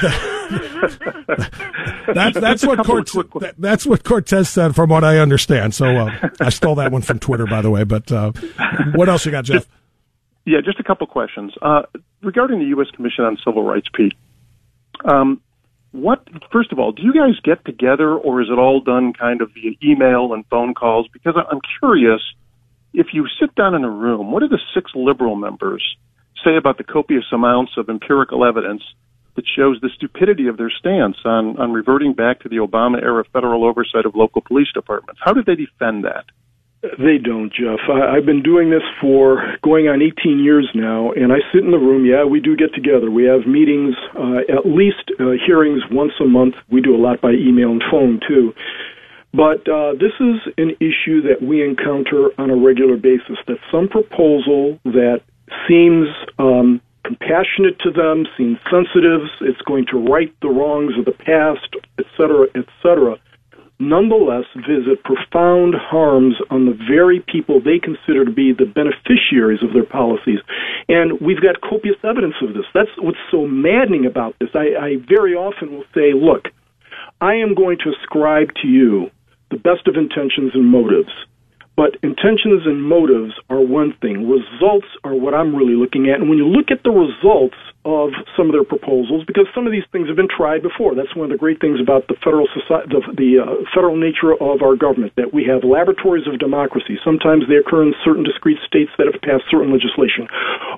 that, 1.27 1.51
that's 2.15 2.41
that's 2.41 2.65
what 2.65 2.85
Cortez, 2.85 3.25
that, 3.41 3.55
that's 3.59 3.87
what 3.87 4.05
Cortez 4.05 4.49
said, 4.49 4.77
from 4.77 4.91
what 4.91 5.03
I 5.03 5.19
understand. 5.19 5.75
So 5.75 5.87
uh, 5.87 6.29
I 6.41 6.51
stole 6.51 6.77
that 6.77 6.93
one 6.93 7.03
from 7.03 7.19
Twitter, 7.19 7.47
by 7.47 7.63
the 7.63 7.71
way. 7.71 7.85
But 7.85 8.13
uh, 8.13 8.33
what 8.95 9.09
else 9.09 9.25
you 9.25 9.33
got, 9.33 9.45
Jeff? 9.45 9.67
Yeah, 10.45 10.61
just 10.65 10.79
a 10.79 10.85
couple 10.85 11.07
questions 11.07 11.53
uh, 11.63 11.83
regarding 12.23 12.61
the 12.61 12.67
U.S. 12.67 12.89
Commission 12.95 13.25
on 13.25 13.39
Civil 13.45 13.63
Rights, 13.63 13.89
Pete. 13.93 14.15
Um, 15.05 15.41
what 15.93 16.27
first 16.53 16.71
of 16.71 16.79
all, 16.79 16.93
do 16.93 17.03
you 17.03 17.13
guys 17.13 17.41
get 17.43 17.65
together, 17.65 18.15
or 18.15 18.41
is 18.41 18.49
it 18.51 18.59
all 18.59 18.81
done 18.81 19.13
kind 19.13 19.41
of 19.43 19.51
via 19.53 19.73
email 19.83 20.33
and 20.33 20.45
phone 20.47 20.75
calls? 20.75 21.09
Because 21.13 21.35
I'm 21.37 21.61
curious 21.81 22.21
if 22.93 23.09
you 23.13 23.27
sit 23.41 23.55
down 23.55 23.75
in 23.75 23.85
a 23.85 23.91
room, 23.91 24.33
what 24.33 24.41
do 24.41 24.49
the 24.49 24.61
six 24.75 24.91
liberal 24.95 25.37
members 25.37 25.97
say 26.45 26.57
about 26.57 26.79
the 26.79 26.85
copious 26.85 27.27
amounts 27.33 27.73
of 27.77 27.89
empirical 27.89 28.45
evidence 28.45 28.83
that 29.37 29.45
shows 29.47 29.79
the 29.81 29.91
stupidity 29.95 30.49
of 30.49 30.57
their 30.57 30.71
stance 30.71 31.17
on, 31.25 31.57
on 31.59 31.73
reverting 31.73 32.13
back 32.15 32.41
to 32.41 32.49
the 32.49 32.57
Obama 32.57 33.01
era 33.03 33.25
federal 33.33 33.65
oversight 33.65 34.07
of 34.07 34.15
local 34.15 34.41
police 34.41 34.69
departments? 34.75 35.21
How 35.25 35.33
do 35.33 35.43
they 35.45 35.55
defend 35.55 36.05
that? 36.05 36.25
They 36.83 37.19
don't, 37.23 37.53
Jeff. 37.53 37.81
I, 37.91 38.17
I've 38.17 38.25
been 38.25 38.43
doing 38.43 38.71
this 38.71 38.83
for 39.03 39.57
going 39.63 39.89
on 39.89 40.01
18 40.01 40.43
years 40.43 40.67
now, 40.75 41.13
and 41.13 41.31
I 41.31 41.37
sit 41.53 41.63
in 41.63 41.71
the 41.71 41.79
room. 41.79 42.07
Yeah, 42.07 42.25
we 42.25 42.41
do 42.41 42.57
get 42.57 42.73
together. 42.75 43.11
We 43.11 43.25
have 43.25 43.47
meetings, 43.47 43.95
uh, 44.17 44.49
at 44.49 44.65
least 44.65 45.13
uh, 45.21 45.37
hearings 45.47 45.83
once 45.91 46.13
a 46.21 46.25
month. 46.25 46.55
We 46.71 46.81
do 46.81 46.97
a 46.97 47.01
lot 47.01 47.21
by 47.21 47.33
email 47.33 47.71
and 47.71 47.83
phone, 47.91 48.19
too. 48.27 48.55
But 49.33 49.69
uh, 49.69 49.93
this 49.93 50.13
is 50.19 50.53
an 50.59 50.71
issue 50.81 51.23
that 51.23 51.39
we 51.41 51.63
encounter 51.63 52.31
on 52.39 52.51
a 52.51 52.57
regular 52.57 52.97
basis. 52.97 53.39
That 53.47 53.59
some 53.71 53.89
proposal 53.89 54.79
that 54.85 55.23
seems 55.69 56.09
um, 56.39 56.81
compassionate 57.05 57.79
to 57.81 57.91
them, 57.91 58.27
seems 58.37 58.59
sensitive, 58.71 59.23
it's 59.41 59.61
going 59.63 59.87
to 59.87 59.99
right 59.99 60.35
the 60.43 60.49
wrongs 60.49 60.99
of 60.99 61.05
the 61.05 61.13
past, 61.13 61.75
etc., 61.99 62.47
etc., 62.55 63.19
nonetheless 63.81 64.45
visit 64.57 65.03
profound 65.05 65.75
harms 65.75 66.37
on 66.51 66.67
the 66.67 66.77
very 66.87 67.21
people 67.21 67.61
they 67.61 67.79
consider 67.79 68.27
to 68.27 68.31
be 68.31 68.53
the 68.53 68.67
beneficiaries 68.67 69.63
of 69.63 69.73
their 69.73 69.87
policies. 69.87 70.39
And 70.89 71.19
we've 71.21 71.41
got 71.41 71.63
copious 71.63 71.97
evidence 72.05 72.35
of 72.43 72.53
this. 72.53 72.67
That's 72.75 72.91
what's 72.99 73.19
so 73.31 73.47
maddening 73.47 74.05
about 74.05 74.37
this. 74.39 74.51
I, 74.55 74.77
I 74.77 74.97
very 75.09 75.35
often 75.35 75.73
will 75.73 75.89
say, 75.95 76.13
look, 76.13 76.49
I 77.23 77.37
am 77.37 77.55
going 77.55 77.79
to 77.79 77.91
ascribe 77.91 78.53
to 78.63 78.69
you 78.69 79.11
the 79.51 79.57
best 79.57 79.87
of 79.87 79.97
intentions 79.97 80.53
and 80.55 80.67
motives. 80.67 81.11
But 81.77 81.97
intentions 82.03 82.67
and 82.67 82.83
motives 82.83 83.33
are 83.49 83.61
one 83.61 83.95
thing. 84.01 84.29
Results 84.29 84.87
are 85.03 85.15
what 85.15 85.35
I'm 85.35 85.55
really 85.55 85.75
looking 85.75 86.11
at. 86.11 86.21
And 86.21 86.29
when 86.29 86.39
you 86.39 86.47
look 86.47 86.71
at 86.71 86.83
the 86.85 86.91
results, 86.91 87.57
of 87.85 88.13
some 88.37 88.47
of 88.47 88.53
their 88.53 88.65
proposals 88.65 89.25
because 89.25 89.49
some 89.55 89.65
of 89.65 89.73
these 89.73 89.87
things 89.91 90.07
have 90.09 90.17
been 90.17 90.29
tried 90.29 90.61
before. 90.61 90.95
That's 90.95 91.17
one 91.17 91.25
of 91.25 91.33
the 91.33 91.41
great 91.41 91.61
things 91.61 91.81
about 91.81 92.09
the 92.09 92.17
federal 92.21 92.47
society, 92.53 92.93
the, 92.93 93.01
the 93.17 93.31
uh, 93.41 93.65
federal 93.73 93.97
nature 93.97 94.37
of 94.37 94.61
our 94.61 94.77
government 94.77 95.17
that 95.17 95.33
we 95.33 95.49
have 95.49 95.65
laboratories 95.65 96.29
of 96.29 96.39
democracy. 96.39 97.01
Sometimes 97.03 97.49
they 97.49 97.57
occur 97.57 97.83
in 97.83 97.95
certain 98.05 98.23
discrete 98.23 98.61
states 98.67 98.93
that 98.99 99.09
have 99.09 99.17
passed 99.25 99.49
certain 99.49 99.73
legislation, 99.73 100.29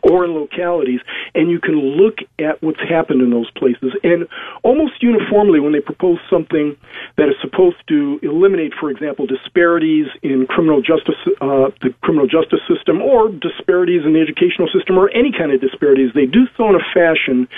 or 0.06 0.24
in 0.24 0.30
localities, 0.30 1.00
and 1.34 1.50
you 1.50 1.58
can 1.58 1.74
look 1.98 2.22
at 2.38 2.62
what's 2.62 2.82
happened 2.86 3.20
in 3.20 3.30
those 3.30 3.50
places. 3.58 3.90
And 4.06 4.28
almost 4.62 5.02
uniformly, 5.02 5.58
when 5.58 5.72
they 5.72 5.82
propose 5.82 6.18
something 6.30 6.76
that 7.18 7.26
is 7.28 7.34
supposed 7.42 7.82
to 7.88 8.20
eliminate, 8.22 8.74
for 8.78 8.90
example, 8.90 9.26
disparities 9.26 10.06
in 10.22 10.46
criminal 10.46 10.82
justice, 10.82 11.18
uh, 11.40 11.74
the 11.82 11.90
criminal 12.02 12.30
justice 12.30 12.62
system, 12.70 13.02
or 13.02 13.28
disparities 13.28 14.06
in 14.06 14.14
the 14.14 14.20
educational 14.20 14.70
system, 14.70 14.94
or 14.98 15.10
any 15.10 15.32
kind 15.34 15.50
of 15.50 15.60
disparities, 15.60 16.14
they 16.14 16.26
do 16.26 16.46
so 16.56 16.70
in 16.70 16.76
a 16.76 16.84
fashion 16.92 17.48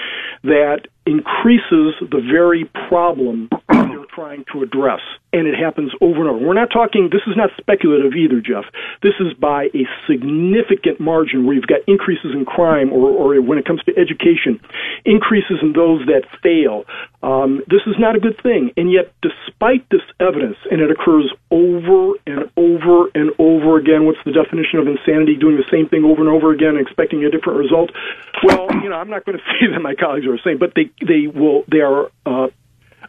that 0.43 0.87
increases 1.07 1.95
the 2.01 2.20
very 2.32 2.64
problem 2.89 3.51
they're 3.68 4.09
trying 4.14 4.45
to 4.53 4.62
address. 4.62 5.01
And 5.32 5.47
it 5.49 5.55
happens 5.59 5.93
over 6.01 6.20
and 6.20 6.28
over. 6.30 6.39
We're 6.39 6.55
not 6.55 6.70
talking, 6.72 7.11
this 7.11 7.26
is 7.26 7.37
not 7.37 7.51
speculative 7.59 8.14
either, 8.14 8.41
Jeff. 8.41 8.64
This 9.03 9.14
is 9.18 9.35
by 9.35 9.68
a 9.74 9.85
significant 10.07 11.01
margin 11.01 11.45
where 11.45 11.55
you've 11.55 11.66
got 11.66 11.80
increases 11.89 12.32
in 12.32 12.45
crime 12.45 12.93
or, 12.93 13.11
or 13.11 13.43
when 13.43 13.59
it 13.59 13.66
comes 13.66 13.82
to 13.85 13.93
education, 13.99 14.61
increases 15.05 15.59
in 15.61 15.72
those 15.74 16.07
that 16.07 16.22
fail. 16.41 16.85
Um, 17.22 17.62
this 17.66 17.82
is 17.87 17.97
not 17.99 18.16
a 18.16 18.20
good 18.20 18.41
thing. 18.43 18.70
And 18.76 18.93
yet, 18.93 19.12
despite 19.20 19.85
this 19.91 20.07
evidence, 20.20 20.57
and 20.70 20.80
it 20.80 20.91
occurs 20.91 21.32
over 21.51 22.14
and 22.26 22.49
over 22.57 23.11
and 23.14 23.32
over 23.39 23.76
again, 23.76 24.07
what's 24.07 24.22
the 24.24 24.32
definition 24.32 24.78
of 24.78 24.87
insanity? 24.87 25.35
Doing 25.35 25.57
the 25.57 25.68
same 25.70 25.89
thing 25.89 26.05
over 26.05 26.22
and 26.22 26.30
over 26.30 26.53
again, 26.53 26.78
expecting 26.78 27.24
a 27.24 27.30
different 27.30 27.59
result? 27.59 27.91
Well, 28.45 28.68
you 28.82 28.89
know, 28.89 28.97
I'm 28.97 29.11
not 29.11 29.24
going 29.25 29.39
to 29.39 29.45
say 29.45 29.72
that 29.72 29.81
my 29.81 29.95
colleagues 29.95 30.27
are 30.27 30.39
saying, 30.45 30.59
but 30.59 30.72
they 30.75 30.91
they 31.05 31.27
will 31.27 31.64
they 31.70 31.81
are 31.81 32.11
uh, 32.27 32.49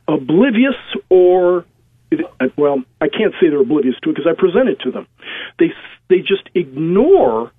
oblivious 0.07 0.75
or 1.09 1.65
well, 2.57 2.83
I 3.01 3.07
can't 3.07 3.33
say 3.41 3.49
they're 3.49 3.61
oblivious 3.61 3.95
to 4.03 4.09
it 4.09 4.15
because 4.15 4.29
I 4.29 4.39
present 4.39 4.69
it 4.69 4.79
to 4.81 4.91
them. 4.91 5.07
They 5.59 5.73
they 6.09 6.19
just 6.19 6.49
ignore 6.53 7.51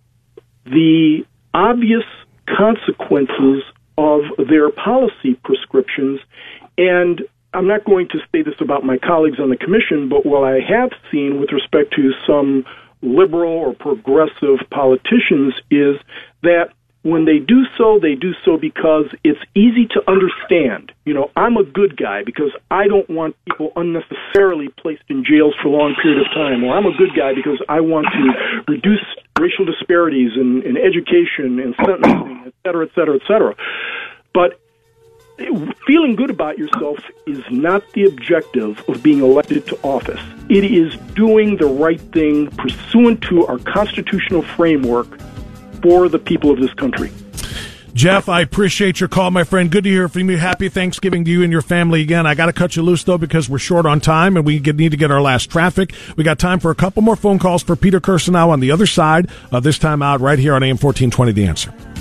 the 0.65 1.25
obvious 1.53 2.05
consequences 2.47 3.63
of 3.99 4.23
their 4.49 4.71
policy 4.71 5.35
prescriptions 5.43 6.21
and 6.79 7.23
I'm 7.57 7.67
not 7.67 7.85
going 7.85 8.09
to 8.09 8.19
say 8.31 8.43
this 8.43 8.55
about 8.61 8.85
my 8.85 8.99
colleagues 8.99 9.41
on 9.41 9.49
the 9.49 9.57
commission, 9.57 10.11
but 10.11 10.27
what 10.27 10.45
I 10.45 10.61
have 10.61 10.91
seen 11.11 11.41
with 11.41 11.51
respect 11.53 11.95
to 11.95 12.13
some 12.27 12.67
liberal 13.01 13.53
or 13.53 13.75
progressive 13.75 14.59
politicians 14.71 15.55
is 15.71 15.97
that 16.43 16.76
when 17.07 17.25
they 17.25 17.39
do 17.39 17.65
so, 17.79 18.01
they 18.01 18.17
do 18.17 18.35
so 18.45 18.57
because 18.57 19.07
it's 19.23 19.39
easy 19.55 19.87
to 19.87 20.03
understand. 20.11 20.91
You 21.05 21.15
know, 21.15 21.31
I'm 21.37 21.57
a 21.57 21.63
good 21.63 21.97
guy 21.97 22.25
because 22.25 22.51
I 22.69 22.89
don't 22.89 23.09
want 23.09 23.37
people 23.45 23.73
unnecessarily 23.77 24.69
placed 24.77 25.05
in 25.09 25.25
jails 25.25 25.55
for 25.63 25.69
a 25.69 25.71
long 25.71 25.95
period 26.03 26.21
of 26.21 26.33
time, 26.35 26.65
or 26.65 26.77
I'm 26.77 26.85
a 26.85 26.97
good 26.97 27.15
guy 27.17 27.33
because 27.33 27.63
I 27.69 27.79
want 27.81 28.09
to 28.13 28.63
reduce 28.67 29.05
racial 29.39 29.65
disparities 29.65 30.33
in, 30.35 30.63
in 30.63 30.77
education 30.77 31.61
and 31.61 31.77
sentencing, 31.77 32.43
et 32.47 32.55
cetera, 32.67 32.87
et 32.87 32.91
cetera, 32.97 33.15
et 33.15 33.23
cetera. 33.29 33.55
But 34.35 34.61
feeling 35.87 36.17
good 36.17 36.31
about 36.31 36.59
yourself 36.59 36.99
is 37.27 37.41
not 37.51 37.85
the 37.93 38.07
objective 38.07 38.83
of 38.89 39.03
being 39.03 39.21
elected 39.21 39.67
to 39.69 39.79
office. 39.83 40.21
It 40.49 40.65
is 40.65 40.97
doing 41.15 41.57
the 41.57 41.67
right 41.67 42.01
thing 42.01 42.49
pursuant 42.53 43.23
to 43.23 43.47
our 43.47 43.59
constitutional 43.59 44.43
framework 44.43 45.21
for 45.87 46.09
the 46.09 46.19
people 46.19 46.51
of 46.51 46.59
this 46.59 46.75
country. 46.75 47.13
Jeff, 47.95 48.29
I 48.29 48.41
appreciate 48.41 48.99
your 48.99 49.09
call, 49.09 49.31
my 49.31 49.45
friend. 49.45 49.71
Good 49.71 49.85
to 49.85 49.91
hear 49.91 50.09
from 50.09 50.29
you. 50.29 50.37
Happy 50.37 50.69
Thanksgiving 50.69 51.25
to 51.25 51.31
you 51.31 51.45
and 51.45 51.53
your 51.53 51.63
family 51.63 52.03
again. 52.03 52.27
I 52.27 52.35
got 52.35 52.47
to 52.47 52.53
cut 52.53 52.75
you 52.75 52.83
loose 52.83 53.05
though 53.05 53.19
because 53.19 53.49
we're 53.49 53.59
short 53.59 53.87
on 53.87 54.01
time 54.01 54.37
and 54.37 54.45
we 54.45 54.59
need 54.59 54.91
to 54.91 54.97
get 54.97 55.13
our 55.13 55.23
last 55.23 55.49
traffic. 55.49 55.95
We 56.17 56.25
got 56.25 56.41
time 56.41 56.59
for 56.59 56.73
a 56.73 56.75
couple 56.75 57.03
more 57.03 57.15
phone 57.15 57.39
calls 57.39 57.63
for 57.63 57.77
Peter 57.77 58.01
Kirsanow 58.01 58.49
on 58.49 58.59
the 58.59 58.73
other 58.73 58.87
side 58.87 59.31
of 59.53 59.63
this 59.63 59.79
time 59.79 60.03
out 60.03 60.21
right 60.21 60.41
here 60.41 60.55
on 60.55 60.63
AM 60.65 60.77
1420 60.77 61.33
The 61.33 61.47
Answer. 61.47 61.96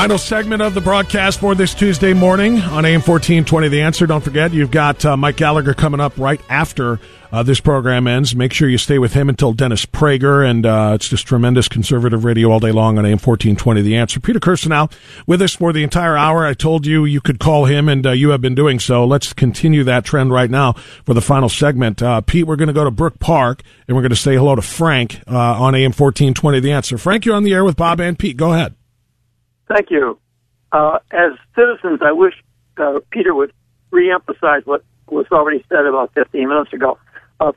Final 0.00 0.16
segment 0.16 0.62
of 0.62 0.72
the 0.72 0.80
broadcast 0.80 1.40
for 1.40 1.54
this 1.54 1.74
Tuesday 1.74 2.14
morning 2.14 2.54
on 2.54 2.86
AM 2.86 3.02
1420 3.02 3.68
The 3.68 3.82
Answer. 3.82 4.06
Don't 4.06 4.24
forget, 4.24 4.50
you've 4.50 4.70
got 4.70 5.04
uh, 5.04 5.14
Mike 5.14 5.36
Gallagher 5.36 5.74
coming 5.74 6.00
up 6.00 6.16
right 6.16 6.40
after 6.48 6.98
uh, 7.30 7.42
this 7.42 7.60
program 7.60 8.06
ends. 8.06 8.34
Make 8.34 8.54
sure 8.54 8.66
you 8.66 8.78
stay 8.78 8.98
with 8.98 9.12
him 9.12 9.28
until 9.28 9.52
Dennis 9.52 9.84
Prager, 9.84 10.42
and 10.42 10.64
uh, 10.64 10.92
it's 10.94 11.06
just 11.06 11.26
tremendous 11.26 11.68
conservative 11.68 12.24
radio 12.24 12.50
all 12.50 12.60
day 12.60 12.72
long 12.72 12.96
on 12.96 13.04
AM 13.04 13.18
1420 13.18 13.82
The 13.82 13.94
Answer. 13.98 14.20
Peter 14.20 14.40
Kirsanow 14.40 14.90
with 15.26 15.42
us 15.42 15.56
for 15.56 15.70
the 15.70 15.82
entire 15.82 16.16
hour. 16.16 16.46
I 16.46 16.54
told 16.54 16.86
you 16.86 17.04
you 17.04 17.20
could 17.20 17.38
call 17.38 17.66
him, 17.66 17.86
and 17.86 18.06
uh, 18.06 18.12
you 18.12 18.30
have 18.30 18.40
been 18.40 18.54
doing 18.54 18.78
so. 18.78 19.04
Let's 19.04 19.34
continue 19.34 19.84
that 19.84 20.06
trend 20.06 20.32
right 20.32 20.50
now 20.50 20.72
for 21.04 21.12
the 21.12 21.20
final 21.20 21.50
segment. 21.50 22.00
Uh, 22.02 22.22
Pete, 22.22 22.46
we're 22.46 22.56
going 22.56 22.68
to 22.68 22.72
go 22.72 22.84
to 22.84 22.90
Brook 22.90 23.18
Park, 23.18 23.62
and 23.86 23.94
we're 23.94 24.02
going 24.02 24.08
to 24.08 24.16
say 24.16 24.34
hello 24.34 24.54
to 24.54 24.62
Frank 24.62 25.20
uh, 25.26 25.36
on 25.36 25.74
AM 25.74 25.92
1420 25.92 26.60
The 26.60 26.72
Answer. 26.72 26.96
Frank, 26.96 27.26
you're 27.26 27.36
on 27.36 27.44
the 27.44 27.52
air 27.52 27.66
with 27.66 27.76
Bob 27.76 28.00
and 28.00 28.18
Pete. 28.18 28.38
Go 28.38 28.54
ahead. 28.54 28.76
Thank 29.70 29.90
you. 29.90 30.18
Uh, 30.72 30.98
as 31.12 31.32
citizens, 31.54 32.00
I 32.04 32.12
wish 32.12 32.34
uh, 32.76 32.98
Peter 33.10 33.34
would 33.34 33.52
reemphasize 33.92 34.66
what 34.66 34.84
was 35.08 35.26
already 35.30 35.64
said 35.68 35.86
about 35.86 36.12
15 36.14 36.48
minutes 36.48 36.72
ago. 36.72 36.98
Uh, 37.38 37.52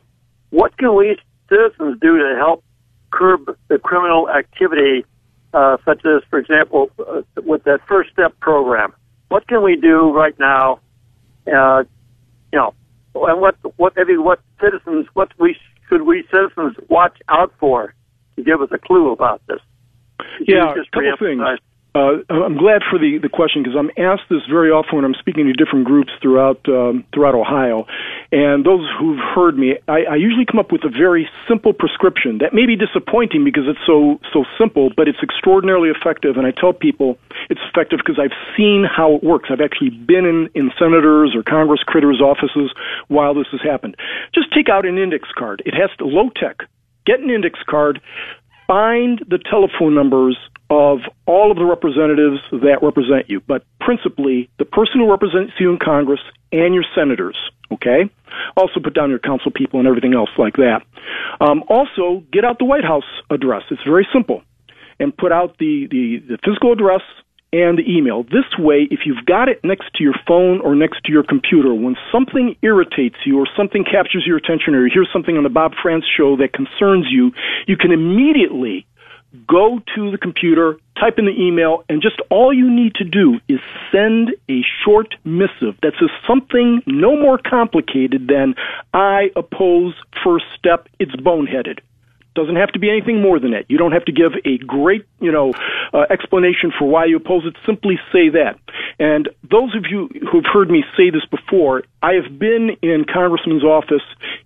what 0.51 0.77
can 0.77 0.95
we 0.95 1.17
citizens 1.49 1.97
do 1.99 2.17
to 2.17 2.35
help 2.37 2.63
curb 3.11 3.57
the 3.67 3.79
criminal 3.79 4.29
activity, 4.29 5.05
uh, 5.53 5.77
such 5.85 6.05
as, 6.05 6.21
for 6.29 6.39
example, 6.39 6.91
uh, 6.99 7.21
with 7.37 7.63
that 7.63 7.79
First 7.87 8.11
Step 8.11 8.39
program? 8.39 8.93
What 9.29 9.47
can 9.47 9.63
we 9.63 9.75
do 9.75 10.11
right 10.11 10.37
now? 10.39 10.79
Uh, 11.47 11.83
you 12.51 12.59
know, 12.59 12.73
and 13.15 13.41
what 13.41 13.55
what 13.77 13.93
maybe 13.95 14.17
what 14.17 14.39
citizens 14.61 15.07
what 15.13 15.31
we 15.39 15.55
should 15.89 16.03
we 16.03 16.23
citizens 16.31 16.75
watch 16.89 17.17
out 17.27 17.51
for 17.59 17.93
to 18.35 18.43
give 18.43 18.61
us 18.61 18.69
a 18.71 18.77
clue 18.77 19.11
about 19.11 19.41
this? 19.47 19.59
yeah, 20.47 20.71
a 20.71 21.11
couple 21.11 21.27
things. 21.27 21.59
Uh, 21.95 22.25
I'm 22.27 22.57
glad 22.57 22.81
for 22.89 22.97
the, 22.97 23.19
the 23.21 23.29
question 23.29 23.61
because 23.61 23.77
I'm 23.77 23.93
asked 24.01 24.25
this 24.25 24.41
very 24.49 24.71
often 24.73 24.97
when 24.97 25.05
I'm 25.05 25.13
speaking 25.13 25.45
to 25.45 25.53
different 25.53 25.85
groups 25.85 26.09
throughout 26.23 26.57
um, 26.67 27.05
throughout 27.13 27.35
Ohio, 27.35 27.85
and 28.31 28.65
those 28.65 28.81
who've 28.97 29.21
heard 29.21 29.55
me, 29.55 29.77
I, 29.87 30.09
I 30.09 30.15
usually 30.17 30.45
come 30.49 30.57
up 30.57 30.71
with 30.71 30.81
a 30.85 30.89
very 30.89 31.29
simple 31.47 31.71
prescription 31.71 32.39
that 32.39 32.49
may 32.49 32.65
be 32.65 32.75
disappointing 32.75 33.45
because 33.45 33.69
it's 33.69 33.85
so 33.85 34.17
so 34.33 34.41
simple, 34.57 34.89
but 34.97 35.07
it's 35.07 35.21
extraordinarily 35.21 35.93
effective. 35.93 36.35
And 36.37 36.47
I 36.47 36.51
tell 36.51 36.73
people 36.73 37.19
it's 37.53 37.61
effective 37.69 38.01
because 38.01 38.17
I've 38.17 38.33
seen 38.57 38.89
how 38.89 39.13
it 39.13 39.23
works. 39.23 39.53
I've 39.53 39.61
actually 39.61 39.91
been 39.93 40.25
in 40.25 40.49
in 40.57 40.73
senators 40.81 41.37
or 41.37 41.43
Congress 41.45 41.85
critters' 41.85 42.21
offices 42.21 42.73
while 43.07 43.35
this 43.37 43.47
has 43.53 43.61
happened. 43.61 43.97
Just 44.33 44.49
take 44.51 44.65
out 44.67 44.87
an 44.89 44.97
index 44.97 45.29
card. 45.37 45.61
It 45.63 45.77
has 45.77 45.93
to 46.01 46.09
low 46.09 46.33
tech. 46.33 46.65
Get 47.05 47.19
an 47.19 47.29
index 47.29 47.59
card. 47.69 48.01
Find 48.73 49.19
the 49.29 49.37
telephone 49.37 49.93
numbers 49.93 50.35
of 50.71 50.97
all 51.27 51.51
of 51.51 51.57
the 51.57 51.63
representatives 51.63 52.39
that 52.51 52.79
represent 52.81 53.29
you, 53.29 53.39
but 53.39 53.63
principally 53.79 54.49
the 54.57 54.65
person 54.65 54.95
who 54.99 55.11
represents 55.11 55.53
you 55.59 55.69
in 55.69 55.77
Congress 55.77 56.21
and 56.51 56.73
your 56.73 56.83
senators. 56.95 57.37
Okay. 57.71 58.09
Also, 58.57 58.79
put 58.83 58.95
down 58.95 59.11
your 59.11 59.19
council 59.19 59.51
people 59.51 59.77
and 59.77 59.87
everything 59.87 60.15
else 60.15 60.31
like 60.39 60.55
that. 60.55 60.81
Um, 61.39 61.63
also, 61.69 62.23
get 62.33 62.45
out 62.45 62.57
the 62.57 62.65
White 62.65 62.83
House 62.83 63.05
address. 63.29 63.61
It's 63.69 63.83
very 63.83 64.07
simple, 64.11 64.41
and 64.99 65.15
put 65.15 65.31
out 65.31 65.59
the, 65.59 65.87
the, 65.91 66.23
the 66.29 66.37
physical 66.43 66.73
address 66.73 67.01
and 67.53 67.79
email. 67.79 68.23
This 68.23 68.49
way, 68.57 68.87
if 68.89 69.01
you've 69.05 69.25
got 69.25 69.47
it 69.47 69.63
next 69.63 69.93
to 69.95 70.03
your 70.03 70.15
phone 70.27 70.59
or 70.61 70.75
next 70.75 71.03
to 71.05 71.11
your 71.11 71.23
computer, 71.23 71.73
when 71.73 71.95
something 72.11 72.55
irritates 72.63 73.17
you 73.25 73.37
or 73.37 73.47
something 73.55 73.85
captures 73.85 74.25
your 74.25 74.37
attention 74.37 74.73
or 74.73 74.85
you 74.85 74.91
hear 74.91 75.05
something 75.13 75.37
on 75.37 75.43
the 75.43 75.49
Bob 75.49 75.73
Frantz 75.81 76.07
show 76.17 76.35
that 76.37 76.51
concerns 76.51 77.05
you, 77.09 77.31
you 77.67 77.77
can 77.77 77.91
immediately 77.91 78.87
go 79.47 79.79
to 79.95 80.11
the 80.11 80.17
computer, 80.17 80.77
type 80.99 81.17
in 81.17 81.25
the 81.25 81.31
email, 81.31 81.83
and 81.89 82.01
just 82.01 82.19
all 82.29 82.53
you 82.53 82.69
need 82.69 82.95
to 82.95 83.03
do 83.03 83.39
is 83.47 83.59
send 83.91 84.29
a 84.49 84.61
short 84.83 85.15
missive 85.23 85.75
that 85.81 85.93
says 85.99 86.09
something 86.27 86.81
no 86.85 87.15
more 87.15 87.37
complicated 87.37 88.27
than 88.27 88.55
I 88.93 89.29
oppose 89.35 89.93
first 90.23 90.45
step, 90.57 90.87
it's 90.99 91.15
boneheaded. 91.15 91.79
Doesn't 92.35 92.55
have 92.55 92.71
to 92.73 92.79
be 92.79 92.89
anything 92.89 93.21
more 93.21 93.39
than 93.39 93.51
that. 93.51 93.65
You 93.69 93.77
don't 93.77 93.91
have 93.91 94.05
to 94.05 94.11
give 94.11 94.31
a 94.45 94.57
great, 94.57 95.05
you 95.19 95.31
know, 95.31 95.53
uh, 95.93 96.05
explanation 96.09 96.71
for 96.77 96.87
why 96.87 97.05
you 97.05 97.17
oppose 97.17 97.45
it. 97.45 97.55
Simply 97.65 97.99
say 98.11 98.29
that. 98.29 98.57
And 98.99 99.29
those 99.49 99.75
of 99.75 99.85
you 99.89 100.09
who've 100.31 100.45
heard 100.45 100.69
me 100.69 100.83
say 100.97 101.09
this 101.09 101.25
before, 101.25 101.83
I 102.01 102.13
have 102.13 102.39
been 102.39 102.75
in 102.81 103.05
Congressman's 103.05 103.63
office 103.63 104.03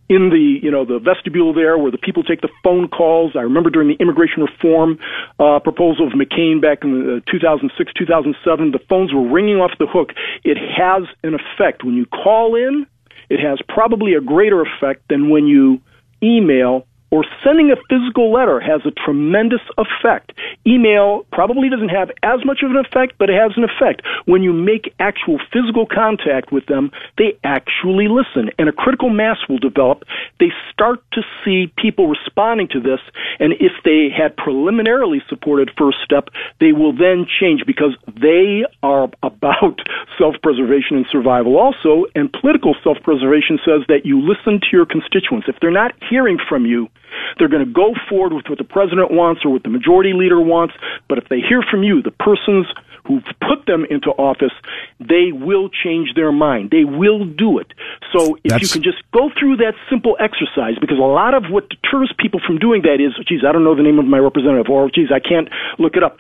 in 0.09 0.29
the, 0.29 0.59
you 0.61 0.71
know, 0.71 0.85
the 0.85 0.99
vestibule 0.99 1.53
there 1.53 1.77
where 1.77 1.91
the 1.91 1.97
people 1.97 2.23
take 2.23 2.41
the 2.41 2.51
phone 2.63 2.87
calls. 2.87 3.35
I 3.35 3.41
remember 3.41 3.69
during 3.69 3.87
the 3.87 3.97
immigration 3.99 4.43
reform 4.43 4.99
uh, 5.39 5.59
proposal 5.59 6.07
of 6.07 6.13
McCain 6.13 6.61
back 6.61 6.83
in 6.83 7.23
uh, 7.25 7.31
2006, 7.31 7.93
2007, 7.93 8.71
the 8.71 8.79
phones 8.89 9.13
were 9.13 9.27
ringing 9.27 9.57
off 9.57 9.71
the 9.79 9.87
hook. 9.87 10.11
It 10.43 10.57
has 10.57 11.03
an 11.23 11.35
effect 11.35 11.83
when 11.83 11.95
you 11.95 12.05
call 12.05 12.55
in 12.55 12.85
it 13.29 13.39
has 13.39 13.59
probably 13.67 14.13
a 14.13 14.21
greater 14.21 14.61
effect 14.61 15.07
than 15.09 15.29
when 15.29 15.47
you 15.47 15.81
email 16.23 16.85
or 17.09 17.23
sending 17.43 17.71
a 17.71 17.75
physical 17.89 18.31
letter 18.31 18.59
has 18.59 18.81
a 18.85 18.91
tremendous 18.91 19.61
effect. 19.77 20.33
Email 20.65 21.25
probably 21.31 21.69
doesn't 21.69 21.89
have 21.89 22.11
as 22.23 22.43
much 22.45 22.59
of 22.63 22.71
an 22.71 22.77
effect, 22.77 23.13
but 23.17 23.29
it 23.29 23.39
has 23.39 23.51
an 23.55 23.63
effect. 23.63 24.01
When 24.25 24.43
you 24.43 24.51
make 24.51 24.93
actual 24.99 25.39
physical 25.51 25.85
contact 25.85 26.51
with 26.51 26.65
them, 26.65 26.91
they 27.17 27.37
actually 27.43 28.07
listen, 28.07 28.51
and 28.59 28.67
a 28.67 28.73
critical 28.73 29.09
mass 29.09 29.37
will 29.47 29.59
develop. 29.59 30.03
They 30.39 30.51
start 30.71 30.99
to 31.13 31.21
see 31.43 31.71
people 31.77 32.07
responding 32.07 32.67
to 32.69 32.79
this, 32.79 32.99
and 33.39 33.53
if 33.53 33.71
they 33.85 34.09
had 34.11 34.35
preliminarily 34.35 35.21
supported 35.29 35.71
First 35.77 35.99
Step, 36.03 36.29
they 36.59 36.73
will 36.73 36.91
then 36.91 37.25
change 37.39 37.63
because 37.65 37.95
they 38.19 38.65
are 38.83 39.09
about 39.23 39.79
self 40.17 40.35
preservation 40.43 40.97
and 40.97 41.05
survival 41.11 41.57
also, 41.57 42.05
and 42.15 42.31
political 42.31 42.75
self 42.83 42.97
preservation 43.03 43.59
says 43.63 43.81
that 43.87 44.05
you 44.05 44.19
listen 44.19 44.59
to 44.59 44.67
your 44.71 44.85
constituents. 44.85 45.47
If 45.47 45.55
they're 45.61 45.71
not 45.71 45.93
hearing 46.09 46.37
from 46.49 46.65
you, 46.65 46.89
they're 47.37 47.47
going 47.47 47.65
to 47.65 47.71
go 47.71 47.93
forward 48.09 48.33
with 48.33 48.45
what 48.47 48.57
the 48.57 48.63
president 48.63 49.11
wants 49.11 49.45
or 49.45 49.51
what 49.51 49.63
the 49.63 49.69
majority 49.69 50.13
leader 50.13 50.39
wants. 50.39 50.73
But 51.07 51.17
if 51.17 51.29
they 51.29 51.39
hear 51.39 51.61
from 51.61 51.83
you, 51.83 52.01
the 52.01 52.11
persons 52.11 52.67
who've 53.05 53.23
put 53.39 53.65
them 53.65 53.85
into 53.89 54.09
office, 54.09 54.51
they 54.99 55.31
will 55.31 55.69
change 55.69 56.13
their 56.15 56.31
mind. 56.31 56.71
They 56.71 56.83
will 56.83 57.25
do 57.25 57.57
it. 57.59 57.73
So 58.11 58.35
if 58.43 58.43
That's- 58.43 58.61
you 58.61 58.67
can 58.67 58.83
just 58.83 59.01
go 59.11 59.29
through 59.39 59.57
that 59.57 59.75
simple 59.89 60.17
exercise, 60.19 60.77
because 60.79 60.97
a 60.97 61.01
lot 61.01 61.33
of 61.33 61.49
what 61.49 61.69
deters 61.69 62.11
people 62.17 62.41
from 62.45 62.57
doing 62.57 62.81
that 62.81 62.99
is, 62.99 63.13
geez, 63.25 63.45
I 63.47 63.51
don't 63.51 63.63
know 63.63 63.75
the 63.75 63.83
name 63.83 63.99
of 63.99 64.05
my 64.05 64.19
representative, 64.19 64.69
or 64.69 64.89
geez, 64.89 65.11
I 65.11 65.19
can't 65.19 65.47
look 65.79 65.95
it 65.95 66.03
up. 66.03 66.17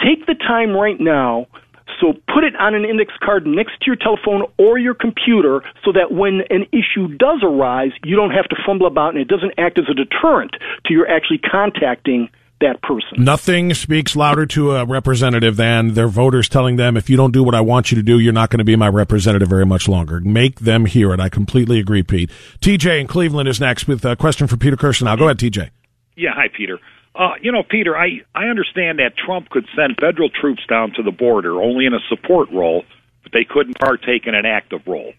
Take 0.00 0.26
the 0.26 0.34
time 0.34 0.76
right 0.76 0.98
now. 1.00 1.46
So 2.00 2.14
put 2.32 2.44
it 2.44 2.54
on 2.56 2.74
an 2.74 2.84
index 2.84 3.12
card 3.22 3.46
next 3.46 3.80
to 3.80 3.86
your 3.86 3.96
telephone 3.96 4.44
or 4.58 4.78
your 4.78 4.94
computer 4.94 5.62
so 5.84 5.92
that 5.92 6.12
when 6.12 6.42
an 6.50 6.66
issue 6.72 7.08
does 7.16 7.40
arise, 7.42 7.90
you 8.04 8.16
don't 8.16 8.30
have 8.30 8.48
to 8.48 8.56
fumble 8.64 8.86
about 8.86 9.14
and 9.14 9.18
it 9.18 9.28
doesn't 9.28 9.54
act 9.58 9.78
as 9.78 9.84
a 9.90 9.94
deterrent 9.94 10.52
to 10.86 10.94
your 10.94 11.08
actually 11.08 11.38
contacting 11.38 12.28
that 12.60 12.82
person. 12.82 13.22
Nothing 13.22 13.72
speaks 13.74 14.16
louder 14.16 14.46
to 14.46 14.72
a 14.76 14.84
representative 14.84 15.56
than 15.56 15.94
their 15.94 16.08
voters 16.08 16.48
telling 16.48 16.76
them, 16.76 16.96
if 16.96 17.08
you 17.08 17.16
don't 17.16 17.30
do 17.32 17.44
what 17.44 17.54
I 17.54 17.60
want 17.60 17.90
you 17.90 17.96
to 17.96 18.02
do, 18.02 18.18
you're 18.18 18.32
not 18.32 18.50
going 18.50 18.58
to 18.58 18.64
be 18.64 18.76
my 18.76 18.88
representative 18.88 19.48
very 19.48 19.66
much 19.66 19.88
longer. 19.88 20.20
Make 20.20 20.60
them 20.60 20.86
hear 20.86 21.12
it. 21.12 21.20
I 21.20 21.28
completely 21.28 21.78
agree, 21.78 22.02
Pete. 22.02 22.30
TJ 22.60 23.00
in 23.00 23.06
Cleveland 23.06 23.48
is 23.48 23.60
next 23.60 23.86
with 23.86 24.04
a 24.04 24.16
question 24.16 24.46
for 24.46 24.56
Peter 24.56 24.76
Kirsanow. 24.76 25.04
Now, 25.04 25.16
go 25.16 25.24
ahead, 25.26 25.38
TJ. 25.38 25.70
Yeah, 26.18 26.30
hi, 26.34 26.48
Peter. 26.54 26.80
Uh, 27.14 27.34
you 27.40 27.52
know, 27.52 27.62
Peter, 27.62 27.96
I, 27.96 28.22
I 28.34 28.46
understand 28.46 28.98
that 28.98 29.16
Trump 29.16 29.50
could 29.50 29.66
send 29.74 29.96
federal 30.00 30.28
troops 30.28 30.66
down 30.68 30.92
to 30.96 31.02
the 31.02 31.12
border 31.12 31.62
only 31.62 31.86
in 31.86 31.94
a 31.94 32.02
support 32.08 32.50
role, 32.50 32.84
but 33.22 33.32
they 33.32 33.44
couldn't 33.44 33.78
partake 33.78 34.26
in 34.26 34.34
an 34.34 34.44
active 34.44 34.80
role. 34.86 35.12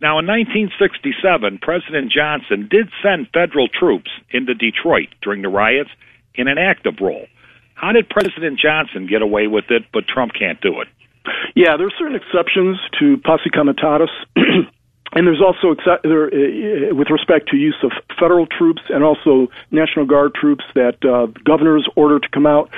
Now, 0.00 0.18
in 0.20 0.26
1967, 0.26 1.58
President 1.58 2.12
Johnson 2.12 2.68
did 2.70 2.88
send 3.02 3.28
federal 3.34 3.66
troops 3.66 4.10
into 4.30 4.54
Detroit 4.54 5.08
during 5.20 5.42
the 5.42 5.48
riots 5.48 5.90
in 6.34 6.46
an 6.46 6.58
active 6.58 6.94
role. 7.00 7.26
How 7.74 7.92
did 7.92 8.08
President 8.08 8.60
Johnson 8.60 9.06
get 9.06 9.22
away 9.22 9.48
with 9.48 9.66
it, 9.70 9.84
but 9.92 10.06
Trump 10.06 10.32
can't 10.38 10.60
do 10.60 10.80
it? 10.80 10.88
Yeah, 11.56 11.76
there 11.76 11.86
are 11.86 11.98
certain 11.98 12.14
exceptions 12.14 12.78
to 13.00 13.16
posse 13.18 13.50
comitatus. 13.50 14.10
And 15.12 15.26
there's 15.26 15.40
also 15.40 15.74
there, 16.02 16.26
uh, 16.26 16.94
with 16.94 17.08
respect 17.10 17.48
to 17.50 17.56
use 17.56 17.76
of 17.82 17.92
federal 18.18 18.46
troops 18.46 18.82
and 18.88 19.02
also 19.04 19.48
National 19.70 20.04
Guard 20.04 20.34
troops 20.34 20.64
that 20.74 20.96
uh, 21.04 21.26
governors 21.44 21.88
order 21.96 22.18
to 22.18 22.28
come 22.28 22.46
out. 22.46 22.70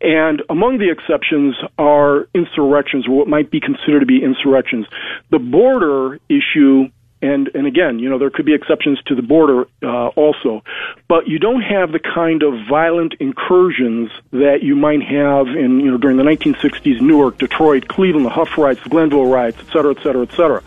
And 0.00 0.42
among 0.48 0.78
the 0.78 0.90
exceptions 0.90 1.56
are 1.78 2.28
insurrections, 2.34 3.08
or 3.08 3.16
what 3.16 3.28
might 3.28 3.50
be 3.50 3.60
considered 3.60 4.00
to 4.00 4.06
be 4.06 4.22
insurrections. 4.22 4.86
The 5.30 5.38
border 5.38 6.20
issue 6.28 6.88
and 7.26 7.50
and 7.54 7.66
again, 7.66 7.98
you 7.98 8.08
know, 8.08 8.18
there 8.18 8.30
could 8.30 8.46
be 8.46 8.54
exceptions 8.54 8.98
to 9.06 9.14
the 9.14 9.22
border 9.22 9.66
uh, 9.82 10.08
also, 10.08 10.62
but 11.08 11.26
you 11.26 11.38
don't 11.38 11.62
have 11.62 11.92
the 11.92 11.98
kind 11.98 12.42
of 12.42 12.54
violent 12.68 13.14
incursions 13.20 14.10
that 14.30 14.62
you 14.62 14.76
might 14.76 15.02
have 15.02 15.48
in 15.48 15.80
you 15.80 15.90
know 15.90 15.98
during 15.98 16.16
the 16.16 16.22
1960s 16.22 17.00
Newark, 17.00 17.38
Detroit, 17.38 17.88
Cleveland, 17.88 18.26
the 18.26 18.30
Hough 18.30 18.56
riots, 18.56 18.82
the 18.82 18.88
Glenville 18.88 19.26
riots, 19.26 19.58
et 19.58 19.66
cetera, 19.72 19.94
et 19.96 20.02
cetera, 20.02 20.22
et 20.22 20.30
cetera. 20.32 20.62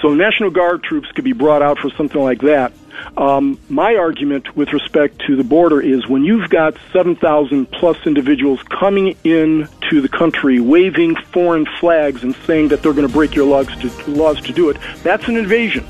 So 0.00 0.14
National 0.14 0.50
Guard 0.50 0.82
troops 0.82 1.10
could 1.12 1.24
be 1.24 1.32
brought 1.32 1.62
out 1.62 1.78
for 1.78 1.90
something 1.90 2.20
like 2.20 2.40
that. 2.42 2.72
Um, 3.16 3.58
my 3.68 3.96
argument 3.96 4.56
with 4.56 4.72
respect 4.72 5.20
to 5.26 5.36
the 5.36 5.44
border 5.44 5.80
is 5.80 6.06
when 6.06 6.24
you've 6.24 6.48
got 6.50 6.76
7,000 6.92 7.70
plus 7.70 7.96
individuals 8.06 8.62
coming 8.64 9.16
in 9.24 9.68
to 9.90 10.00
the 10.00 10.08
country 10.08 10.60
waving 10.60 11.16
foreign 11.16 11.66
flags 11.80 12.22
and 12.22 12.34
saying 12.46 12.68
that 12.68 12.82
they're 12.82 12.92
going 12.92 13.06
to 13.06 13.12
break 13.12 13.34
your 13.34 13.46
laws 13.46 13.66
to, 13.78 14.10
laws 14.10 14.40
to 14.42 14.52
do 14.52 14.70
it, 14.70 14.76
that's 15.02 15.26
an 15.28 15.36
invasion. 15.36 15.86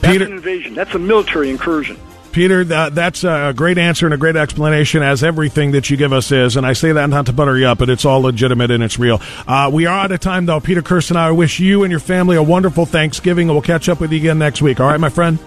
That's 0.00 0.12
Peter- 0.14 0.24
an 0.26 0.32
invasion. 0.32 0.74
That's 0.74 0.94
a 0.94 0.98
military 0.98 1.50
incursion. 1.50 1.98
Peter, 2.32 2.64
that, 2.64 2.94
that's 2.94 3.24
a 3.24 3.52
great 3.54 3.76
answer 3.76 4.06
and 4.06 4.14
a 4.14 4.16
great 4.16 4.36
explanation, 4.36 5.02
as 5.02 5.22
everything 5.22 5.72
that 5.72 5.90
you 5.90 5.98
give 5.98 6.14
us 6.14 6.32
is. 6.32 6.56
And 6.56 6.66
I 6.66 6.72
say 6.72 6.92
that 6.92 7.06
not 7.10 7.26
to 7.26 7.32
butter 7.32 7.58
you 7.58 7.66
up, 7.66 7.78
but 7.78 7.90
it's 7.90 8.06
all 8.06 8.22
legitimate 8.22 8.70
and 8.70 8.82
it's 8.82 8.98
real. 8.98 9.20
Uh, 9.46 9.70
we 9.72 9.84
are 9.84 10.04
out 10.04 10.12
of 10.12 10.20
time, 10.20 10.46
though. 10.46 10.58
Peter 10.58 10.80
Kirsanow, 10.80 11.16
I 11.16 11.30
wish 11.30 11.60
you 11.60 11.84
and 11.84 11.90
your 11.90 12.00
family 12.00 12.36
a 12.36 12.42
wonderful 12.42 12.86
Thanksgiving, 12.86 13.48
and 13.48 13.54
we'll 13.54 13.62
catch 13.62 13.88
up 13.88 14.00
with 14.00 14.12
you 14.12 14.18
again 14.18 14.38
next 14.38 14.62
week. 14.62 14.80
All 14.80 14.88
right, 14.88 14.98
my 14.98 15.10
friend? 15.10 15.38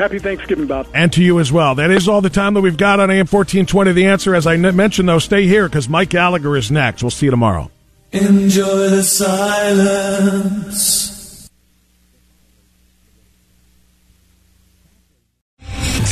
Happy 0.00 0.18
Thanksgiving, 0.18 0.66
Bob. 0.66 0.86
And 0.94 1.12
to 1.12 1.22
you 1.22 1.38
as 1.40 1.52
well. 1.52 1.74
That 1.74 1.90
is 1.90 2.08
all 2.08 2.22
the 2.22 2.30
time 2.30 2.54
that 2.54 2.62
we've 2.62 2.78
got 2.78 3.00
on 3.00 3.10
AM 3.10 3.26
1420. 3.26 3.92
The 3.92 4.06
answer, 4.06 4.34
as 4.34 4.46
I 4.46 4.54
n- 4.54 4.74
mentioned, 4.74 5.06
though, 5.10 5.18
stay 5.18 5.46
here 5.46 5.68
because 5.68 5.90
Mike 5.90 6.08
Gallagher 6.08 6.56
is 6.56 6.70
next. 6.70 7.02
We'll 7.02 7.10
see 7.10 7.26
you 7.26 7.30
tomorrow. 7.30 7.70
Enjoy 8.10 8.88
the 8.88 9.02
silence. 9.02 10.40